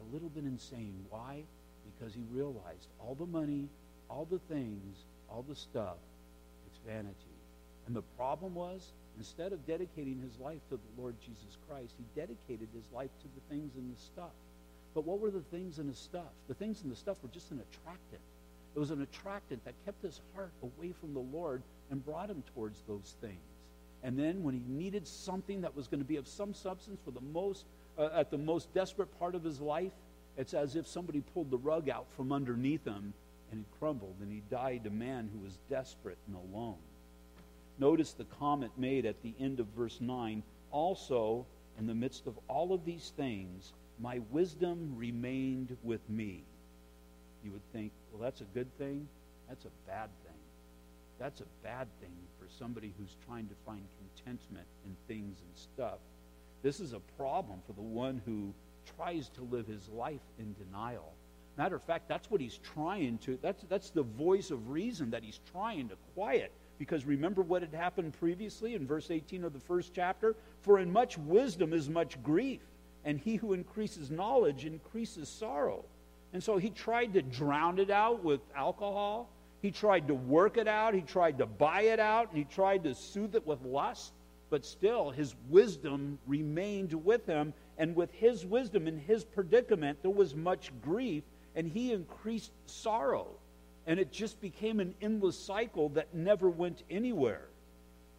A 0.00 0.14
little 0.14 0.28
bit 0.28 0.44
insane. 0.44 1.04
Why? 1.10 1.42
Because 1.94 2.14
he 2.14 2.22
realized 2.32 2.88
all 2.98 3.14
the 3.14 3.26
money, 3.26 3.68
all 4.08 4.26
the 4.30 4.40
things 4.52 5.04
all 5.30 5.44
the 5.48 5.56
stuff, 5.56 5.96
it's 6.66 6.78
vanity. 6.86 7.14
And 7.86 7.96
the 7.96 8.02
problem 8.16 8.54
was, 8.54 8.92
instead 9.18 9.52
of 9.52 9.66
dedicating 9.66 10.20
his 10.20 10.38
life 10.38 10.60
to 10.70 10.76
the 10.76 11.02
Lord 11.02 11.14
Jesus 11.20 11.56
Christ, 11.68 11.94
he 11.96 12.20
dedicated 12.20 12.68
his 12.74 12.90
life 12.92 13.10
to 13.20 13.28
the 13.34 13.54
things 13.54 13.76
and 13.76 13.94
the 13.94 14.00
stuff. 14.00 14.34
But 14.94 15.04
what 15.04 15.20
were 15.20 15.30
the 15.30 15.40
things 15.40 15.78
and 15.78 15.90
the 15.90 15.96
stuff? 15.96 16.32
The 16.48 16.54
things 16.54 16.82
and 16.82 16.90
the 16.90 16.96
stuff 16.96 17.16
were 17.22 17.28
just 17.28 17.50
an 17.50 17.60
attractant. 17.60 18.22
It 18.74 18.78
was 18.78 18.90
an 18.90 19.02
attractant 19.02 19.64
that 19.64 19.74
kept 19.84 20.02
his 20.02 20.20
heart 20.34 20.52
away 20.62 20.92
from 21.00 21.14
the 21.14 21.20
Lord 21.20 21.62
and 21.90 22.04
brought 22.04 22.30
him 22.30 22.42
towards 22.54 22.82
those 22.88 23.14
things. 23.20 23.38
And 24.02 24.18
then 24.18 24.42
when 24.42 24.54
he 24.54 24.62
needed 24.66 25.06
something 25.06 25.62
that 25.62 25.74
was 25.74 25.88
going 25.88 26.00
to 26.00 26.06
be 26.06 26.16
of 26.16 26.28
some 26.28 26.52
substance 26.52 27.00
for 27.04 27.10
the 27.10 27.20
most, 27.20 27.64
uh, 27.98 28.10
at 28.14 28.30
the 28.30 28.38
most 28.38 28.72
desperate 28.74 29.18
part 29.18 29.34
of 29.34 29.42
his 29.42 29.60
life, 29.60 29.92
it's 30.36 30.54
as 30.54 30.76
if 30.76 30.86
somebody 30.86 31.22
pulled 31.32 31.50
the 31.50 31.58
rug 31.58 31.88
out 31.88 32.06
from 32.16 32.32
underneath 32.32 32.84
him 32.84 33.14
and 33.50 33.60
he 33.60 33.78
crumbled, 33.78 34.16
and 34.20 34.32
he 34.32 34.42
died 34.50 34.82
a 34.86 34.90
man 34.90 35.30
who 35.32 35.38
was 35.38 35.58
desperate 35.70 36.18
and 36.26 36.36
alone. 36.36 36.78
Notice 37.78 38.12
the 38.12 38.24
comment 38.24 38.72
made 38.76 39.06
at 39.06 39.22
the 39.22 39.34
end 39.40 39.60
of 39.60 39.66
verse 39.68 40.00
9. 40.00 40.42
Also, 40.70 41.46
in 41.78 41.86
the 41.86 41.94
midst 41.94 42.26
of 42.26 42.38
all 42.48 42.72
of 42.72 42.84
these 42.84 43.12
things, 43.16 43.72
my 44.00 44.20
wisdom 44.30 44.94
remained 44.96 45.76
with 45.82 46.08
me. 46.08 46.44
You 47.44 47.52
would 47.52 47.72
think, 47.72 47.92
well, 48.12 48.22
that's 48.22 48.40
a 48.40 48.46
good 48.54 48.76
thing. 48.78 49.08
That's 49.48 49.64
a 49.64 49.88
bad 49.88 50.08
thing. 50.24 50.32
That's 51.18 51.40
a 51.40 51.46
bad 51.62 51.88
thing 52.00 52.16
for 52.38 52.46
somebody 52.58 52.92
who's 52.98 53.16
trying 53.26 53.46
to 53.48 53.54
find 53.66 53.82
contentment 54.16 54.66
in 54.84 54.96
things 55.06 55.38
and 55.40 55.56
stuff. 55.56 55.98
This 56.62 56.80
is 56.80 56.92
a 56.92 57.00
problem 57.18 57.60
for 57.66 57.72
the 57.72 57.82
one 57.82 58.20
who 58.24 58.52
tries 58.96 59.28
to 59.30 59.42
live 59.42 59.66
his 59.66 59.88
life 59.88 60.22
in 60.38 60.54
denial 60.54 61.12
Matter 61.56 61.76
of 61.76 61.82
fact, 61.82 62.08
that's 62.08 62.30
what 62.30 62.40
he's 62.40 62.58
trying 62.74 63.18
to, 63.18 63.38
that's, 63.40 63.64
that's 63.68 63.90
the 63.90 64.02
voice 64.02 64.50
of 64.50 64.70
reason 64.70 65.10
that 65.10 65.22
he's 65.22 65.40
trying 65.52 65.88
to 65.88 65.96
quiet. 66.14 66.50
Because 66.78 67.04
remember 67.04 67.42
what 67.42 67.62
had 67.62 67.74
happened 67.74 68.14
previously 68.18 68.74
in 68.74 68.86
verse 68.86 69.10
18 69.10 69.44
of 69.44 69.52
the 69.52 69.60
first 69.60 69.92
chapter? 69.94 70.34
For 70.62 70.78
in 70.78 70.92
much 70.92 71.16
wisdom 71.18 71.72
is 71.72 71.88
much 71.88 72.22
grief, 72.22 72.60
and 73.04 73.18
he 73.18 73.36
who 73.36 73.52
increases 73.52 74.10
knowledge 74.10 74.64
increases 74.64 75.28
sorrow. 75.28 75.84
And 76.32 76.42
so 76.42 76.56
he 76.56 76.70
tried 76.70 77.14
to 77.14 77.22
drown 77.22 77.78
it 77.78 77.90
out 77.90 78.24
with 78.24 78.40
alcohol. 78.56 79.30
He 79.62 79.70
tried 79.70 80.08
to 80.08 80.14
work 80.14 80.56
it 80.56 80.66
out. 80.66 80.92
He 80.92 81.00
tried 81.00 81.38
to 81.38 81.46
buy 81.46 81.82
it 81.82 82.00
out. 82.00 82.28
And 82.30 82.38
he 82.38 82.44
tried 82.44 82.82
to 82.84 82.94
soothe 82.94 83.36
it 83.36 83.46
with 83.46 83.62
lust. 83.62 84.12
But 84.50 84.64
still, 84.64 85.10
his 85.10 85.34
wisdom 85.48 86.18
remained 86.26 86.92
with 86.92 87.24
him. 87.24 87.54
And 87.78 87.94
with 87.94 88.10
his 88.12 88.44
wisdom 88.44 88.88
in 88.88 88.98
his 88.98 89.24
predicament, 89.24 89.98
there 90.02 90.10
was 90.10 90.34
much 90.34 90.72
grief 90.82 91.22
and 91.54 91.68
he 91.68 91.92
increased 91.92 92.50
sorrow. 92.66 93.28
And 93.86 94.00
it 94.00 94.10
just 94.10 94.40
became 94.40 94.80
an 94.80 94.94
endless 95.02 95.38
cycle 95.38 95.90
that 95.90 96.14
never 96.14 96.48
went 96.48 96.82
anywhere. 96.90 97.48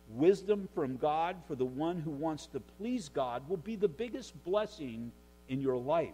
Wisdom 0.10 0.70
from 0.76 0.98
God 0.98 1.36
for 1.48 1.56
the 1.56 1.66
one 1.66 2.00
who 2.00 2.12
wants 2.12 2.46
to 2.48 2.60
please 2.60 3.10
God 3.10 3.48
will 3.50 3.58
be 3.58 3.76
the 3.76 3.88
biggest 3.88 4.44
blessing 4.44 5.12
in 5.50 5.62
your 5.62 5.78
life. 5.78 6.14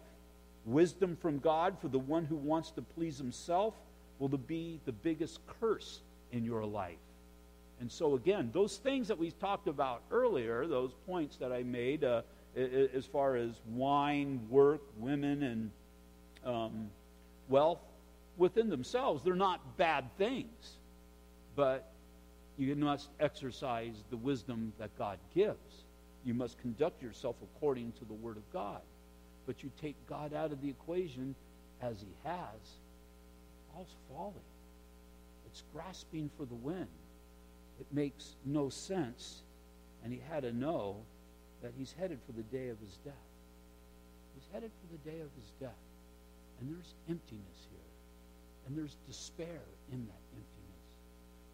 Wisdom 0.65 1.17
from 1.21 1.39
God 1.39 1.75
for 1.81 1.89
the 1.89 1.99
one 1.99 2.23
who 2.23 2.35
wants 2.35 2.71
to 2.71 2.81
please 2.81 3.17
himself 3.17 3.73
will 4.19 4.29
be 4.29 4.79
the 4.85 4.91
biggest 4.91 5.39
curse 5.59 6.01
in 6.31 6.45
your 6.45 6.65
life. 6.65 6.97
And 7.81 7.91
so, 7.91 8.15
again, 8.15 8.51
those 8.53 8.77
things 8.77 9.07
that 9.07 9.17
we 9.17 9.31
talked 9.31 9.67
about 9.67 10.03
earlier, 10.11 10.67
those 10.67 10.91
points 11.07 11.35
that 11.37 11.51
I 11.51 11.63
made 11.63 12.03
uh, 12.03 12.21
as 12.55 13.07
far 13.07 13.35
as 13.35 13.49
wine, 13.71 14.39
work, 14.49 14.81
women, 14.99 15.41
and 15.43 15.71
um, 16.45 16.89
wealth 17.49 17.79
within 18.41 18.69
themselves, 18.69 19.23
they're 19.23 19.35
not 19.35 19.77
bad 19.77 20.05
things. 20.17 20.77
But 21.55 21.91
you 22.57 22.75
must 22.75 23.09
exercise 23.19 24.03
the 24.09 24.17
wisdom 24.17 24.73
that 24.79 24.97
God 24.97 25.19
gives. 25.33 25.85
You 26.25 26.33
must 26.33 26.57
conduct 26.59 27.01
yourself 27.01 27.35
according 27.41 27.93
to 27.93 28.05
the 28.05 28.13
Word 28.13 28.37
of 28.37 28.51
God. 28.51 28.81
But 29.45 29.63
you 29.63 29.71
take 29.79 29.95
God 30.07 30.33
out 30.33 30.51
of 30.51 30.61
the 30.61 30.69
equation 30.69 31.35
as 31.81 32.01
He 32.01 32.13
has, 32.23 32.77
all's 33.75 33.95
folly. 34.09 34.33
It's 35.45 35.63
grasping 35.73 36.29
for 36.37 36.45
the 36.45 36.55
wind. 36.55 36.87
It 37.79 37.87
makes 37.91 38.35
no 38.45 38.69
sense. 38.69 39.41
And 40.03 40.13
he 40.13 40.21
had 40.31 40.43
to 40.43 40.51
know 40.51 40.97
that 41.61 41.73
he's 41.77 41.93
headed 41.99 42.19
for 42.25 42.31
the 42.31 42.43
day 42.43 42.69
of 42.69 42.79
his 42.79 42.97
death. 43.03 43.13
He's 44.35 44.47
headed 44.53 44.71
for 44.81 44.97
the 44.97 45.09
day 45.09 45.19
of 45.19 45.29
his 45.35 45.51
death. 45.59 45.69
And 46.59 46.69
there's 46.69 46.93
emptiness 47.09 47.67
here. 47.69 47.80
And 48.71 48.79
there's 48.79 48.95
despair 49.05 49.59
in 49.91 50.07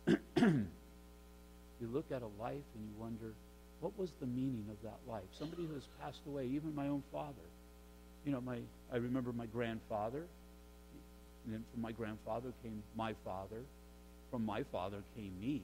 that 0.05 0.17
emptiness. 0.37 0.67
you 1.81 1.87
look 1.91 2.11
at 2.11 2.21
a 2.21 2.29
life 2.39 2.61
and 2.75 2.85
you 2.85 2.93
wonder, 2.95 3.33
what 3.79 3.97
was 3.97 4.11
the 4.19 4.27
meaning 4.27 4.65
of 4.69 4.79
that 4.83 4.99
life? 5.11 5.23
Somebody 5.31 5.65
who 5.65 5.73
has 5.73 5.87
passed 5.99 6.21
away, 6.27 6.45
even 6.45 6.75
my 6.75 6.89
own 6.89 7.01
father. 7.11 7.47
You 8.23 8.33
know, 8.33 8.41
my 8.41 8.59
I 8.93 8.97
remember 8.97 9.31
my 9.31 9.47
grandfather. 9.47 10.25
And 11.45 11.55
then 11.55 11.63
from 11.73 11.81
my 11.81 11.91
grandfather 11.91 12.53
came 12.61 12.83
my 12.95 13.15
father. 13.25 13.63
From 14.29 14.45
my 14.45 14.61
father 14.71 14.97
came 15.15 15.33
me. 15.41 15.63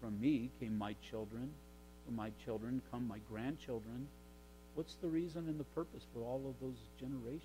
From 0.00 0.18
me 0.18 0.48
came 0.60 0.78
my 0.78 0.94
children. 1.10 1.50
From 2.06 2.16
my 2.16 2.30
children 2.42 2.80
come 2.90 3.06
my 3.06 3.18
grandchildren. 3.30 4.08
What's 4.76 4.94
the 5.02 5.08
reason 5.08 5.46
and 5.46 5.60
the 5.60 5.64
purpose 5.64 6.06
for 6.14 6.20
all 6.20 6.40
of 6.48 6.54
those 6.58 6.78
generations? 6.98 7.42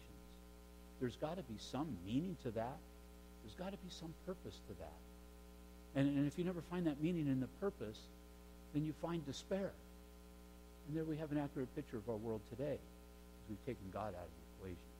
There's 1.02 1.18
got 1.18 1.36
to 1.36 1.44
be 1.44 1.58
some 1.58 1.98
meaning 2.06 2.38
to 2.44 2.52
that. 2.52 2.78
There's 3.46 3.56
got 3.56 3.72
to 3.72 3.78
be 3.78 3.94
some 3.94 4.12
purpose 4.26 4.60
to 4.68 4.74
that. 4.80 5.00
And, 5.94 6.18
and 6.18 6.26
if 6.26 6.38
you 6.40 6.44
never 6.44 6.62
find 6.62 6.88
that 6.88 7.02
meaning 7.02 7.28
in 7.28 7.40
the 7.40 7.48
purpose, 7.62 8.00
then 8.74 8.84
you 8.84 8.94
find 9.02 9.24
despair. 9.24 9.70
And 10.88 10.98
there 10.98 11.04
we 11.04 11.18
have 11.18 11.32
an 11.32 11.38
accurate 11.38 11.74
picture 11.76 11.98
of 11.98 12.10
our 12.10 12.18
world 12.18 12.42
today. 12.50 12.80
We've 13.48 13.64
taken 13.66 13.86
God 13.94 14.18
out 14.18 14.26
of 14.26 14.34
the 14.34 14.46
equation. 14.58 14.92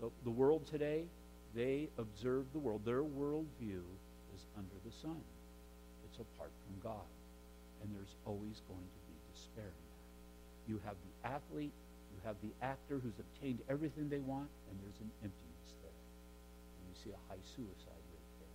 The, 0.00 0.10
the 0.24 0.34
world 0.34 0.66
today, 0.66 1.04
they 1.54 1.88
observe 1.96 2.46
the 2.52 2.58
world. 2.58 2.82
Their 2.84 3.02
worldview 3.02 3.86
is 4.34 4.42
under 4.58 4.76
the 4.84 4.90
sun. 4.90 5.22
It's 6.10 6.18
apart 6.18 6.50
from 6.66 6.90
God. 6.90 7.06
And 7.82 7.94
there's 7.94 8.16
always 8.26 8.62
going 8.66 8.82
to 8.82 9.00
be 9.06 9.14
despair 9.32 9.70
in 9.70 9.84
that. 9.86 10.72
You 10.72 10.80
have 10.84 10.96
the 10.98 11.28
athlete, 11.28 11.72
you 12.10 12.20
have 12.24 12.34
the 12.42 12.50
actor 12.66 12.98
who's 12.98 13.18
obtained 13.18 13.60
everything 13.70 14.08
they 14.08 14.18
want, 14.18 14.50
and 14.68 14.78
there's 14.82 14.98
an 15.00 15.10
emptiness 15.22 15.49
see 17.02 17.10
a 17.10 17.32
high 17.32 17.40
suicide 17.56 18.02
rate 18.12 18.32
there. 18.38 18.48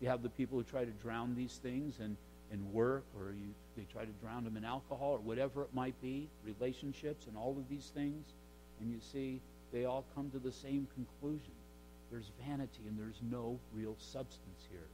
You 0.00 0.08
have 0.08 0.22
the 0.22 0.28
people 0.28 0.58
who 0.58 0.64
try 0.64 0.84
to 0.84 0.90
drown 0.90 1.34
these 1.34 1.58
things 1.62 2.00
and 2.00 2.16
in 2.52 2.72
work 2.72 3.04
or 3.16 3.32
you, 3.32 3.54
they 3.76 3.86
try 3.92 4.04
to 4.04 4.12
drown 4.22 4.44
them 4.44 4.56
in 4.56 4.64
alcohol 4.64 5.12
or 5.12 5.18
whatever 5.18 5.62
it 5.62 5.74
might 5.74 6.00
be, 6.00 6.28
relationships 6.44 7.26
and 7.26 7.36
all 7.36 7.56
of 7.58 7.68
these 7.68 7.90
things. 7.94 8.26
And 8.80 8.90
you 8.90 9.00
see, 9.00 9.40
they 9.72 9.84
all 9.84 10.04
come 10.14 10.30
to 10.30 10.38
the 10.38 10.52
same 10.52 10.86
conclusion. 10.94 11.52
There's 12.10 12.30
vanity 12.46 12.82
and 12.86 12.98
there's 12.98 13.20
no 13.30 13.58
real 13.74 13.96
substance 13.98 14.66
here. 14.70 14.88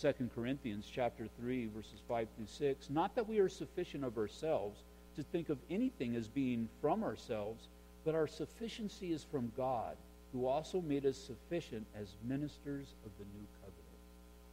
2 0.00 0.28
Corinthians 0.34 0.90
chapter 0.92 1.28
3 1.40 1.68
verses 1.74 2.00
5 2.08 2.28
through 2.36 2.46
6 2.46 2.90
not 2.90 3.14
that 3.14 3.28
we 3.28 3.38
are 3.38 3.48
sufficient 3.48 4.04
of 4.04 4.18
ourselves 4.18 4.80
to 5.14 5.22
think 5.22 5.48
of 5.48 5.58
anything 5.70 6.16
as 6.16 6.26
being 6.26 6.68
from 6.80 7.04
ourselves 7.04 7.68
but 8.04 8.12
our 8.12 8.26
sufficiency 8.26 9.12
is 9.12 9.22
from 9.22 9.52
God 9.56 9.96
who 10.34 10.46
also 10.46 10.82
made 10.82 11.06
us 11.06 11.16
sufficient 11.16 11.86
as 11.98 12.16
ministers 12.22 12.94
of 13.06 13.10
the 13.18 13.24
new 13.24 13.46
covenant 13.60 13.80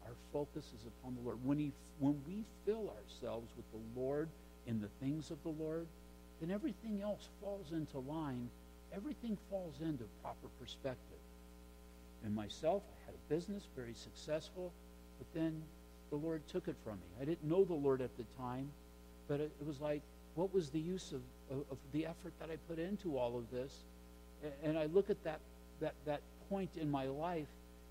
our 0.05 0.15
focus 0.31 0.65
is 0.67 0.85
upon 0.85 1.15
the 1.15 1.21
Lord 1.21 1.37
when 1.43 1.57
he 1.57 1.73
when 1.99 2.21
we 2.25 2.45
fill 2.65 2.93
ourselves 3.01 3.51
with 3.57 3.65
the 3.71 3.99
Lord 3.99 4.29
in 4.67 4.79
the 4.79 4.89
things 5.01 5.31
of 5.31 5.41
the 5.43 5.49
Lord 5.49 5.87
then 6.39 6.51
everything 6.51 7.01
else 7.03 7.27
falls 7.41 7.71
into 7.71 7.99
line 7.99 8.49
everything 8.95 9.37
falls 9.49 9.75
into 9.81 10.05
proper 10.21 10.47
perspective 10.59 11.19
and 12.23 12.33
myself 12.33 12.83
I 12.87 13.05
had 13.07 13.15
a 13.15 13.33
business 13.33 13.67
very 13.75 13.95
successful 13.95 14.71
but 15.17 15.27
then 15.39 15.61
the 16.11 16.17
Lord 16.17 16.45
took 16.47 16.67
it 16.67 16.75
from 16.83 16.95
me. 16.95 17.07
I 17.21 17.25
didn't 17.25 17.43
know 17.43 17.63
the 17.63 17.73
Lord 17.73 18.01
at 18.01 18.15
the 18.17 18.25
time, 18.37 18.69
but 19.27 19.39
it, 19.39 19.51
it 19.59 19.65
was 19.65 19.79
like, 19.79 20.01
what 20.35 20.53
was 20.53 20.69
the 20.69 20.79
use 20.79 21.13
of, 21.13 21.21
of, 21.49 21.63
of, 21.71 21.77
the 21.93 22.05
effort 22.05 22.33
that 22.39 22.49
I 22.49 22.57
put 22.67 22.79
into 22.79 23.17
all 23.17 23.37
of 23.37 23.49
this? 23.49 23.73
And, 24.43 24.53
and 24.63 24.77
I 24.77 24.85
look 24.85 25.09
at 25.09 25.23
that, 25.23 25.39
that, 25.81 25.93
that 26.05 26.21
point 26.49 26.71
in 26.77 26.89
my 26.89 27.05
life, 27.05 27.47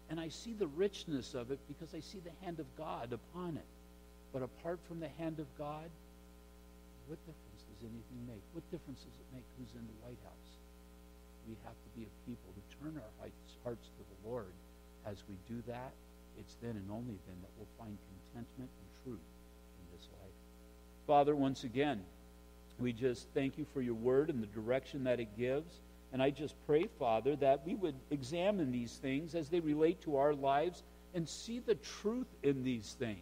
and 0.08 0.18
I 0.18 0.28
see 0.28 0.54
the 0.54 0.66
richness 0.66 1.34
of 1.34 1.50
it 1.50 1.58
because 1.68 1.94
I 1.94 2.00
see 2.00 2.18
the 2.18 2.32
hand 2.44 2.58
of 2.58 2.66
God 2.76 3.12
upon 3.12 3.56
it. 3.56 3.70
But 4.32 4.42
apart 4.42 4.80
from 4.88 5.00
the 5.00 5.10
hand 5.18 5.38
of 5.38 5.46
God, 5.58 5.90
what 7.06 7.18
difference 7.26 7.62
does 7.66 7.82
anything 7.82 8.20
make? 8.26 8.42
What 8.54 8.64
difference 8.70 9.00
does 9.00 9.14
it 9.14 9.28
make 9.34 9.44
who's 9.58 9.74
in 9.74 9.86
the 9.86 9.98
White 10.06 10.22
House? 10.24 10.50
We 11.48 11.56
have 11.64 11.74
to 11.74 11.90
be 11.98 12.06
a 12.06 12.12
people 12.26 12.50
who 12.54 12.62
turn 12.78 12.94
our 12.96 13.28
hearts 13.64 13.86
to 13.98 14.02
the 14.06 14.28
Lord. 14.28 14.54
As 15.06 15.22
we 15.28 15.36
do 15.48 15.62
that, 15.66 15.92
it's 16.38 16.56
then 16.62 16.76
and 16.76 16.90
only 16.90 17.18
then 17.26 17.38
that 17.42 17.50
we'll 17.58 17.74
find 17.78 17.96
contentment 18.32 18.70
and 18.70 18.88
truth 19.02 19.26
in 19.80 19.84
this 19.96 20.06
life. 20.22 20.38
Father, 21.06 21.34
once 21.34 21.64
again, 21.64 22.02
we 22.78 22.92
just 22.92 23.26
thank 23.34 23.58
you 23.58 23.66
for 23.74 23.82
your 23.82 23.94
word 23.94 24.30
and 24.30 24.42
the 24.42 24.46
direction 24.46 25.04
that 25.04 25.20
it 25.20 25.36
gives. 25.36 25.80
And 26.12 26.22
I 26.22 26.30
just 26.30 26.54
pray, 26.66 26.88
Father, 26.98 27.36
that 27.36 27.64
we 27.64 27.74
would 27.74 27.94
examine 28.10 28.72
these 28.72 28.94
things 28.96 29.34
as 29.34 29.48
they 29.48 29.60
relate 29.60 30.00
to 30.02 30.16
our 30.16 30.34
lives 30.34 30.82
and 31.14 31.28
see 31.28 31.60
the 31.60 31.76
truth 31.76 32.26
in 32.42 32.62
these 32.64 32.96
things. 32.98 33.18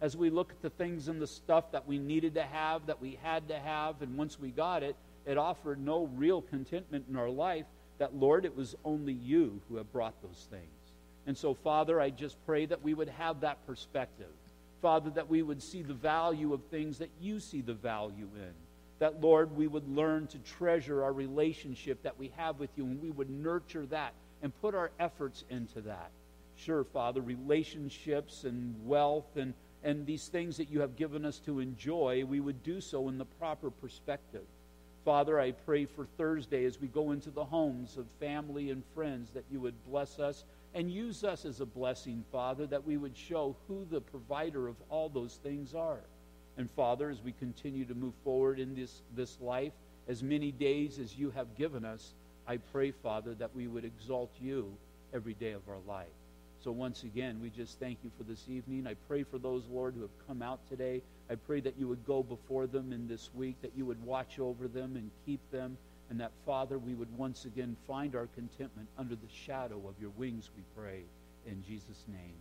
As 0.00 0.16
we 0.16 0.30
look 0.30 0.50
at 0.50 0.62
the 0.62 0.70
things 0.70 1.08
and 1.08 1.20
the 1.20 1.26
stuff 1.26 1.70
that 1.72 1.86
we 1.86 1.98
needed 1.98 2.34
to 2.34 2.42
have, 2.42 2.86
that 2.86 3.00
we 3.00 3.18
had 3.22 3.48
to 3.48 3.58
have, 3.58 4.02
and 4.02 4.16
once 4.16 4.40
we 4.40 4.50
got 4.50 4.82
it, 4.82 4.96
it 5.26 5.38
offered 5.38 5.78
no 5.78 6.06
real 6.16 6.42
contentment 6.42 7.04
in 7.08 7.16
our 7.16 7.30
life, 7.30 7.66
that, 7.98 8.14
Lord, 8.14 8.44
it 8.44 8.56
was 8.56 8.74
only 8.84 9.12
you 9.12 9.60
who 9.68 9.76
have 9.76 9.92
brought 9.92 10.20
those 10.22 10.48
things. 10.50 10.64
And 11.26 11.36
so, 11.36 11.54
Father, 11.54 12.00
I 12.00 12.10
just 12.10 12.36
pray 12.46 12.66
that 12.66 12.82
we 12.82 12.94
would 12.94 13.10
have 13.10 13.40
that 13.42 13.64
perspective. 13.66 14.32
Father, 14.80 15.10
that 15.10 15.28
we 15.28 15.42
would 15.42 15.62
see 15.62 15.82
the 15.82 15.94
value 15.94 16.52
of 16.52 16.64
things 16.64 16.98
that 16.98 17.10
you 17.20 17.38
see 17.38 17.60
the 17.60 17.74
value 17.74 18.28
in. 18.34 18.54
That, 19.02 19.20
Lord, 19.20 19.56
we 19.56 19.66
would 19.66 19.88
learn 19.88 20.28
to 20.28 20.38
treasure 20.38 21.02
our 21.02 21.12
relationship 21.12 22.04
that 22.04 22.16
we 22.16 22.30
have 22.36 22.60
with 22.60 22.70
you, 22.76 22.84
and 22.84 23.02
we 23.02 23.10
would 23.10 23.28
nurture 23.28 23.84
that 23.86 24.12
and 24.42 24.52
put 24.60 24.76
our 24.76 24.92
efforts 25.00 25.42
into 25.50 25.80
that. 25.80 26.12
Sure, 26.54 26.84
Father, 26.84 27.20
relationships 27.20 28.44
and 28.44 28.76
wealth 28.86 29.36
and, 29.36 29.54
and 29.82 30.06
these 30.06 30.28
things 30.28 30.56
that 30.58 30.70
you 30.70 30.80
have 30.82 30.94
given 30.94 31.24
us 31.24 31.40
to 31.40 31.58
enjoy, 31.58 32.24
we 32.24 32.38
would 32.38 32.62
do 32.62 32.80
so 32.80 33.08
in 33.08 33.18
the 33.18 33.24
proper 33.24 33.72
perspective. 33.72 34.44
Father, 35.04 35.40
I 35.40 35.50
pray 35.50 35.84
for 35.84 36.06
Thursday 36.16 36.64
as 36.64 36.80
we 36.80 36.86
go 36.86 37.10
into 37.10 37.32
the 37.32 37.44
homes 37.44 37.96
of 37.96 38.06
family 38.20 38.70
and 38.70 38.84
friends 38.94 39.30
that 39.30 39.46
you 39.50 39.58
would 39.58 39.74
bless 39.90 40.20
us 40.20 40.44
and 40.74 40.88
use 40.88 41.24
us 41.24 41.44
as 41.44 41.60
a 41.60 41.66
blessing, 41.66 42.24
Father, 42.30 42.68
that 42.68 42.86
we 42.86 42.98
would 42.98 43.16
show 43.16 43.56
who 43.66 43.84
the 43.90 44.00
provider 44.00 44.68
of 44.68 44.76
all 44.90 45.08
those 45.08 45.40
things 45.42 45.74
are. 45.74 46.02
And 46.56 46.70
Father, 46.70 47.10
as 47.10 47.22
we 47.22 47.32
continue 47.32 47.84
to 47.86 47.94
move 47.94 48.14
forward 48.24 48.58
in 48.58 48.74
this, 48.74 49.02
this 49.14 49.38
life, 49.40 49.72
as 50.08 50.22
many 50.22 50.52
days 50.52 50.98
as 50.98 51.16
you 51.16 51.30
have 51.30 51.56
given 51.56 51.84
us, 51.84 52.14
I 52.46 52.58
pray, 52.58 52.90
Father, 52.90 53.34
that 53.34 53.54
we 53.54 53.68
would 53.68 53.84
exalt 53.84 54.32
you 54.40 54.72
every 55.14 55.34
day 55.34 55.52
of 55.52 55.68
our 55.68 55.80
life. 55.86 56.08
So 56.62 56.70
once 56.70 57.02
again, 57.02 57.40
we 57.42 57.50
just 57.50 57.80
thank 57.80 57.98
you 58.04 58.10
for 58.16 58.24
this 58.24 58.44
evening. 58.48 58.86
I 58.86 58.94
pray 59.08 59.22
for 59.22 59.38
those, 59.38 59.64
Lord, 59.70 59.94
who 59.94 60.02
have 60.02 60.26
come 60.28 60.42
out 60.42 60.60
today. 60.68 61.02
I 61.30 61.34
pray 61.34 61.60
that 61.60 61.76
you 61.78 61.88
would 61.88 62.04
go 62.06 62.22
before 62.22 62.66
them 62.66 62.92
in 62.92 63.08
this 63.08 63.30
week, 63.34 63.56
that 63.62 63.72
you 63.76 63.86
would 63.86 64.02
watch 64.04 64.38
over 64.38 64.68
them 64.68 64.96
and 64.96 65.10
keep 65.24 65.40
them 65.50 65.76
and 66.12 66.20
that, 66.20 66.32
Father, 66.44 66.78
we 66.78 66.92
would 66.92 67.08
once 67.16 67.46
again 67.46 67.74
find 67.86 68.14
our 68.14 68.26
contentment 68.34 68.86
under 68.98 69.14
the 69.14 69.28
shadow 69.46 69.80
of 69.88 69.94
your 69.98 70.10
wings, 70.10 70.50
we 70.54 70.62
pray. 70.76 71.04
In 71.46 71.64
Jesus' 71.64 72.04
name. 72.06 72.34